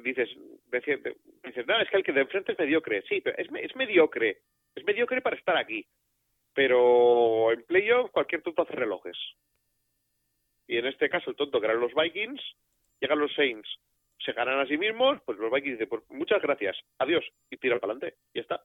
dices, 0.03 0.29
dices, 0.71 1.67
no, 1.67 1.79
es 1.79 1.89
que 1.89 1.97
el 1.97 2.03
que 2.03 2.11
de 2.11 2.21
enfrente 2.21 2.51
es 2.51 2.59
mediocre. 2.59 3.01
Sí, 3.07 3.21
pero 3.21 3.37
es, 3.37 3.47
es 3.61 3.75
mediocre. 3.75 4.41
Es 4.75 4.83
mediocre 4.83 5.21
para 5.21 5.37
estar 5.37 5.57
aquí. 5.57 5.85
Pero 6.53 7.51
en 7.51 7.63
playoff 7.63 8.11
cualquier 8.11 8.41
tonto 8.41 8.61
hace 8.61 8.73
relojes. 8.73 9.17
Y 10.67 10.77
en 10.77 10.85
este 10.87 11.09
caso 11.09 11.29
el 11.29 11.35
tonto 11.35 11.59
que 11.59 11.65
eran 11.65 11.79
los 11.79 11.93
Vikings, 11.93 12.41
llegan 12.99 13.19
los 13.19 13.33
Saints, 13.33 13.67
se 14.19 14.33
ganan 14.33 14.59
a 14.59 14.67
sí 14.67 14.77
mismos, 14.77 15.19
pues 15.25 15.37
los 15.37 15.51
Vikings 15.51 15.77
dicen, 15.77 15.89
pues 15.89 16.03
muchas 16.09 16.41
gracias, 16.41 16.77
adiós, 16.99 17.25
y 17.49 17.57
tiran 17.57 17.79
para 17.79 17.93
adelante. 17.93 18.17
Y 18.33 18.37
ya 18.37 18.41
está. 18.41 18.63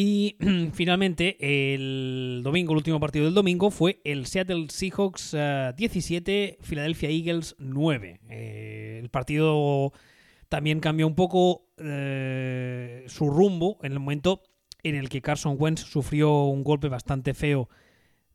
Y 0.00 0.36
finalmente, 0.74 1.36
el 1.40 2.42
domingo, 2.44 2.72
el 2.72 2.76
último 2.76 3.00
partido 3.00 3.24
del 3.24 3.34
domingo, 3.34 3.72
fue 3.72 4.00
el 4.04 4.26
Seattle 4.26 4.66
Seahawks 4.68 5.34
eh, 5.36 5.72
17, 5.76 6.58
Philadelphia 6.62 7.10
Eagles 7.10 7.56
9. 7.58 8.20
Eh, 8.30 9.00
el 9.02 9.08
partido 9.08 9.92
también 10.48 10.78
cambió 10.78 11.04
un 11.08 11.16
poco 11.16 11.66
eh, 11.78 13.06
su 13.08 13.28
rumbo 13.28 13.78
en 13.82 13.90
el 13.90 13.98
momento 13.98 14.44
en 14.84 14.94
el 14.94 15.08
que 15.08 15.20
Carson 15.20 15.56
Wentz 15.58 15.80
sufrió 15.80 16.44
un 16.44 16.62
golpe 16.62 16.86
bastante 16.86 17.34
feo 17.34 17.68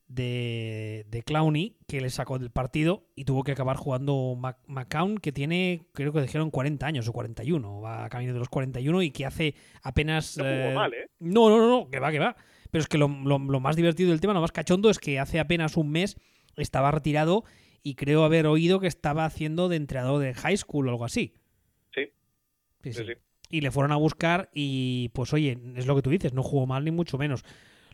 de, 0.08 1.06
de 1.10 1.24
Clowney 1.24 1.78
que 1.88 2.02
le 2.02 2.10
sacó 2.10 2.38
del 2.40 2.52
partido 2.52 3.08
y 3.16 3.26
tuvo 3.26 3.44
que 3.44 3.52
acabar 3.54 3.78
jugando 3.78 4.36
Mac- 4.38 4.60
McCown 4.68 5.18
que 5.18 5.32
tiene, 5.32 5.88
creo 5.94 6.12
que 6.14 6.22
dijeron 6.22 6.52
40 6.52 6.86
años 6.86 7.08
o 7.08 7.14
41, 7.14 7.82
va 7.82 8.06
a 8.06 8.10
camino 8.10 8.34
de 8.34 8.40
los 8.40 8.50
41 8.50 9.02
y 9.02 9.12
que 9.12 9.26
hace 9.26 9.56
apenas... 9.82 10.38
No 10.38 10.44
jugó 10.44 10.56
eh, 10.56 10.74
mal, 10.76 10.94
¿eh? 10.94 11.08
no, 11.20 11.50
no, 11.50 11.58
no, 11.58 11.68
no, 11.68 11.90
que 11.90 12.00
va, 12.00 12.12
que 12.12 12.20
va. 12.20 12.36
Pero 12.72 12.82
es 12.82 12.88
que 12.88 12.98
lo, 12.98 13.08
lo- 13.08 13.40
lo 13.40 13.60
más 13.60 13.76
divertido 13.76 14.12
del 14.12 14.22
tema, 14.22 14.34
lo 14.34 14.42
más 14.42 14.52
cachondo, 14.52 14.90
es 14.90 15.00
que 15.00 15.20
hace 15.20 15.40
apenas 15.40 15.78
un 15.78 15.90
mes 15.92 16.18
estaba 16.58 16.92
retirado 16.92 17.44
y 17.82 17.96
creo 17.96 18.24
haber 18.24 18.46
oído 18.48 18.80
que 18.80 18.88
estaba 18.88 19.26
haciendo 19.26 19.68
de 19.70 19.76
entrenador 19.78 20.22
de 20.22 20.34
high 20.34 20.58
school 20.58 20.88
o 20.88 20.92
algo 20.92 21.06
así. 21.06 21.34
Sí. 21.94 22.06
Sí, 22.84 22.94
Sí, 22.94 23.00
sí. 23.00 23.06
sí. 23.08 23.14
Y 23.50 23.62
le 23.62 23.70
fueron 23.72 23.92
a 23.92 23.98
buscar 23.98 24.50
y 24.54 25.10
pues 25.10 25.32
oye, 25.34 25.60
es 25.76 25.86
lo 25.86 25.96
que 25.96 26.02
tú 26.02 26.10
dices, 26.10 26.34
no 26.34 26.42
jugó 26.42 26.66
mal 26.66 26.84
ni 26.84 26.90
mucho 26.92 27.18
menos. 27.20 27.44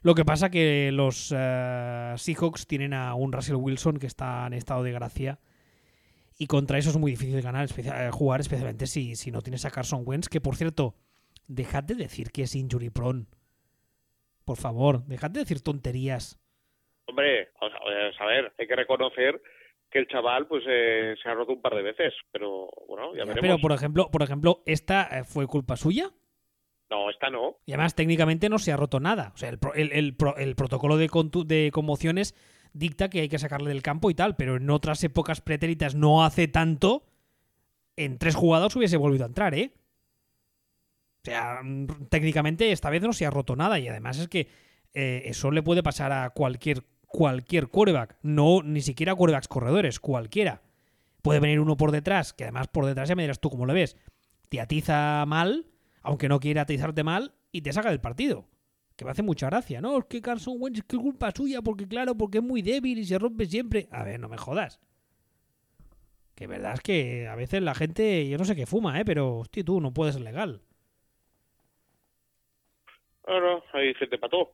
Lo 0.02 0.16
que 0.16 0.26
pasa 0.26 0.50
que 0.50 0.92
los 0.94 1.34
eh, 1.36 2.14
Seahawks 2.16 2.68
tienen 2.68 2.94
a 2.94 3.14
un 3.16 3.32
Russell 3.32 3.56
Wilson 3.56 3.98
que 3.98 4.08
está 4.08 4.48
en 4.48 4.54
estado 4.54 4.84
de 4.84 4.92
gracia 4.92 5.40
y 6.38 6.48
contra 6.48 6.78
eso 6.78 6.90
es 6.90 6.98
muy 6.98 7.12
difícil 7.12 7.36
de 7.36 7.42
ganar, 7.42 7.68
eh, 7.78 8.10
jugar, 8.12 8.40
especialmente 8.40 8.88
si, 8.88 9.16
si 9.16 9.30
no 9.32 9.42
tienes 9.42 9.66
a 9.66 9.72
Carson 9.72 10.04
Wentz, 10.06 10.30
que 10.30 10.40
por 10.40 10.56
cierto, 10.56 10.96
dejad 11.48 11.84
de 11.84 11.96
decir 11.96 12.32
que 12.32 12.44
es 12.44 12.56
injury 12.56 12.90
prone. 12.90 13.26
Por 14.46 14.58
favor, 14.58 15.04
dejad 15.06 15.32
de 15.32 15.42
decir 15.42 15.62
tonterías. 15.62 16.40
Hombre, 17.06 17.50
a 18.20 18.26
ver, 18.26 18.54
hay 18.58 18.68
que 18.68 18.76
reconocer 18.76 19.42
que 19.92 20.00
el 20.00 20.08
chaval 20.08 20.48
pues 20.48 20.64
eh, 20.68 21.16
se 21.22 21.28
ha 21.30 21.34
roto 21.34 21.54
un 21.54 21.62
par 21.62 21.74
de 21.76 21.82
veces, 21.82 22.14
pero 22.32 22.70
bueno, 22.88 23.14
ya 23.14 23.20
Ya, 23.20 23.26
veremos. 23.26 23.42
pero 23.42 23.58
por 23.60 23.72
ejemplo, 23.74 24.10
por 24.12 24.22
ejemplo, 24.22 24.62
esta 24.66 25.04
eh, 25.12 25.24
fue 25.24 25.48
culpa 25.48 25.76
suya. 25.76 26.12
No, 26.90 27.10
esta 27.10 27.30
no. 27.30 27.58
Y 27.66 27.74
además 27.74 27.94
técnicamente 27.96 28.50
no 28.50 28.58
se 28.60 28.72
ha 28.72 28.78
roto 28.78 29.00
nada. 29.00 29.32
O 29.36 29.38
sea, 29.38 29.50
el, 29.50 29.60
el- 29.76 29.92
el 29.92 30.16
pro- 30.16 30.38
el 30.38 30.56
protocolo 30.56 30.98
de, 30.98 31.10
de 31.46 31.70
conmociones 31.72 32.36
dicta 32.74 33.10
que 33.10 33.22
hay 33.22 33.30
que 33.30 33.40
sacarle 33.40 33.70
del 33.70 33.82
campo 33.84 34.10
y 34.10 34.16
tal, 34.16 34.36
pero 34.36 34.58
en 34.58 34.70
otras 34.70 35.04
épocas 35.04 35.42
pretéritas 35.42 35.96
no 35.96 36.24
hace 36.24 36.48
tanto, 36.48 37.06
en 37.96 38.18
tres 38.18 38.36
jugadas 38.36 38.76
hubiese 38.76 38.98
volvido 38.98 39.24
a 39.26 39.28
entrar, 39.28 39.54
¿eh? 39.56 39.74
O 41.22 41.26
sea, 41.26 41.60
técnicamente 42.10 42.72
esta 42.72 42.90
vez 42.90 43.02
no 43.02 43.14
se 43.14 43.26
ha 43.26 43.30
roto 43.30 43.56
nada 43.56 43.78
y 43.80 43.88
además 43.88 44.18
es 44.20 44.28
que 44.30 44.48
eh, 44.94 45.24
eso 45.26 45.52
le 45.52 45.62
puede 45.62 45.84
pasar 45.84 46.12
a 46.12 46.30
cualquier 46.32 46.84
cualquier 47.06 47.68
quarterback, 47.70 48.18
no 48.22 48.62
ni 48.64 48.82
siquiera 48.82 49.16
quarterbacks 49.16 49.48
corredores, 49.48 50.00
cualquiera. 50.00 50.62
Puede 51.24 51.40
venir 51.40 51.60
uno 51.60 51.76
por 51.76 51.92
detrás, 51.92 52.34
que 52.34 52.44
además 52.46 52.68
por 52.68 52.86
detrás 52.86 53.10
ya 53.10 53.16
me 53.16 53.24
dirás 53.24 53.40
tú 53.40 53.50
cómo 53.50 53.66
lo 53.66 53.74
ves. 53.74 53.98
Te 54.48 54.62
atiza 54.62 55.26
mal, 55.28 55.66
aunque 56.02 56.30
no 56.30 56.40
quiera 56.40 56.62
atizarte 56.62 57.04
mal, 57.04 57.34
y 57.52 57.62
te 57.62 57.74
saca 57.74 57.90
del 57.90 58.02
partido. 58.02 58.48
Que 58.96 59.06
me 59.06 59.12
hace 59.12 59.24
mucha 59.24 59.48
gracia, 59.48 59.82
¿no? 59.82 59.98
Es 59.98 60.06
que 60.06 60.22
Carson 60.22 60.56
Wentz 60.58 60.80
es 60.80 60.86
que 60.86 60.98
culpa 60.98 61.32
suya, 61.32 61.62
porque 61.62 61.88
claro, 61.88 62.16
porque 62.16 62.40
es 62.40 62.44
muy 62.44 62.62
débil 62.62 62.98
y 63.00 63.06
se 63.06 63.18
rompe 63.18 63.46
siempre. 63.46 63.88
A 63.92 64.04
ver, 64.04 64.20
no 64.20 64.28
me 64.28 64.38
jodas. 64.38 64.80
Que 66.36 66.48
verdad 66.48 66.74
es 66.74 66.82
que 66.82 67.28
a 67.28 67.36
veces 67.36 67.62
la 67.62 67.76
gente, 67.76 68.28
yo 68.28 68.38
no 68.38 68.46
sé 68.46 68.56
qué 68.56 68.66
fuma, 68.66 69.00
¿eh? 69.00 69.06
Pero, 69.06 69.40
hostia, 69.40 69.64
tú 69.64 69.82
no 69.82 69.94
puedes 69.94 70.16
ser 70.16 70.24
legal. 70.24 70.62
No, 73.28 73.64
hay 73.74 73.94
gente 73.94 74.18
para 74.18 74.32
todo. 74.32 74.54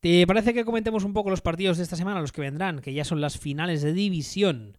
¿Te 0.00 0.26
parece 0.26 0.54
que 0.54 0.64
comentemos 0.64 1.04
un 1.04 1.12
poco 1.12 1.28
los 1.28 1.42
partidos 1.42 1.76
de 1.76 1.82
esta 1.82 1.96
semana, 1.96 2.20
los 2.20 2.32
que 2.32 2.40
vendrán, 2.40 2.80
que 2.80 2.94
ya 2.94 3.04
son 3.04 3.20
las 3.20 3.38
finales 3.38 3.82
de 3.82 3.92
división? 3.92 4.78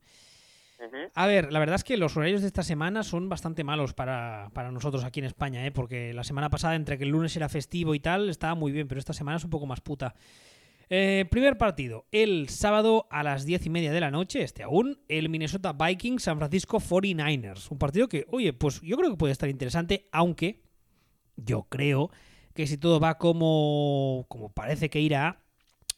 A 1.13 1.27
ver, 1.27 1.51
la 1.51 1.59
verdad 1.59 1.75
es 1.75 1.83
que 1.83 1.97
los 1.97 2.15
horarios 2.17 2.41
de 2.41 2.47
esta 2.47 2.63
semana 2.63 3.03
son 3.03 3.29
bastante 3.29 3.63
malos 3.63 3.93
para, 3.93 4.49
para 4.53 4.71
nosotros 4.71 5.03
aquí 5.03 5.19
en 5.19 5.25
España, 5.25 5.65
¿eh? 5.65 5.71
porque 5.71 6.13
la 6.13 6.23
semana 6.23 6.49
pasada, 6.49 6.75
entre 6.75 6.97
que 6.97 7.03
el 7.03 7.09
lunes 7.09 7.35
era 7.35 7.49
festivo 7.49 7.95
y 7.95 7.99
tal, 7.99 8.29
estaba 8.29 8.55
muy 8.55 8.71
bien, 8.71 8.87
pero 8.87 8.99
esta 8.99 9.13
semana 9.13 9.37
es 9.37 9.43
un 9.43 9.49
poco 9.49 9.65
más 9.65 9.81
puta. 9.81 10.15
Eh, 10.93 11.25
primer 11.31 11.57
partido, 11.57 12.05
el 12.11 12.49
sábado 12.49 13.07
a 13.11 13.23
las 13.23 13.45
diez 13.45 13.65
y 13.65 13.69
media 13.69 13.93
de 13.93 14.01
la 14.01 14.11
noche, 14.11 14.43
este 14.43 14.63
aún, 14.63 14.99
el 15.07 15.29
Minnesota 15.29 15.71
Vikings 15.71 16.23
San 16.23 16.37
Francisco 16.37 16.79
49ers. 16.79 17.71
Un 17.71 17.77
partido 17.77 18.09
que, 18.09 18.25
oye, 18.29 18.51
pues 18.51 18.81
yo 18.81 18.97
creo 18.97 19.11
que 19.11 19.15
puede 19.15 19.31
estar 19.31 19.47
interesante, 19.47 20.09
aunque 20.11 20.63
yo 21.37 21.63
creo 21.69 22.11
que 22.53 22.67
si 22.67 22.77
todo 22.77 22.99
va 22.99 23.17
como, 23.17 24.25
como 24.27 24.51
parece 24.51 24.89
que 24.89 24.99
irá, 24.99 25.43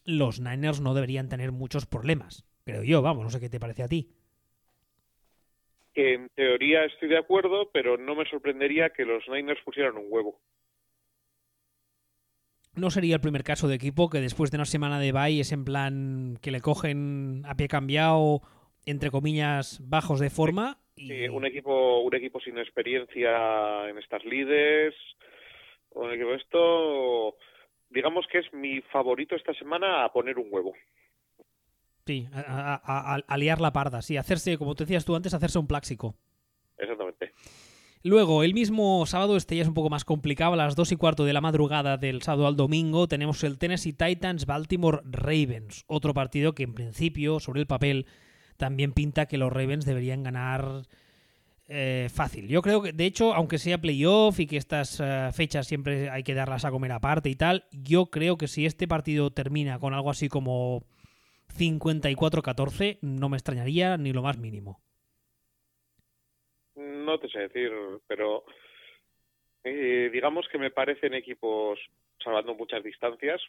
los 0.04 0.38
Niners 0.38 0.80
no 0.80 0.94
deberían 0.94 1.28
tener 1.28 1.50
muchos 1.50 1.86
problemas. 1.86 2.44
Creo 2.64 2.84
yo, 2.84 3.02
vamos, 3.02 3.24
no 3.24 3.30
sé 3.30 3.40
qué 3.40 3.48
te 3.48 3.58
parece 3.58 3.82
a 3.82 3.88
ti. 3.88 4.12
Que 5.94 6.14
en 6.14 6.28
teoría 6.30 6.84
estoy 6.84 7.08
de 7.08 7.18
acuerdo, 7.18 7.70
pero 7.72 7.96
no 7.96 8.14
me 8.14 8.28
sorprendería 8.28 8.90
que 8.90 9.04
los 9.04 9.22
Niners 9.28 9.62
pusieran 9.64 9.96
un 9.96 10.06
huevo. 10.08 10.40
No 12.74 12.90
sería 12.90 13.14
el 13.14 13.20
primer 13.20 13.44
caso 13.44 13.68
de 13.68 13.76
equipo 13.76 14.10
que 14.10 14.20
después 14.20 14.50
de 14.50 14.56
una 14.56 14.64
semana 14.64 14.98
de 14.98 15.12
bye 15.12 15.40
es 15.40 15.52
en 15.52 15.64
plan 15.64 16.38
que 16.42 16.50
le 16.50 16.60
cogen 16.60 17.42
a 17.46 17.54
pie 17.54 17.68
cambiado, 17.68 18.40
entre 18.84 19.12
comillas, 19.12 19.78
bajos 19.88 20.18
de 20.18 20.30
forma. 20.30 20.78
Y... 20.96 21.06
Sí, 21.06 21.28
un 21.28 21.46
equipo, 21.46 22.00
un 22.00 22.14
equipo 22.14 22.40
sin 22.40 22.58
experiencia 22.58 23.88
en 23.88 23.98
estas 23.98 24.24
lides, 24.24 24.94
un 25.90 26.12
equipo 26.12 26.34
esto, 26.34 27.36
digamos 27.90 28.26
que 28.26 28.38
es 28.38 28.52
mi 28.52 28.80
favorito 28.80 29.36
esta 29.36 29.54
semana 29.54 30.04
a 30.04 30.12
poner 30.12 30.38
un 30.38 30.48
huevo. 30.50 30.74
Sí, 32.06 32.28
a, 32.32 33.22
a, 33.26 33.36
liar 33.38 33.60
la 33.60 33.72
parda, 33.72 34.02
sí, 34.02 34.16
hacerse, 34.18 34.58
como 34.58 34.74
te 34.74 34.84
decías 34.84 35.04
tú 35.04 35.16
antes, 35.16 35.32
hacerse 35.32 35.58
un 35.58 35.66
pláxico. 35.66 36.14
Exactamente. 36.76 37.32
Luego, 38.02 38.42
el 38.42 38.52
mismo 38.52 39.06
sábado, 39.06 39.34
este 39.34 39.56
ya 39.56 39.62
es 39.62 39.68
un 39.68 39.72
poco 39.72 39.88
más 39.88 40.04
complicado, 40.04 40.52
a 40.52 40.56
las 40.56 40.76
2 40.76 40.92
y 40.92 40.96
cuarto 40.96 41.24
de 41.24 41.32
la 41.32 41.40
madrugada 41.40 41.96
del 41.96 42.20
sábado 42.20 42.46
al 42.46 42.56
domingo, 42.56 43.08
tenemos 43.08 43.42
el 43.44 43.56
Tennessee 43.56 43.94
Titans 43.94 44.44
Baltimore 44.44 45.00
Ravens, 45.04 45.84
otro 45.86 46.12
partido 46.12 46.54
que 46.54 46.64
en 46.64 46.74
principio, 46.74 47.40
sobre 47.40 47.62
el 47.62 47.66
papel, 47.66 48.04
también 48.58 48.92
pinta 48.92 49.24
que 49.24 49.38
los 49.38 49.50
Ravens 49.50 49.86
deberían 49.86 50.22
ganar 50.22 50.82
eh, 51.66 52.10
fácil. 52.12 52.46
Yo 52.46 52.60
creo 52.60 52.82
que, 52.82 52.92
de 52.92 53.06
hecho, 53.06 53.32
aunque 53.32 53.56
sea 53.56 53.80
playoff 53.80 54.38
y 54.38 54.46
que 54.46 54.58
estas 54.58 55.00
eh, 55.02 55.30
fechas 55.32 55.66
siempre 55.66 56.10
hay 56.10 56.22
que 56.22 56.34
darlas 56.34 56.66
a 56.66 56.70
comer 56.70 56.92
aparte 56.92 57.30
y 57.30 57.36
tal, 57.36 57.64
yo 57.72 58.10
creo 58.10 58.36
que 58.36 58.48
si 58.48 58.66
este 58.66 58.86
partido 58.86 59.30
termina 59.30 59.78
con 59.78 59.94
algo 59.94 60.10
así 60.10 60.28
como 60.28 60.84
54-14, 61.54 62.98
no 63.02 63.28
me 63.28 63.36
extrañaría 63.36 63.96
ni 63.96 64.12
lo 64.12 64.22
más 64.22 64.38
mínimo. 64.38 64.80
No 66.76 67.18
te 67.18 67.28
sé 67.28 67.40
decir, 67.40 67.70
pero 68.06 68.44
eh, 69.62 70.10
digamos 70.12 70.46
que 70.48 70.58
me 70.58 70.70
parecen 70.70 71.14
equipos, 71.14 71.78
salvando 72.22 72.54
muchas 72.54 72.82
distancias, 72.82 73.40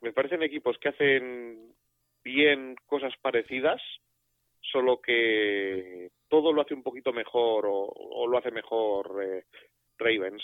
me 0.00 0.12
parecen 0.12 0.42
equipos 0.42 0.78
que 0.78 0.88
hacen 0.88 1.74
bien 2.22 2.76
cosas 2.86 3.12
parecidas, 3.20 3.82
solo 4.60 5.00
que 5.00 6.10
todo 6.28 6.52
lo 6.52 6.62
hace 6.62 6.74
un 6.74 6.82
poquito 6.82 7.12
mejor 7.12 7.66
o, 7.68 8.26
lo 8.26 8.38
hace 8.38 8.50
mejor 8.50 9.22
eh, 9.22 9.44
Ravens. 9.98 10.42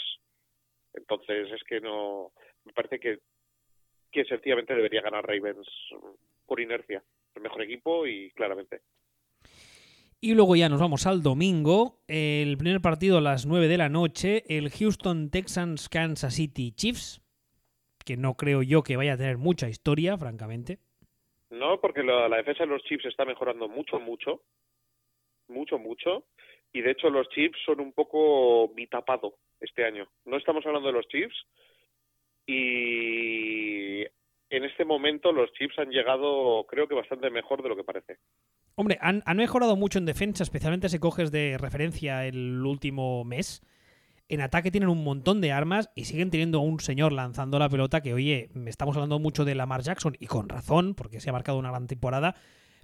Entonces 0.92 1.50
es 1.52 1.62
que 1.64 1.80
no, 1.80 2.32
me 2.64 2.72
parece 2.72 2.98
que, 2.98 3.18
que 4.10 4.24
sencillamente 4.24 4.74
debería 4.74 5.02
ganar 5.02 5.26
Ravens 5.26 5.68
por 6.46 6.60
inercia. 6.60 7.02
El 7.34 7.42
mejor 7.42 7.62
equipo 7.62 8.06
y 8.06 8.30
claramente. 8.30 8.80
Y 10.20 10.34
luego 10.34 10.56
ya 10.56 10.68
nos 10.68 10.80
vamos 10.80 11.06
al 11.06 11.22
domingo. 11.22 12.00
El 12.08 12.56
primer 12.56 12.80
partido 12.80 13.18
a 13.18 13.20
las 13.20 13.46
9 13.46 13.68
de 13.68 13.76
la 13.76 13.88
noche, 13.88 14.44
el 14.48 14.70
Houston 14.70 15.30
Texans 15.30 15.88
Kansas 15.88 16.34
City 16.34 16.72
Chiefs, 16.72 17.20
que 18.04 18.16
no 18.16 18.34
creo 18.34 18.62
yo 18.62 18.82
que 18.82 18.96
vaya 18.96 19.12
a 19.12 19.16
tener 19.18 19.36
mucha 19.36 19.68
historia, 19.68 20.16
francamente. 20.16 20.78
No, 21.50 21.80
porque 21.80 22.02
la, 22.02 22.28
defensa 22.28 22.64
de 22.64 22.70
los 22.70 22.82
Chiefs 22.84 23.06
está 23.06 23.24
mejorando 23.24 23.68
mucho, 23.68 24.00
mucho. 24.00 24.42
Mucho, 25.48 25.78
mucho. 25.78 26.24
Y 26.72 26.80
de 26.80 26.92
hecho 26.92 27.10
los 27.10 27.28
Chiefs 27.28 27.58
son 27.64 27.80
un 27.80 27.92
poco 27.92 28.68
bitapado 28.68 29.36
este 29.60 29.84
año. 29.84 30.08
No 30.24 30.36
estamos 30.36 30.64
hablando 30.66 30.88
de 30.88 30.94
los 30.94 31.08
Chiefs. 31.08 31.36
Y 32.46 34.04
en 34.50 34.64
este 34.64 34.84
momento 34.84 35.32
los 35.32 35.52
Chiefs 35.52 35.78
han 35.78 35.90
llegado, 35.90 36.64
creo 36.68 36.86
que 36.86 36.94
bastante 36.94 37.30
mejor 37.30 37.62
de 37.62 37.68
lo 37.68 37.76
que 37.76 37.84
parece. 37.84 38.18
Hombre, 38.76 38.98
han, 39.00 39.22
mejorado 39.36 39.76
mucho 39.76 39.98
en 39.98 40.06
defensa, 40.06 40.42
especialmente 40.42 40.88
si 40.88 40.98
coges 40.98 41.32
de 41.32 41.56
referencia 41.58 42.26
el 42.26 42.64
último 42.64 43.24
mes. 43.24 43.62
En 44.28 44.40
ataque 44.40 44.70
tienen 44.70 44.88
un 44.88 45.04
montón 45.04 45.40
de 45.40 45.52
armas 45.52 45.90
y 45.94 46.04
siguen 46.04 46.30
teniendo 46.30 46.58
a 46.58 46.62
un 46.62 46.80
señor 46.80 47.12
lanzando 47.12 47.58
la 47.58 47.68
pelota 47.68 48.02
que, 48.02 48.12
oye, 48.12 48.50
estamos 48.66 48.96
hablando 48.96 49.18
mucho 49.18 49.44
de 49.44 49.54
Lamar 49.54 49.82
Jackson 49.82 50.16
y 50.18 50.26
con 50.26 50.48
razón, 50.48 50.94
porque 50.94 51.20
se 51.20 51.30
ha 51.30 51.32
marcado 51.32 51.58
una 51.58 51.70
gran 51.70 51.86
temporada, 51.86 52.34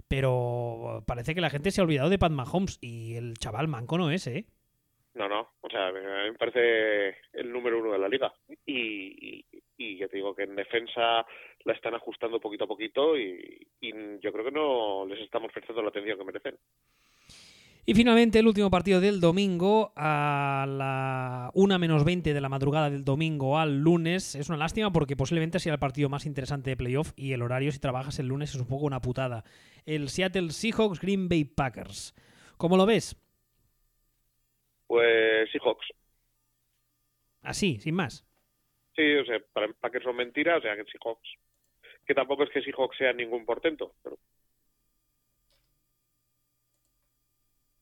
pero 0.07 1.03
parece 1.05 1.35
que 1.35 1.41
la 1.41 1.49
gente 1.49 1.71
se 1.71 1.81
ha 1.81 1.83
olvidado 1.83 2.09
de 2.09 2.19
Pat 2.19 2.31
Mahomes 2.31 2.79
y 2.81 3.15
el 3.15 3.33
chaval 3.35 3.67
manco 3.67 3.97
no 3.97 4.09
es, 4.09 4.25
¿eh? 4.27 4.45
No, 5.15 5.29
no, 5.29 5.51
o 5.61 5.69
sea, 5.69 5.91
me 5.91 6.33
parece 6.33 7.17
el 7.33 7.51
número 7.51 7.79
uno 7.79 7.91
de 7.91 7.99
la 7.99 8.09
liga. 8.09 8.33
Y, 8.65 9.45
y 9.91 9.97
ya 9.97 10.07
te 10.07 10.17
digo 10.17 10.35
que 10.35 10.43
en 10.43 10.55
defensa 10.55 11.25
la 11.63 11.73
están 11.73 11.95
ajustando 11.95 12.39
poquito 12.39 12.65
a 12.65 12.67
poquito 12.67 13.17
y, 13.17 13.67
yo 14.21 14.31
creo 14.31 14.45
que 14.45 14.51
no 14.51 15.05
les 15.05 15.19
estamos 15.19 15.51
prestando 15.51 15.81
la 15.81 15.89
atención 15.89 16.17
que 16.17 16.23
merecen. 16.23 16.55
Y 17.85 17.93
finalmente 17.95 18.39
el 18.39 18.47
último 18.47 18.71
partido 18.71 19.01
del 19.01 19.19
domingo 19.19 19.91
a 19.97 20.65
la 20.69 21.51
1 21.53 21.79
menos 21.79 22.05
20 22.05 22.33
de 22.33 22.41
la 22.41 22.47
madrugada 22.47 22.89
del 22.89 23.03
domingo 23.03 23.59
al 23.59 23.79
lunes. 23.79 24.35
Es 24.35 24.47
una 24.47 24.57
lástima 24.57 24.93
porque 24.93 25.17
posiblemente 25.17 25.59
sea 25.59 25.73
el 25.73 25.79
partido 25.79 26.07
más 26.07 26.25
interesante 26.25 26.69
de 26.69 26.77
playoff 26.77 27.11
y 27.17 27.33
el 27.33 27.41
horario 27.41 27.73
si 27.73 27.79
trabajas 27.79 28.19
el 28.19 28.27
lunes 28.27 28.55
es 28.55 28.61
un 28.61 28.67
poco 28.67 28.85
una 28.85 29.01
putada. 29.01 29.43
El 29.85 30.07
Seattle 30.07 30.51
Seahawks 30.51 31.01
Green 31.01 31.27
Bay 31.27 31.43
Packers. 31.43 32.15
¿Cómo 32.55 32.77
lo 32.77 32.85
ves? 32.85 33.21
Pues 34.87 35.51
Seahawks. 35.51 35.87
Así, 37.41 37.79
sin 37.79 37.95
más. 37.95 38.25
Sí, 38.95 39.15
o 39.15 39.25
sea, 39.25 39.39
para 39.51 39.71
Packers 39.73 40.03
son 40.03 40.15
mentiras, 40.15 40.59
o 40.59 40.61
sea, 40.61 40.75
que 40.75 40.85
Seahawks. 40.85 41.29
Que 42.05 42.13
tampoco 42.13 42.43
es 42.43 42.49
que 42.51 42.61
Seahawks 42.61 42.97
sea 42.97 43.13
ningún 43.13 43.45
portento, 43.45 43.93
pero. 44.03 44.17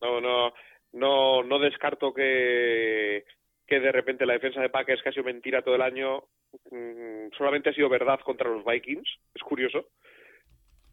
No, 0.02 0.20
no, 0.20 0.54
no, 0.94 1.44
no 1.44 1.60
descarto 1.60 2.14
que, 2.14 3.24
que 3.68 3.80
de 3.80 3.92
repente 3.92 4.26
la 4.26 4.34
defensa 4.34 4.62
de 4.62 4.70
Packers, 4.70 5.02
que 5.04 5.10
ha 5.10 5.12
sido 5.12 5.26
mentira 5.26 5.62
todo 5.62 5.76
el 5.76 5.82
año, 5.82 6.24
mm, 6.72 7.30
solamente 7.38 7.70
ha 7.70 7.74
sido 7.74 7.90
verdad 7.90 8.20
contra 8.22 8.50
los 8.50 8.66
Vikings, 8.66 9.08
es 9.36 9.42
curioso, 9.44 9.90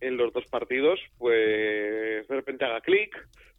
en 0.01 0.17
los 0.17 0.33
dos 0.33 0.47
partidos, 0.47 1.01
pues 1.17 2.29
de 2.29 2.35
repente 2.35 2.65
haga 2.65 2.81
clic, 2.81 3.17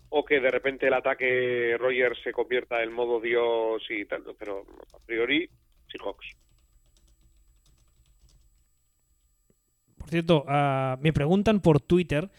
o 0.10 0.24
que 0.24 0.40
de 0.40 0.52
repente 0.52 0.88
el 0.88 0.94
ataque 0.94 1.78
Rogers 1.78 2.22
se 2.24 2.32
convierta 2.32 2.82
en 2.84 2.92
modo 2.92 3.20
Dios 3.20 3.84
y 3.90 4.06
tal, 4.06 4.24
pero 4.38 4.66
a 4.94 5.06
priori, 5.06 5.50
Seahawks. 5.88 6.49
Cierto, 10.08 10.46
ah, 10.48 10.98
me 11.02 11.12
preguntan 11.14 11.60
por 11.60 11.82
Twitter, 11.82 12.30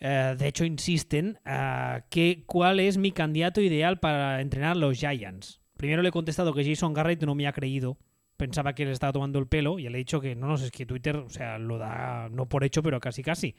eh, 0.00 0.34
de 0.38 0.48
hecho 0.48 0.64
insisten, 0.64 1.38
uh, 1.46 2.00
cuál 2.46 2.80
es 2.80 2.98
mi 2.98 3.12
candidato 3.12 3.60
ideal 3.60 3.98
para 3.98 4.40
entrenar 4.40 4.76
los 4.76 4.98
Giants. 4.98 5.60
Primero 5.76 6.02
le 6.02 6.08
he 6.08 6.12
contestado 6.12 6.52
que 6.52 6.64
Jason 6.64 6.92
Garrett 6.92 7.22
no 7.24 7.34
me 7.34 7.46
ha 7.46 7.52
creído. 7.52 7.98
Pensaba 8.36 8.74
que 8.74 8.84
le 8.84 8.92
estaba 8.92 9.12
tomando 9.12 9.38
el 9.38 9.46
pelo 9.46 9.78
y 9.78 9.84
le 9.84 9.90
he 9.90 9.96
dicho 9.98 10.20
que 10.20 10.34
no, 10.34 10.46
no 10.46 10.54
es 10.54 10.70
que 10.70 10.84
Twitter, 10.84 11.16
o 11.16 11.30
sea, 11.30 11.58
lo 11.58 11.78
da 11.78 12.28
no 12.30 12.48
por 12.48 12.64
hecho, 12.64 12.82
pero 12.82 13.00
casi 13.00 13.22
casi. 13.22 13.54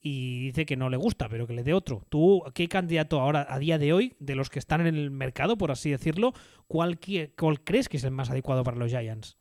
Y 0.00 0.46
dice 0.46 0.66
que 0.66 0.76
no 0.76 0.90
le 0.90 0.96
gusta, 0.96 1.28
pero 1.28 1.46
que 1.46 1.54
le 1.54 1.62
dé 1.62 1.72
otro. 1.72 2.02
¿Tú 2.08 2.42
qué 2.54 2.68
candidato 2.68 3.20
ahora, 3.20 3.46
a 3.48 3.58
día 3.58 3.78
de 3.78 3.92
hoy, 3.92 4.16
de 4.18 4.34
los 4.34 4.50
que 4.50 4.58
están 4.58 4.86
en 4.86 4.94
el 4.94 5.10
mercado, 5.10 5.56
por 5.56 5.70
así 5.70 5.90
decirlo, 5.90 6.32
cuál, 6.66 6.98
cuál 7.36 7.60
crees 7.62 7.88
que 7.88 7.98
es 7.98 8.04
el 8.04 8.10
más 8.10 8.30
adecuado 8.30 8.64
para 8.64 8.76
los 8.76 8.90
Giants? 8.90 9.38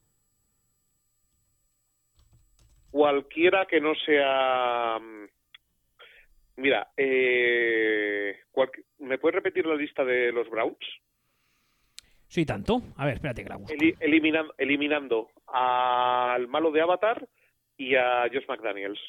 Cualquiera 2.93 3.65
que 3.65 3.81
no 3.81 3.93
sea... 4.05 4.99
Mm, 4.99 5.25
mira, 6.57 6.91
eh, 6.95 8.37
¿me 8.99 9.17
puedes 9.17 9.35
repetir 9.35 9.65
la 9.65 9.75
lista 9.75 10.05
de 10.05 10.31
los 10.31 10.47
Browns? 10.49 10.77
Sí, 12.27 12.45
tanto. 12.45 12.83
A 12.95 13.05
ver, 13.05 13.15
espérate 13.15 13.43
que 13.43 13.49
la 13.49 13.57
busco. 13.57 13.75
eliminando, 13.99 14.53
eliminando 14.57 15.29
al 15.47 16.47
malo 16.47 16.71
de 16.71 16.81
Avatar 16.81 17.27
y 17.77 17.95
a 17.95 18.29
Josh 18.31 18.45
McDaniels. 18.47 18.99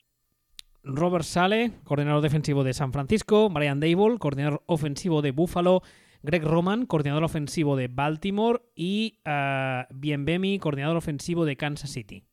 Robert 0.82 1.24
Sale, 1.24 1.70
coordinador 1.84 2.22
defensivo 2.22 2.64
de 2.64 2.72
San 2.72 2.92
Francisco, 2.92 3.48
Brian 3.50 3.80
Dable, 3.80 4.18
coordinador 4.18 4.62
ofensivo 4.66 5.22
de 5.22 5.30
Buffalo, 5.30 5.82
Greg 6.22 6.44
Roman, 6.44 6.86
coordinador 6.86 7.24
ofensivo 7.24 7.76
de 7.76 7.88
Baltimore 7.88 8.60
y 8.74 9.20
uh, 9.26 9.84
Bienvemi, 9.94 10.58
coordinador 10.58 10.96
ofensivo 10.96 11.44
de 11.44 11.56
Kansas 11.56 11.90
City. 11.90 12.24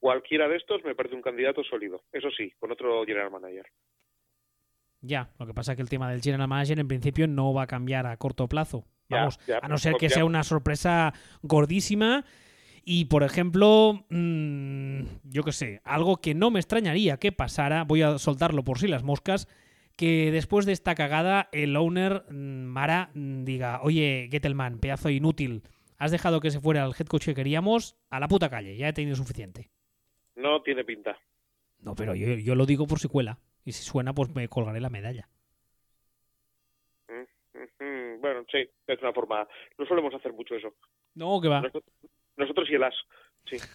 Cualquiera 0.00 0.48
de 0.48 0.56
estos 0.56 0.82
me 0.82 0.94
parece 0.94 1.14
un 1.14 1.22
candidato 1.22 1.62
sólido. 1.62 2.02
Eso 2.10 2.30
sí, 2.30 2.50
con 2.58 2.72
otro 2.72 3.04
general 3.04 3.30
manager. 3.30 3.66
Ya, 5.02 5.30
lo 5.38 5.46
que 5.46 5.54
pasa 5.54 5.72
es 5.72 5.76
que 5.76 5.82
el 5.82 5.90
tema 5.90 6.10
del 6.10 6.22
general 6.22 6.48
manager 6.48 6.80
en 6.80 6.88
principio 6.88 7.28
no 7.28 7.52
va 7.52 7.62
a 7.62 7.66
cambiar 7.66 8.06
a 8.06 8.16
corto 8.16 8.48
plazo. 8.48 8.86
Vamos, 9.10 9.38
a 9.60 9.68
no 9.68 9.76
ser 9.76 9.96
que 9.96 10.08
sea 10.08 10.24
una 10.24 10.42
sorpresa 10.42 11.12
gordísima. 11.42 12.24
Y, 12.82 13.06
por 13.06 13.22
ejemplo, 13.22 14.06
mmm, 14.08 15.02
yo 15.24 15.42
qué 15.42 15.52
sé, 15.52 15.80
algo 15.84 16.16
que 16.16 16.34
no 16.34 16.50
me 16.50 16.60
extrañaría 16.60 17.18
que 17.18 17.30
pasara, 17.30 17.84
voy 17.84 18.02
a 18.02 18.18
soltarlo 18.18 18.64
por 18.64 18.78
si 18.78 18.88
las 18.88 19.02
moscas, 19.02 19.48
que 19.96 20.30
después 20.32 20.64
de 20.64 20.72
esta 20.72 20.94
cagada 20.94 21.50
el 21.52 21.76
owner 21.76 22.24
mm, 22.30 22.64
Mara 22.64 23.10
mm, 23.12 23.44
diga, 23.44 23.80
oye, 23.82 24.28
Gettelman, 24.30 24.78
pedazo 24.78 25.10
inútil, 25.10 25.62
has 25.98 26.10
dejado 26.10 26.40
que 26.40 26.50
se 26.50 26.60
fuera 26.60 26.84
el 26.84 26.94
head 26.98 27.06
coach 27.06 27.26
que 27.26 27.34
queríamos 27.34 27.96
a 28.08 28.18
la 28.18 28.28
puta 28.28 28.48
calle, 28.48 28.76
ya 28.76 28.88
he 28.88 28.92
tenido 28.94 29.14
suficiente. 29.14 29.70
No 30.40 30.62
tiene 30.62 30.84
pinta. 30.84 31.18
No, 31.80 31.94
pero 31.94 32.14
yo, 32.14 32.34
yo 32.34 32.54
lo 32.54 32.66
digo 32.66 32.86
por 32.86 32.98
si 32.98 33.08
cuela. 33.08 33.38
Y 33.64 33.72
si 33.72 33.82
suena, 33.84 34.14
pues 34.14 34.34
me 34.34 34.48
colgaré 34.48 34.80
la 34.80 34.90
medalla. 34.90 35.28
Mm, 37.08 37.84
mm, 37.84 38.20
Bueno, 38.20 38.44
sí, 38.50 38.68
es 38.86 39.00
una 39.00 39.12
forma. 39.12 39.46
No 39.78 39.86
solemos 39.86 40.14
hacer 40.14 40.32
mucho 40.32 40.54
eso. 40.54 40.74
No, 41.14 41.40
que 41.40 41.48
va. 41.48 41.60
Nosotros, 41.60 41.94
nosotros 42.36 42.70
y 42.70 42.74
el 42.74 42.84
as. 42.84 42.94
Sí. 43.48 43.56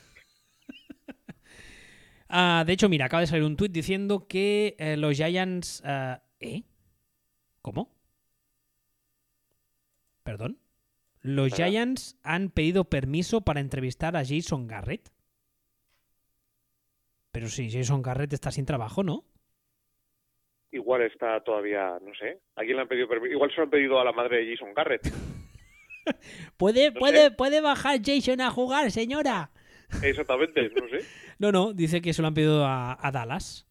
Ah, 2.28 2.64
de 2.66 2.74
hecho, 2.74 2.90
mira, 2.90 3.06
acaba 3.06 3.22
de 3.22 3.28
salir 3.28 3.46
un 3.46 3.56
tuit 3.56 3.72
diciendo 3.72 4.28
que 4.28 4.76
eh, 4.80 4.98
los 4.98 5.16
Giants... 5.16 5.84
ah, 5.86 6.24
¿Eh? 6.40 6.64
¿Cómo? 7.62 7.92
¿Perdón? 10.24 10.58
Los. 11.22 11.54
Giants 11.54 12.18
han 12.24 12.50
pedido 12.50 12.86
permiso 12.86 13.42
para 13.42 13.60
entrevistar 13.60 14.18
a 14.18 14.26
Jason 14.26 14.68
Garrett. 14.68 15.15
Pero 17.36 17.50
si 17.50 17.70
Jason 17.70 18.02
Garrett 18.02 18.32
está 18.32 18.50
sin 18.50 18.66
trabajo, 18.66 19.04
¿no? 19.04 19.26
Igual 20.72 21.02
está 21.02 21.42
todavía, 21.44 22.00
no 22.02 22.16
sé. 22.18 22.40
¿A 22.56 22.62
quién 22.62 22.78
le 22.78 22.84
han 22.84 22.88
pedido 22.88 23.10
permiso? 23.10 23.34
Igual 23.34 23.50
se 23.50 23.58
lo 23.58 23.64
han 23.64 23.70
pedido 23.72 24.00
a 24.00 24.06
la 24.06 24.14
madre 24.14 24.38
de 24.38 24.56
Jason 24.56 24.74
Garrett. 24.74 25.12
¿Puede, 26.56 26.92
No 26.94 27.00
puede, 27.02 27.24
sé. 27.26 27.32
puede 27.32 27.60
bajar 27.60 28.00
Jason 28.02 28.40
a 28.40 28.52
jugar, 28.52 28.90
señora? 28.90 29.52
Exactamente, 30.02 30.70
no 30.80 30.88
sé. 30.88 31.06
No, 31.38 31.52
no, 31.52 31.74
dice 31.74 32.02
que 32.02 32.14
se 32.14 32.22
lo 32.22 32.30
han 32.30 32.36
pedido 32.36 32.64
a, 32.66 32.98
a 33.06 33.12
Dallas. 33.12 33.68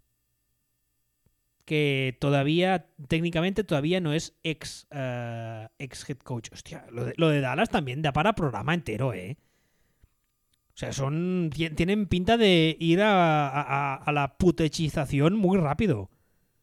Que 1.65 2.19
todavía, 2.21 2.91
técnicamente, 3.09 3.65
todavía 3.65 3.99
no 4.03 4.13
es 4.13 4.39
ex, 4.43 4.87
eh, 4.91 5.69
ex 5.79 6.07
head 6.11 6.19
coach. 6.19 6.51
Hostia, 6.53 6.85
lo 6.91 7.07
de, 7.07 7.15
lo 7.17 7.31
de 7.31 7.41
Dallas 7.41 7.71
también 7.71 8.03
da 8.03 8.13
para 8.13 8.35
programa 8.35 8.75
entero, 8.75 9.15
¿eh? 9.15 9.39
O 10.75 10.77
sea, 10.77 10.93
son 10.93 11.51
ti- 11.55 11.71
tienen 11.71 12.07
pinta 12.07 12.37
de 12.37 12.77
ir 12.81 13.01
a, 13.01 13.49
a- 13.49 13.95
a 13.95 14.13
la 14.13 14.37
putechización 14.37 15.37
muy 15.37 15.57
rápido. 15.59 16.11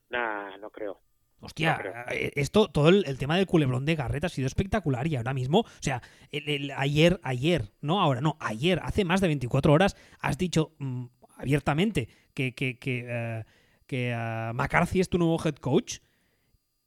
Nah, 0.09 0.57
no 0.57 0.69
creo. 0.69 0.99
Hostia, 1.39 1.73
No 1.73 1.79
creo. 1.79 1.93
eh, 2.11 2.31
esto, 2.35 2.67
todo 2.69 2.89
el, 2.89 3.03
el 3.07 3.17
tema 3.17 3.35
del 3.37 3.47
culebrón 3.47 3.85
de 3.85 3.95
Garrett 3.95 4.25
ha 4.25 4.29
sido 4.29 4.45
espectacular 4.47 5.07
y 5.07 5.15
ahora 5.15 5.33
mismo, 5.33 5.61
o 5.61 5.65
sea, 5.79 6.01
el- 6.29 6.47
el- 6.49 6.71
ayer, 6.71 7.19
ayer, 7.23 7.71
no 7.81 7.99
ahora, 8.01 8.21
no, 8.21 8.37
ayer, 8.41 8.79
hace 8.83 9.05
más 9.05 9.21
de 9.21 9.27
24 9.27 9.71
horas, 9.73 9.95
has 10.19 10.37
dicho 10.37 10.75
mm, 10.79 11.05
abiertamente 11.37 12.09
que, 12.33 12.53
que, 12.53 12.77
que, 12.77 13.05
eh, 13.07 13.43
que 13.87 14.11
eh, 14.11 14.51
McCarthy 14.53 14.99
es 14.99 15.09
tu 15.09 15.17
nuevo 15.17 15.39
head 15.43 15.55
coach 15.55 15.99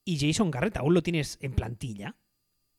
y 0.05 0.19
Jason 0.21 0.51
Garrett 0.51 0.77
aún 0.77 0.93
lo 0.95 1.03
tienes 1.03 1.39
en 1.41 1.55
plantilla. 1.55 2.15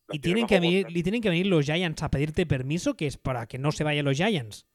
Y 0.10 0.20
tiene 0.20 0.46
tienen, 0.46 0.48
que 0.48 0.60
venir, 0.60 0.88
y 0.90 1.04
tienen 1.04 1.22
que 1.22 1.30
venir 1.30 1.48
los 1.48 1.66
Giants 1.66 2.04
a 2.04 2.12
pedirte 2.12 2.46
permiso, 2.46 2.96
que 2.96 3.08
es 3.08 3.18
para 3.18 3.48
que 3.48 3.58
no 3.58 3.72
se 3.72 3.84
vayan 3.84 4.06
los 4.06 4.18
Giants. 4.18 4.68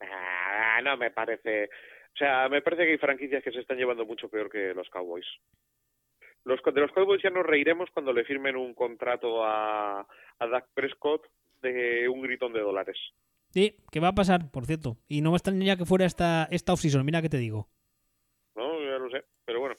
Ah, 0.00 0.80
no 0.82 0.96
me 0.96 1.10
parece. 1.10 1.70
O 2.14 2.16
sea, 2.16 2.48
me 2.48 2.60
parece 2.60 2.84
que 2.84 2.92
hay 2.92 2.98
franquicias 2.98 3.42
que 3.42 3.52
se 3.52 3.60
están 3.60 3.78
llevando 3.78 4.04
mucho 4.04 4.28
peor 4.28 4.50
que 4.50 4.74
los 4.74 4.88
Cowboys. 4.90 5.26
Los, 6.44 6.60
de 6.62 6.80
los 6.80 6.92
Cowboys 6.92 7.22
ya 7.22 7.30
nos 7.30 7.46
reiremos 7.46 7.88
cuando 7.92 8.12
le 8.12 8.24
firmen 8.24 8.56
un 8.56 8.74
contrato 8.74 9.44
a, 9.44 10.00
a 10.00 10.46
Dak 10.46 10.66
Prescott 10.74 11.26
de 11.62 12.08
un 12.08 12.20
gritón 12.22 12.52
de 12.52 12.60
dólares. 12.60 12.98
Sí, 13.50 13.76
¿qué 13.90 14.00
va 14.00 14.08
a 14.08 14.14
pasar, 14.14 14.50
por 14.50 14.66
cierto? 14.66 14.96
Y 15.08 15.20
no 15.20 15.30
me 15.30 15.36
extrañaría 15.36 15.76
que 15.76 15.84
fuera 15.84 16.04
esta, 16.04 16.48
esta 16.50 16.72
off-season, 16.72 17.04
mira 17.04 17.22
que 17.22 17.28
te 17.28 17.36
digo. 17.36 17.68
¿No? 18.56 18.80
Ya 18.82 18.98
lo 18.98 19.10
sé. 19.10 19.24
Pero 19.44 19.60
bueno. 19.60 19.76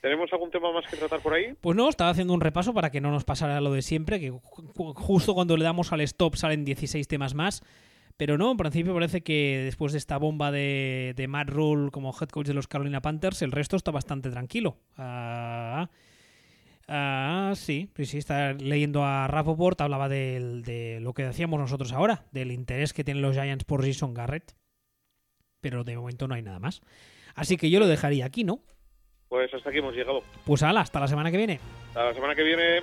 ¿Tenemos 0.00 0.32
algún 0.32 0.50
tema 0.50 0.72
más 0.72 0.84
que 0.88 0.96
tratar 0.96 1.20
por 1.20 1.34
ahí? 1.34 1.54
Pues 1.60 1.76
no, 1.76 1.88
estaba 1.88 2.10
haciendo 2.10 2.32
un 2.32 2.40
repaso 2.40 2.72
para 2.72 2.90
que 2.90 3.00
no 3.00 3.10
nos 3.10 3.24
pasara 3.24 3.60
lo 3.60 3.72
de 3.72 3.82
siempre, 3.82 4.20
que 4.20 4.32
ju- 4.32 4.40
ju- 4.72 4.94
justo 4.94 5.34
cuando 5.34 5.56
le 5.56 5.64
damos 5.64 5.92
al 5.92 6.00
stop 6.02 6.36
salen 6.36 6.64
16 6.64 7.08
temas 7.08 7.34
más. 7.34 7.62
Pero 8.16 8.36
no, 8.38 8.50
en 8.50 8.56
principio 8.56 8.94
parece 8.94 9.22
que 9.22 9.60
después 9.64 9.92
de 9.92 9.98
esta 9.98 10.16
bomba 10.18 10.50
de, 10.50 11.14
de 11.16 11.28
Matt 11.28 11.50
Rule 11.50 11.90
como 11.92 12.12
head 12.20 12.28
coach 12.28 12.46
de 12.48 12.54
los 12.54 12.66
Carolina 12.66 13.00
Panthers, 13.00 13.42
el 13.42 13.52
resto 13.52 13.76
está 13.76 13.90
bastante 13.92 14.30
tranquilo. 14.30 14.76
Ah, 14.96 15.88
ah, 16.88 17.52
sí, 17.56 17.90
sí, 17.96 18.06
sí, 18.06 18.18
está 18.18 18.52
leyendo 18.54 19.04
a 19.04 19.26
Rapoport, 19.28 19.80
hablaba 19.80 20.08
de 20.08 20.98
lo 21.00 21.12
que 21.14 21.24
decíamos 21.24 21.60
nosotros 21.60 21.92
ahora, 21.92 22.24
del 22.32 22.50
interés 22.52 22.92
que 22.92 23.04
tienen 23.04 23.22
los 23.22 23.34
Giants 23.36 23.64
por 23.64 23.84
Jason 23.86 24.14
Garrett. 24.14 24.54
Pero 25.60 25.84
de 25.84 25.96
momento 25.96 26.28
no 26.28 26.34
hay 26.34 26.42
nada 26.42 26.58
más. 26.60 26.80
Así 27.34 27.56
que 27.56 27.70
yo 27.70 27.78
lo 27.80 27.86
dejaría 27.86 28.24
aquí, 28.26 28.42
¿no? 28.44 28.60
Pues 29.28 29.52
hasta 29.52 29.68
aquí 29.68 29.78
hemos 29.78 29.94
llegado. 29.94 30.22
Pues 30.44 30.62
ala, 30.62 30.80
hasta 30.80 31.00
la 31.00 31.08
semana 31.08 31.30
que 31.30 31.36
viene. 31.36 31.60
Hasta 31.88 32.04
la 32.04 32.14
semana 32.14 32.34
que 32.34 32.42
viene. 32.42 32.82